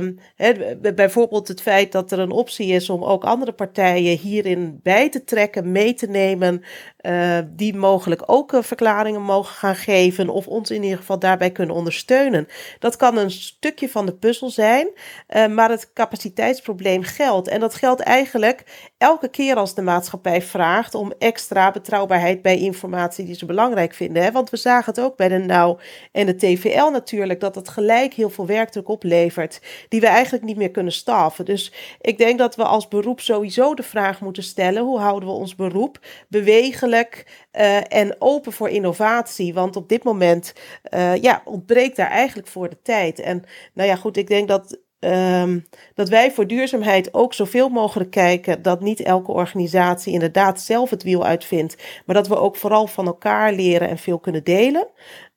um, 0.00 0.18
hè, 0.36 0.76
bijvoorbeeld 0.94 1.48
het 1.48 1.62
feit 1.62 1.92
dat 1.92 2.12
er 2.12 2.18
een 2.18 2.30
optie 2.30 2.72
is 2.72 2.90
om 2.90 3.04
ook 3.04 3.24
andere 3.24 3.52
partijen 3.52 4.18
hierin 4.18 4.80
bij 4.82 5.08
te 5.08 5.24
trekken, 5.24 5.72
mee 5.72 5.94
te 5.94 6.06
nemen, 6.06 6.62
uh, 7.00 7.38
die 7.46 7.74
mogelijk 7.74 8.22
ook 8.26 8.52
uh, 8.52 8.62
verklaringen 8.62 9.22
mogen 9.22 9.54
gaan 9.54 9.76
geven 9.76 10.28
of 10.28 10.46
ons 10.46 10.70
in 10.70 10.82
ieder 10.82 10.98
geval 10.98 11.18
daarbij 11.18 11.50
kunnen 11.50 11.74
ondersteunen. 11.76 12.48
Dat 12.78 12.96
kan 12.96 13.16
een 13.16 13.30
stukje 13.30 13.88
van 13.88 14.06
de 14.06 14.14
puzzel 14.14 14.50
zijn, 14.50 14.88
uh, 15.28 15.46
maar 15.46 15.70
het 15.70 15.92
capaciteitsprobleem 15.92 17.02
geldt. 17.02 17.48
En 17.48 17.60
dat 17.60 17.74
geldt 17.74 18.00
eigenlijk 18.00 18.90
elke 18.98 19.28
keer 19.28 19.56
als 19.56 19.74
de 19.74 19.82
maatschappij 19.82 20.42
vraagt 20.42 20.94
om 20.94 21.12
extra 21.18 21.70
betrouwbaarheid 21.70 22.42
bij 22.42 22.58
informatie 22.58 23.24
die 23.24 23.34
ze 23.34 23.46
belangrijk 23.46 23.94
vinden. 23.94 24.22
Hè? 24.22 24.32
Want 24.32 24.50
we 24.50 24.56
zagen 24.56 24.94
het 24.94 25.04
ook 25.04 25.16
bij 25.16 25.28
de 25.28 25.38
NOW 25.38 25.78
en 26.12 26.26
de 26.26 26.36
TVL 26.36 26.90
natuurlijk, 26.90 27.40
dat 27.40 27.54
het 27.54 27.68
gelijk 27.68 28.14
heel 28.14 28.30
veel 28.30 28.46
werkdruk 28.46 28.88
oplevert, 28.88 29.60
die 29.88 30.00
we 30.00 30.06
eigenlijk 30.06 30.44
niet 30.44 30.56
meer 30.56 30.70
kunnen 30.70 30.92
staffen. 30.92 31.44
Dus 31.44 31.72
ik 32.00 32.18
denk 32.18 32.38
dat 32.38 32.56
we 32.56 32.64
als 32.64 32.88
beroep 32.88 33.20
sowieso 33.20 33.74
de 33.74 33.82
vraag 33.82 34.20
moeten 34.20 34.42
stellen: 34.42 34.82
hoe 34.82 34.98
houden 34.98 35.28
we 35.28 35.34
ons 35.34 35.54
beroep 35.54 35.98
bewegelijk 36.28 37.45
uh, 37.56 37.92
en 37.92 38.16
open 38.18 38.52
voor 38.52 38.68
innovatie? 38.68 39.54
Want 39.54 39.76
op 39.76 39.88
dit 39.88 40.04
moment 40.04 40.52
uh, 40.94 41.16
ja, 41.16 41.42
ontbreekt 41.44 41.96
daar 41.96 42.10
eigenlijk 42.10 42.48
voor 42.48 42.68
de 42.68 42.82
tijd. 42.82 43.18
En 43.18 43.44
nou 43.74 43.88
ja, 43.88 43.96
goed, 43.96 44.16
ik 44.16 44.26
denk 44.26 44.48
dat 44.48 44.84
Um, 45.00 45.66
dat 45.94 46.08
wij 46.08 46.32
voor 46.32 46.46
duurzaamheid 46.46 47.14
ook 47.14 47.34
zoveel 47.34 47.68
mogelijk 47.68 48.10
kijken 48.10 48.62
dat 48.62 48.80
niet 48.80 49.00
elke 49.00 49.32
organisatie 49.32 50.12
inderdaad 50.12 50.60
zelf 50.60 50.90
het 50.90 51.02
wiel 51.02 51.24
uitvindt, 51.24 51.76
maar 52.06 52.14
dat 52.14 52.28
we 52.28 52.36
ook 52.36 52.56
vooral 52.56 52.86
van 52.86 53.06
elkaar 53.06 53.52
leren 53.52 53.88
en 53.88 53.98
veel 53.98 54.18
kunnen 54.18 54.44
delen. 54.44 54.88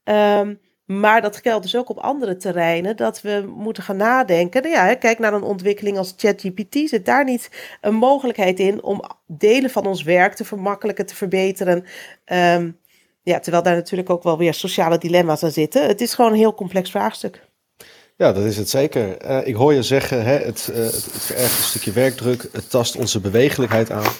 Um, 0.04 0.60
maar 0.92 1.22
dat 1.22 1.38
geldt 1.38 1.64
dus 1.64 1.76
ook 1.76 1.90
op 1.90 1.98
andere 1.98 2.38
terreinen, 2.38 2.96
dat 2.96 3.22
we 3.22 3.54
moeten 3.56 3.84
gaan 3.84 3.98
nadenken. 3.98 4.62
Nou 4.62 4.74
ja, 4.74 4.96
kijk 4.96 5.20
naar 5.20 5.34
een 5.34 5.44
ontwikkeling 5.44 5.98
als 5.98 6.14
ChatGPT. 6.18 6.90
Zit 6.90 7.06
daar 7.06 7.24
niet 7.24 7.50
een 7.82 7.96
mogelijkheid 7.96 8.60
in 8.60 8.84
om 8.84 9.02
delen 9.26 9.70
van 9.70 9.86
ons 9.86 10.04
werk 10.04 10.34
te 10.34 10.46
vermakkelijken, 10.46 11.06
te 11.06 11.16
verbeteren? 11.16 11.86
Um, 12.26 12.78
ja, 13.22 13.40
terwijl 13.40 13.64
daar 13.64 13.76
natuurlijk 13.76 14.10
ook 14.10 14.24
wel 14.24 14.38
weer 14.38 14.54
sociale 14.54 14.98
dilemma's 14.98 15.44
aan 15.44 15.52
zitten. 15.52 15.88
Het 15.88 16.02
is 16.02 16.14
gewoon 16.14 16.32
een 16.32 16.38
heel 16.38 16.54
complex 16.54 16.92
vraagstuk. 16.92 17.48
Ja, 18.16 18.34
dat 18.34 18.44
is 18.44 18.58
het 18.58 18.70
zeker. 18.70 19.30
Uh, 19.30 19.48
ik 19.48 19.56
hoor 19.56 19.74
je 19.74 19.84
zeggen, 19.84 20.24
hè, 20.24 20.38
het, 20.38 20.70
uh, 20.72 20.78
het, 20.78 21.08
verergt 21.12 21.58
een 21.58 21.64
stukje 21.64 21.92
werkdruk, 21.92 22.48
het 22.52 22.70
tast 22.70 22.96
onze 22.96 23.20
bewegelijkheid 23.20 23.92
aan. 23.92 24.12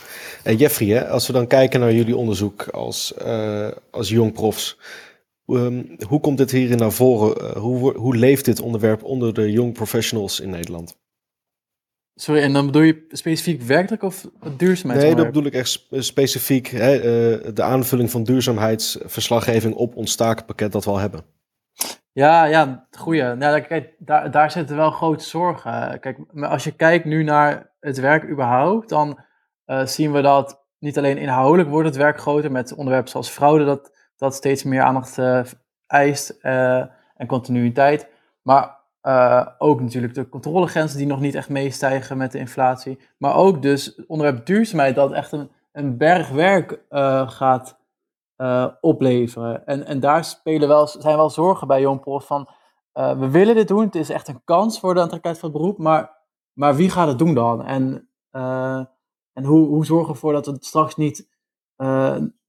En 0.44 0.56
Jeffrey, 0.56 0.88
hè, 0.88 1.08
als 1.08 1.28
we 1.28 1.34
dan 1.34 1.48
kijken 1.48 1.80
naar 1.80 1.94
jullie 1.94 2.16
onderzoek 2.16 2.68
als, 2.68 3.14
uh, 3.26 3.68
als 3.92 4.10
jong 4.10 4.34
profs, 4.34 4.78
um, 5.50 5.96
hoe 6.08 6.20
komt 6.20 6.38
dit 6.38 6.52
hierin 6.52 6.78
naar 6.78 6.92
voren? 6.92 7.58
hoe, 7.58 7.98
hoe 7.98 8.16
leeft 8.16 8.46
dit 8.46 8.62
onderwerp 8.62 9.04
onder 9.04 9.34
de 9.34 9.52
young 9.52 9.74
professionals 9.74 10.40
in 10.40 10.50
Nederland? 10.50 10.98
Sorry, 12.16 12.42
en 12.42 12.54
dan 12.54 12.66
bedoel 12.66 12.82
je 12.82 13.06
specifiek 13.10 13.62
werkdruk 13.62 14.04
of 14.04 14.30
duurzaamheid? 14.58 15.04
Nee, 15.04 15.16
dat 15.16 15.26
bedoel 15.26 15.46
ik 15.46 15.54
echt 15.54 15.88
specifiek 15.92 16.68
hè, 16.68 17.00
de 17.54 17.64
aanvulling 17.64 18.12
van 18.12 18.24
duurzaamheidsverslaggeving 18.24 19.76
op 19.76 19.96
ons 19.96 20.16
takenpakket 20.16 20.72
dat 20.72 20.86
we 20.86 20.90
al 20.90 20.98
hebben. 20.98 21.24
Ja, 22.12 22.46
ja, 22.46 22.88
goeie. 22.92 23.24
Nou, 23.24 23.60
kijk, 23.60 23.94
daar, 23.98 24.32
daar 24.32 24.52
zitten 24.52 24.76
wel 24.76 24.92
grote 24.92 25.24
zorgen. 25.24 26.00
Kijk, 26.00 26.18
als 26.34 26.64
je 26.64 26.72
kijkt 26.72 27.06
nu 27.06 27.24
naar 27.24 27.72
het 27.80 28.00
werk 28.00 28.30
überhaupt, 28.30 28.90
dan 28.90 29.20
uh, 29.66 29.86
zien 29.86 30.12
we 30.12 30.22
dat 30.22 30.66
niet 30.80 30.98
alleen 30.98 31.18
inhoudelijk 31.18 31.70
wordt 31.70 31.88
het 31.88 31.98
werk 31.98 32.20
groter 32.20 32.52
met 32.52 32.74
onderwerpen 32.74 33.12
zoals 33.12 33.30
fraude, 33.30 33.66
dat, 33.66 33.92
dat 34.20 34.36
steeds 34.36 34.64
meer 34.64 34.82
aandacht 34.82 35.18
uh, 35.18 35.42
eist 35.88 36.38
uh, 36.42 36.78
en 37.16 37.28
continuïteit. 37.28 38.10
Maar 38.42 38.78
ook 39.58 39.82
natuurlijk 39.82 40.14
de 40.14 40.30
controlegrenzen 40.30 40.98
die 40.98 41.08
nog 41.08 41.20
niet 41.20 41.36
echt 41.36 41.50
meestijgen 41.50 42.18
met 42.18 42.32
de 42.32 42.38
inflatie. 42.38 43.00
Maar 43.18 43.36
ook 43.36 43.62
dus 43.62 44.06
onderwerp 44.06 44.46
duurzaamheid, 44.46 44.96
dat 44.96 45.12
echt 45.12 45.32
een, 45.32 45.52
een 45.72 45.98
berg 45.98 46.30
werk 46.30 46.82
gaat 47.26 47.78
opleveren. 48.82 49.66
En, 49.66 49.86
en 49.86 50.00
daar 50.00 50.24
spelen 50.24 50.68
wel, 50.68 50.88
zijn 50.88 51.18
wel 51.18 51.30
zorgen 51.30 51.68
bij 51.68 51.82
Jongprof 51.82 52.26
van, 52.26 52.50
we 52.94 53.30
willen 53.30 53.56
dit 53.56 53.68
doen, 53.68 53.86
het 53.86 53.96
is 53.96 54.10
echt 54.10 54.28
een 54.28 54.42
kans 54.44 54.80
voor 54.80 54.94
de 54.94 55.02
aantrekkelijkheid 55.02 55.40
van 55.40 55.50
het 55.50 55.60
beroep, 55.60 55.78
maar, 55.78 56.18
maar 56.54 56.76
wie 56.76 56.90
gaat 56.90 57.08
het 57.08 57.20
doen 57.20 57.34
dan? 57.34 57.66
En, 57.66 58.10
en 59.34 59.44
hoe, 59.44 59.68
hoe 59.68 59.86
zorgen 59.86 60.08
we 60.08 60.14
ervoor 60.14 60.34
dat 60.34 60.46
we 60.46 60.58
straks 60.60 60.96
niet 60.96 61.30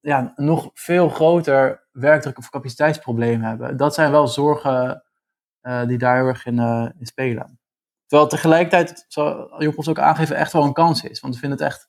ja, 0.01 0.33
nog 0.37 0.71
veel 0.75 1.09
groter 1.09 1.87
werkdruk 1.93 2.39
of 2.39 2.51
capaciteitsprobleem 2.51 3.43
hebben? 3.43 3.77
Dat 3.77 3.95
zijn 3.95 4.11
wel 4.11 4.29
zorgen 4.29 5.05
die 5.87 5.99
daar 5.99 6.17
heel 6.17 6.27
erg 6.27 6.47
in, 6.47 6.59
in 6.99 7.07
spelen. 7.07 7.59
Terwijl 8.07 8.31
tegelijkertijd, 8.31 9.05
zoals 9.09 9.49
Jongprof 9.59 9.89
ook 9.89 9.99
aangeven, 9.99 10.37
echt 10.37 10.53
wel 10.53 10.63
een 10.63 10.73
kans 10.73 11.03
is. 11.03 11.21
Want 11.21 11.35
we 11.35 11.41
vinden 11.41 11.59
het 11.59 11.67
echt, 11.67 11.89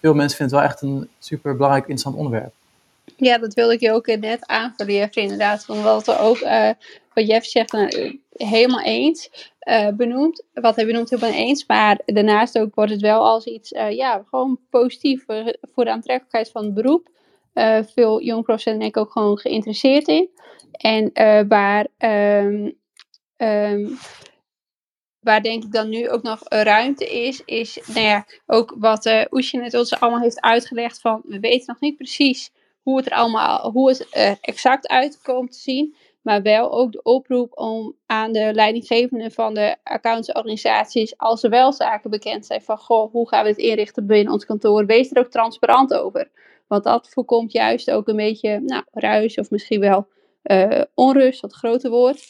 veel 0.00 0.14
mensen 0.14 0.36
vinden 0.36 0.58
het 0.58 0.66
wel 0.66 0.74
echt 0.74 0.82
een 0.82 1.08
super 1.18 1.52
belangrijk, 1.56 1.84
interessant 1.88 2.16
onderwerp. 2.16 2.52
Ja, 3.16 3.38
dat 3.38 3.54
wilde 3.54 3.72
ik 3.72 3.80
je 3.80 3.92
ook 3.92 4.06
net 4.06 4.46
aanvullen, 4.46 4.94
Jeff, 4.94 5.16
inderdaad. 5.16 5.64
Van 5.64 5.82
wat 5.82 6.06
er 6.06 6.18
ook, 6.18 6.40
uh, 6.40 6.70
wat 7.14 7.26
Jeff 7.26 7.46
zegt, 7.46 7.74
uh, 7.74 8.12
helemaal 8.30 8.82
eens 8.82 9.50
uh, 9.60 9.88
benoemd. 9.88 10.44
Wat 10.52 10.76
hij 10.76 10.86
benoemt, 10.86 11.10
helemaal 11.10 11.38
eens. 11.38 11.66
Maar 11.66 12.00
daarnaast 12.06 12.58
ook 12.58 12.74
wordt 12.74 12.90
het 12.90 13.00
wel 13.00 13.24
als 13.24 13.44
iets, 13.44 13.68
ja, 13.70 14.24
gewoon 14.30 14.58
positief 14.70 15.24
voor, 15.24 15.56
voor 15.74 15.84
de 15.84 15.90
aantrekkelijkheid 15.90 16.50
van 16.50 16.64
het 16.64 16.74
beroep. 16.74 17.08
Veel 17.94 18.22
jonge 18.22 18.42
profs 18.42 18.62
zijn 18.62 18.78
denk 18.78 18.96
ik 18.96 19.02
ook 19.02 19.12
gewoon 19.12 19.38
geïnteresseerd 19.38 20.08
in. 20.08 20.30
En 20.72 21.12
waar, 21.48 21.86
um, 21.98 22.78
um, 23.36 23.98
waar 25.20 25.42
denk 25.42 25.64
ik 25.64 25.72
dan 25.72 25.88
nu 25.88 26.10
ook 26.10 26.22
nog 26.22 26.40
ruimte 26.48 27.06
is, 27.06 27.42
is 27.44 27.80
nou 27.86 28.06
ja, 28.06 28.26
ook 28.46 28.74
wat 28.78 29.06
uh, 29.06 29.24
Oesje 29.30 29.56
net 29.56 29.74
ons 29.74 30.00
allemaal 30.00 30.20
heeft 30.20 30.40
uitgelegd 30.40 31.00
van, 31.00 31.22
we 31.24 31.40
weten 31.40 31.66
nog 31.66 31.80
niet 31.80 31.96
precies 31.96 32.52
hoe 32.82 32.96
het 32.96 33.06
er 33.06 33.12
allemaal, 33.12 33.70
hoe 33.70 33.88
het 33.88 34.06
er 34.10 34.38
exact 34.40 34.88
uitkomt 34.88 35.52
te 35.52 35.58
zien. 35.58 35.94
Maar 36.20 36.42
wel 36.42 36.72
ook 36.72 36.92
de 36.92 37.02
oproep 37.02 37.58
om 37.58 37.96
aan 38.06 38.32
de 38.32 38.54
leidinggevenden 38.54 39.32
van 39.32 39.54
de 39.54 39.76
accountsorganisaties, 39.82 41.18
als 41.18 41.42
er 41.42 41.50
wel 41.50 41.72
zaken 41.72 42.10
bekend 42.10 42.46
zijn 42.46 42.62
van, 42.62 42.78
goh, 42.78 43.12
hoe 43.12 43.28
gaan 43.28 43.42
we 43.42 43.48
het 43.48 43.58
inrichten 43.58 44.06
binnen 44.06 44.32
ons 44.32 44.44
kantoor, 44.44 44.86
wees 44.86 45.10
er 45.10 45.18
ook 45.18 45.30
transparant 45.30 45.94
over. 45.94 46.30
Want 46.70 46.84
dat 46.84 47.08
voorkomt 47.08 47.52
juist 47.52 47.90
ook 47.90 48.08
een 48.08 48.16
beetje, 48.16 48.60
nou, 48.60 48.82
ruis 48.92 49.36
of 49.36 49.50
misschien 49.50 49.80
wel 49.80 50.08
uh, 50.44 50.82
onrust, 50.94 51.40
wat 51.40 51.52
groter 51.52 51.90
woord. 51.90 52.26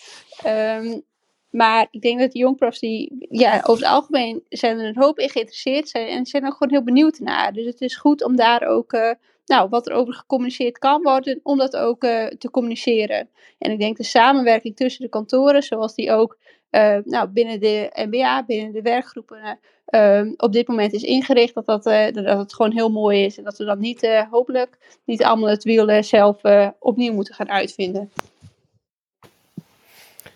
Um, 0.47 1.03
maar 1.51 1.89
ik 1.91 2.01
denk 2.01 2.21
dat 2.21 2.33
de 2.33 2.39
jongprofs 2.39 2.79
die, 2.79 3.27
ja, 3.31 3.57
over 3.57 3.83
het 3.83 3.93
algemeen 3.93 4.43
zijn 4.49 4.79
er 4.79 4.87
een 4.87 5.03
hoop 5.03 5.19
in 5.19 5.29
geïnteresseerd 5.29 5.89
zijn 5.89 6.09
en 6.09 6.27
zijn 6.27 6.47
ook 6.47 6.53
gewoon 6.53 6.73
heel 6.73 6.85
benieuwd 6.85 7.19
naar. 7.19 7.53
Dus 7.53 7.67
het 7.67 7.81
is 7.81 7.97
goed 7.97 8.25
om 8.25 8.37
daar 8.37 8.63
ook 8.63 8.93
uh, 8.93 9.11
nou, 9.47 9.69
wat 9.69 9.89
er 9.89 9.95
over 9.95 10.15
gecommuniceerd 10.15 10.79
kan 10.79 11.03
worden, 11.03 11.41
om 11.43 11.59
dat 11.59 11.77
ook 11.77 12.05
uh, 12.05 12.27
te 12.27 12.51
communiceren. 12.51 13.29
En 13.59 13.71
ik 13.71 13.79
denk 13.79 13.97
de 13.97 14.05
samenwerking 14.05 14.77
tussen 14.77 15.03
de 15.03 15.09
kantoren, 15.09 15.63
zoals 15.63 15.95
die 15.95 16.13
ook 16.13 16.39
uh, 16.71 16.97
nou, 17.05 17.29
binnen 17.29 17.61
de 17.61 17.91
MBA, 17.95 18.45
binnen 18.45 18.73
de 18.73 18.83
werkgroepen, 18.83 19.59
uh, 19.91 20.33
op 20.37 20.53
dit 20.53 20.69
moment 20.69 20.93
is 20.93 21.03
ingericht, 21.03 21.55
dat, 21.55 21.67
dat, 21.67 21.85
dat 22.15 22.39
het 22.39 22.55
gewoon 22.55 22.73
heel 22.73 22.89
mooi 22.89 23.25
is. 23.25 23.39
En 23.39 23.45
dat 23.45 23.59
we 23.59 23.65
dan 23.65 23.79
niet, 23.79 24.27
hopelijk, 24.31 24.79
niet 25.05 25.25
allemaal 25.25 25.49
het 25.49 25.65
wiel 25.65 26.03
zelf 26.03 26.41
opnieuw 26.79 27.13
moeten 27.13 27.35
gaan 27.35 27.51
uitvinden. 27.51 28.11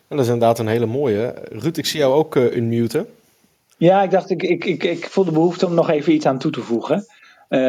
dat 0.09 0.18
is 0.18 0.26
inderdaad 0.26 0.59
een 0.59 0.66
hele 0.66 0.87
mooie. 0.87 1.35
Ruud, 1.51 1.76
ik 1.76 1.87
zie 1.87 2.01
jou 2.01 2.14
ook 2.14 2.37
uh, 2.37 2.57
unmuten. 2.57 3.07
Ja, 3.76 4.03
ik 4.03 4.11
dacht, 4.11 4.30
ik, 4.30 4.43
ik, 4.43 4.64
ik, 4.64 4.85
ik 4.85 5.09
voel 5.09 5.24
de 5.24 5.32
behoefte 5.32 5.66
om 5.66 5.74
nog 5.74 5.91
even 5.91 6.12
iets 6.12 6.26
aan 6.26 6.39
toe 6.39 6.51
te 6.51 6.61
voegen. 6.61 6.97
Uh, 7.49 7.61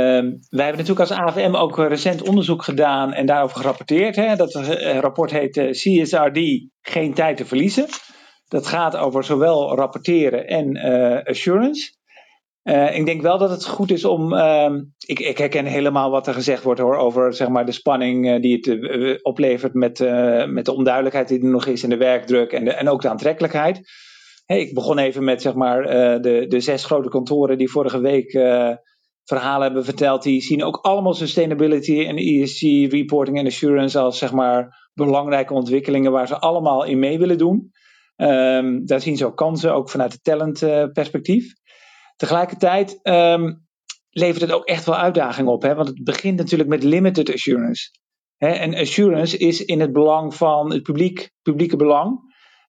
wij 0.49 0.65
hebben 0.65 0.77
natuurlijk 0.77 0.99
als 0.99 1.11
AVM 1.11 1.55
ook 1.55 1.77
recent 1.77 2.27
onderzoek 2.27 2.63
gedaan 2.63 3.13
en 3.13 3.25
daarover 3.25 3.57
gerapporteerd. 3.57 4.15
Hè? 4.15 4.35
Dat 4.35 4.53
rapport 4.99 5.31
heet 5.31 5.57
uh, 5.57 5.71
CSRD, 5.71 6.39
geen 6.81 7.13
tijd 7.13 7.37
te 7.37 7.45
verliezen. 7.45 7.85
Dat 8.47 8.67
gaat 8.67 8.95
over 8.95 9.23
zowel 9.23 9.75
rapporteren 9.75 10.47
en 10.47 10.75
uh, 10.75 11.23
assurance. 11.23 11.93
Uh, 12.63 12.97
ik 12.97 13.05
denk 13.05 13.21
wel 13.21 13.37
dat 13.37 13.49
het 13.49 13.65
goed 13.65 13.91
is 13.91 14.05
om. 14.05 14.33
Uh, 14.33 14.71
ik, 15.05 15.19
ik, 15.19 15.37
herken 15.37 15.65
helemaal 15.65 16.11
wat 16.11 16.27
er 16.27 16.33
gezegd 16.33 16.63
wordt 16.63 16.79
hoor, 16.79 16.95
over 16.95 17.33
zeg 17.33 17.47
maar, 17.47 17.65
de 17.65 17.71
spanning 17.71 18.27
uh, 18.27 18.41
die 18.41 18.55
het 18.61 19.23
oplevert 19.23 19.73
met, 19.73 19.99
met 20.47 20.65
de 20.65 20.73
onduidelijkheid 20.73 21.27
die 21.27 21.41
er 21.41 21.49
nog 21.49 21.65
is 21.65 21.83
in 21.83 21.89
de 21.89 21.97
werkdruk 21.97 22.51
en, 22.51 22.65
de, 22.65 22.71
en 22.71 22.89
ook 22.89 23.01
de 23.01 23.09
aantrekkelijkheid. 23.09 23.81
Ik 24.45 24.73
begon 24.73 24.97
even 24.97 25.23
met 25.23 25.41
zeg 25.41 25.53
maar, 25.53 25.83
de, 26.21 26.45
de 26.47 26.59
zes 26.59 26.85
grote 26.85 27.09
kantoren 27.09 27.57
die 27.57 27.71
vorige 27.71 27.99
week 27.99 28.31
verhalen 29.23 29.65
hebben 29.65 29.85
verteld. 29.85 30.23
Die 30.23 30.41
zien 30.41 30.63
ook 30.63 30.79
allemaal 30.81 31.13
sustainability 31.13 32.05
en 32.05 32.17
ESG 32.17 32.91
reporting 32.91 33.37
en 33.37 33.45
assurance 33.45 33.99
als 33.99 34.17
zeg 34.17 34.31
maar, 34.31 34.89
belangrijke 34.93 35.53
ontwikkelingen 35.53 36.11
waar 36.11 36.27
ze 36.27 36.39
allemaal 36.39 36.83
in 36.83 36.99
mee 36.99 37.17
willen 37.17 37.37
doen. 37.37 37.71
Um, 38.17 38.85
daar 38.85 39.01
zien 39.01 39.17
ze 39.17 39.25
ook 39.25 39.37
kansen, 39.37 39.73
ook 39.73 39.89
vanuit 39.89 40.11
het 40.11 40.23
talent 40.23 40.59
perspectief. 40.93 41.53
Tegelijkertijd 42.15 42.99
um, 43.03 43.65
levert 44.09 44.41
het 44.41 44.51
ook 44.51 44.65
echt 44.65 44.85
wel 44.85 44.95
uitdagingen 44.95 45.51
op, 45.51 45.61
hè? 45.61 45.75
want 45.75 45.87
het 45.87 46.03
begint 46.03 46.37
natuurlijk 46.37 46.69
met 46.69 46.83
limited 46.83 47.33
assurance. 47.33 47.89
Hè? 48.37 48.47
En 48.47 48.75
assurance 48.75 49.37
is 49.37 49.65
in 49.65 49.79
het 49.79 49.93
belang 49.93 50.35
van 50.35 50.71
het 50.71 50.83
publiek, 50.83 51.31
publieke 51.41 51.75
belang. 51.75 52.19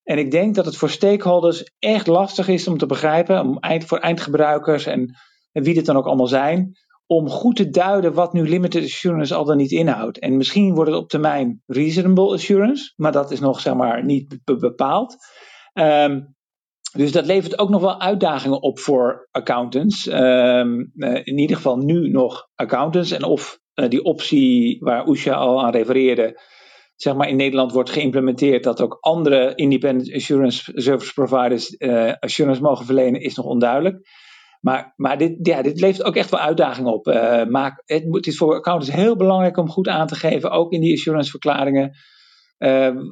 En 0.02 0.18
ik 0.18 0.30
denk 0.30 0.54
dat 0.54 0.64
het 0.64 0.76
voor 0.76 0.90
stakeholders 0.90 1.74
echt 1.78 2.06
lastig 2.06 2.48
is 2.48 2.68
om 2.68 2.78
te 2.78 2.86
begrijpen, 2.86 3.40
om 3.40 3.58
eind, 3.58 3.84
voor 3.84 3.98
eindgebruikers 3.98 4.86
en 4.86 5.16
wie 5.52 5.74
dit 5.74 5.86
dan 5.86 5.96
ook 5.96 6.06
allemaal 6.06 6.26
zijn, 6.26 6.72
om 7.06 7.28
goed 7.28 7.56
te 7.56 7.68
duiden 7.68 8.12
wat 8.12 8.32
nu 8.32 8.48
limited 8.48 8.84
assurance 8.84 9.34
al 9.34 9.44
dan 9.44 9.56
niet 9.56 9.70
inhoudt. 9.70 10.18
En 10.18 10.36
misschien 10.36 10.74
wordt 10.74 10.90
het 10.90 11.00
op 11.00 11.08
termijn 11.08 11.62
reasonable 11.66 12.32
assurance, 12.32 12.92
maar 12.96 13.12
dat 13.12 13.30
is 13.30 13.40
nog 13.40 13.60
zeg 13.60 13.74
maar 13.74 14.04
niet 14.04 14.38
bepaald. 14.44 15.16
Um, 15.74 16.34
dus 16.92 17.12
dat 17.12 17.26
levert 17.26 17.58
ook 17.58 17.68
nog 17.68 17.80
wel 17.80 18.00
uitdagingen 18.00 18.62
op 18.62 18.78
voor 18.78 19.28
accountants. 19.30 20.06
Um, 20.06 20.92
uh, 20.94 21.14
in 21.24 21.38
ieder 21.38 21.56
geval 21.56 21.76
nu 21.76 22.08
nog 22.08 22.48
accountants. 22.54 23.10
En 23.10 23.24
of 23.24 23.58
uh, 23.74 23.88
die 23.88 24.02
optie 24.02 24.76
waar 24.80 25.08
Usha 25.08 25.34
al 25.34 25.64
aan 25.64 25.72
refereerde, 25.72 26.40
zeg 26.94 27.14
maar 27.14 27.28
in 27.28 27.36
Nederland 27.36 27.72
wordt 27.72 27.90
geïmplementeerd, 27.90 28.64
dat 28.64 28.80
ook 28.80 28.98
andere 29.00 29.52
independent 29.54 30.14
assurance 30.14 30.72
service 30.74 31.12
providers 31.12 31.74
uh, 31.78 32.12
assurance 32.18 32.62
mogen 32.62 32.84
verlenen, 32.84 33.20
is 33.20 33.34
nog 33.34 33.46
onduidelijk. 33.46 34.08
Maar, 34.60 34.92
maar 34.96 35.18
dit, 35.18 35.36
ja, 35.42 35.62
dit 35.62 35.80
levert 35.80 36.06
ook 36.06 36.16
echt 36.16 36.30
wel 36.30 36.40
uitdagingen 36.40 36.92
op. 36.92 37.06
maak, 37.48 37.82
het, 37.84 38.26
is 38.26 38.36
voor 38.36 38.54
accountants 38.54 38.94
heel 38.94 39.16
belangrijk 39.16 39.56
om 39.56 39.70
goed 39.70 39.88
aan 39.88 40.06
te 40.06 40.14
geven, 40.14 40.50
ook 40.50 40.72
in 40.72 40.80
die 40.80 40.92
assuranceverklaringen, 40.92 41.96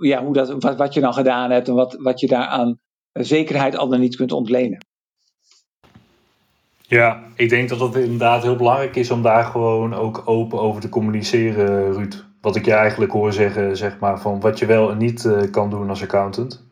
ja, 0.00 0.24
hoe 0.24 0.32
dat, 0.32 0.54
wat, 0.58 0.76
wat 0.76 0.94
je 0.94 1.00
dan 1.00 1.14
gedaan 1.14 1.50
hebt 1.50 1.68
en 1.68 1.74
wat, 1.74 1.96
wat 1.98 2.20
je 2.20 2.26
daaraan 2.26 2.78
zekerheid 3.12 3.76
al 3.76 3.88
dan 3.88 4.00
niet 4.00 4.16
kunt 4.16 4.32
ontlenen. 4.32 4.78
Ja, 6.86 7.22
ik 7.34 7.48
denk 7.48 7.68
dat 7.68 7.80
het 7.80 7.94
inderdaad 7.94 8.42
heel 8.42 8.56
belangrijk 8.56 8.96
is 8.96 9.10
om 9.10 9.22
daar 9.22 9.44
gewoon 9.44 9.94
ook 9.94 10.22
open 10.24 10.60
over 10.60 10.80
te 10.80 10.88
communiceren, 10.88 11.92
Ruud. 11.92 12.24
Wat 12.40 12.56
ik 12.56 12.64
je 12.64 12.72
eigenlijk 12.72 13.12
hoor 13.12 13.32
zeggen, 13.32 13.76
zeg 13.76 13.98
maar, 13.98 14.20
van 14.20 14.40
wat 14.40 14.58
je 14.58 14.66
wel 14.66 14.90
en 14.90 14.98
niet 14.98 15.24
uh, 15.24 15.42
kan 15.50 15.70
doen 15.70 15.88
als 15.88 16.02
accountant. 16.02 16.64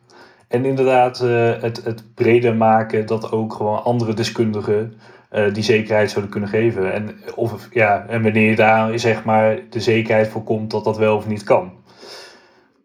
En 0.53 0.65
inderdaad 0.65 1.21
uh, 1.23 1.61
het, 1.61 1.83
het 1.83 2.13
breder 2.15 2.55
maken 2.55 3.05
dat 3.05 3.31
ook 3.31 3.53
gewoon 3.53 3.83
andere 3.83 4.13
deskundigen 4.13 4.93
uh, 5.31 5.53
die 5.53 5.63
zekerheid 5.63 6.09
zouden 6.09 6.31
kunnen 6.31 6.49
geven. 6.49 6.93
En, 6.93 7.15
of, 7.35 7.67
ja, 7.71 8.05
en 8.07 8.23
wanneer 8.23 8.49
je 8.49 8.55
daar 8.55 8.99
zeg 8.99 9.23
maar, 9.23 9.59
de 9.69 9.79
zekerheid 9.79 10.27
voorkomt 10.27 10.71
dat 10.71 10.83
dat 10.83 10.97
wel 10.97 11.15
of 11.15 11.27
niet 11.27 11.43
kan. 11.43 11.71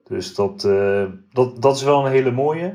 Dus 0.06 0.34
dat, 0.34 0.68
dat, 1.32 1.62
dat 1.62 1.76
is 1.76 1.82
wel 1.82 2.04
een 2.06 2.12
hele 2.12 2.30
mooie. 2.30 2.74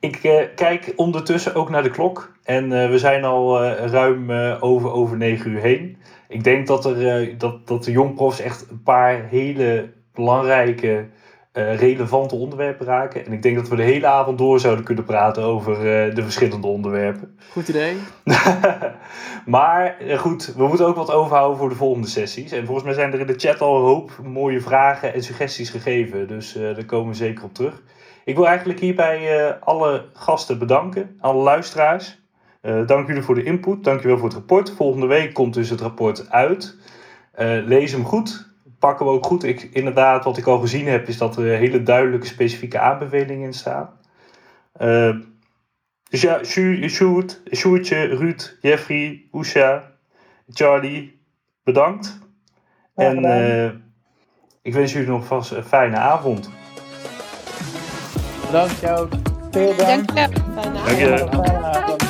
Ik 0.00 0.48
kijk 0.54 0.92
ondertussen 0.96 1.54
ook 1.54 1.70
naar 1.70 1.82
de 1.82 1.90
klok. 1.90 2.32
En 2.44 2.68
we 2.90 2.98
zijn 2.98 3.24
al 3.24 3.64
ruim 3.66 4.30
over, 4.60 4.90
over 4.92 5.16
9 5.16 5.50
uur 5.50 5.60
heen. 5.60 5.96
Ik 6.28 6.44
denk 6.44 6.66
dat, 6.66 6.84
er, 6.84 7.38
dat, 7.38 7.66
dat 7.66 7.84
de 7.84 7.90
jongprofs 7.90 8.40
echt 8.40 8.70
een 8.70 8.82
paar 8.82 9.26
hele 9.28 9.88
belangrijke, 10.14 11.06
relevante 11.56 12.34
onderwerpen 12.34 12.86
raken. 12.86 13.26
En 13.26 13.32
ik 13.32 13.42
denk 13.42 13.56
dat 13.56 13.68
we 13.68 13.76
de 13.76 13.82
hele 13.82 14.06
avond 14.06 14.38
door 14.38 14.60
zouden 14.60 14.84
kunnen 14.84 15.04
praten 15.04 15.42
over 15.42 15.78
de 16.14 16.22
verschillende 16.22 16.66
onderwerpen. 16.66 17.38
Goed 17.50 17.68
idee. 17.68 17.96
maar 19.46 19.96
goed, 20.16 20.54
we 20.56 20.66
moeten 20.66 20.86
ook 20.86 20.96
wat 20.96 21.10
overhouden 21.10 21.58
voor 21.58 21.68
de 21.68 21.74
volgende 21.74 22.08
sessies. 22.08 22.52
En 22.52 22.64
volgens 22.64 22.86
mij 22.86 22.94
zijn 22.94 23.12
er 23.12 23.20
in 23.20 23.26
de 23.26 23.38
chat 23.38 23.60
al 23.60 23.76
een 23.76 23.84
hoop 23.84 24.10
mooie 24.22 24.60
vragen 24.60 25.14
en 25.14 25.22
suggesties 25.22 25.70
gegeven. 25.70 26.28
Dus 26.28 26.52
daar 26.52 26.84
komen 26.84 27.08
we 27.08 27.16
zeker 27.16 27.44
op 27.44 27.54
terug. 27.54 27.82
Ik 28.24 28.36
wil 28.36 28.46
eigenlijk 28.46 28.80
hierbij 28.80 29.54
alle 29.60 30.04
gasten 30.12 30.58
bedanken, 30.58 31.16
alle 31.20 31.42
luisteraars. 31.42 32.18
Dank 32.86 33.06
jullie 33.06 33.22
voor 33.22 33.34
de 33.34 33.42
input, 33.42 33.84
dank 33.84 34.00
jullie 34.00 34.10
wel 34.10 34.18
voor 34.18 34.28
het 34.28 34.36
rapport. 34.36 34.70
Volgende 34.70 35.06
week 35.06 35.34
komt 35.34 35.54
dus 35.54 35.70
het 35.70 35.80
rapport 35.80 36.30
uit. 36.30 36.76
Lees 37.64 37.92
hem 37.92 38.04
goed, 38.04 38.45
pakken 38.78 39.06
we 39.06 39.12
ook 39.12 39.26
goed. 39.26 39.44
Ik, 39.44 39.62
inderdaad, 39.62 40.24
wat 40.24 40.36
ik 40.36 40.46
al 40.46 40.58
gezien 40.58 40.86
heb, 40.86 41.08
is 41.08 41.18
dat 41.18 41.36
er 41.36 41.44
hele 41.44 41.82
duidelijke 41.82 42.26
specifieke 42.26 42.78
aanbevelingen 42.78 43.46
in 43.46 43.54
staan. 43.54 43.90
dus 46.10 46.20
ja, 46.20 46.44
Sjoerd, 46.88 47.40
Sjoerdje, 47.52 48.04
Ruud, 48.04 48.56
Jeffrey, 48.60 49.28
Usha, 49.32 49.92
Charlie, 50.48 51.20
bedankt. 51.64 52.18
En 52.94 53.24
ik 54.62 54.74
wens 54.74 54.92
jullie 54.92 55.08
nog 55.08 55.26
vast 55.26 55.50
een 55.50 55.64
fijne 55.64 55.96
avond. 55.96 56.50
Bedankt 58.46 58.80
jou. 58.80 59.08
Veel 59.50 59.76
dank. 59.76 60.14
Dank 60.14 60.28
je. 60.28 60.44
Dank 60.84 60.98
je. 60.98 62.05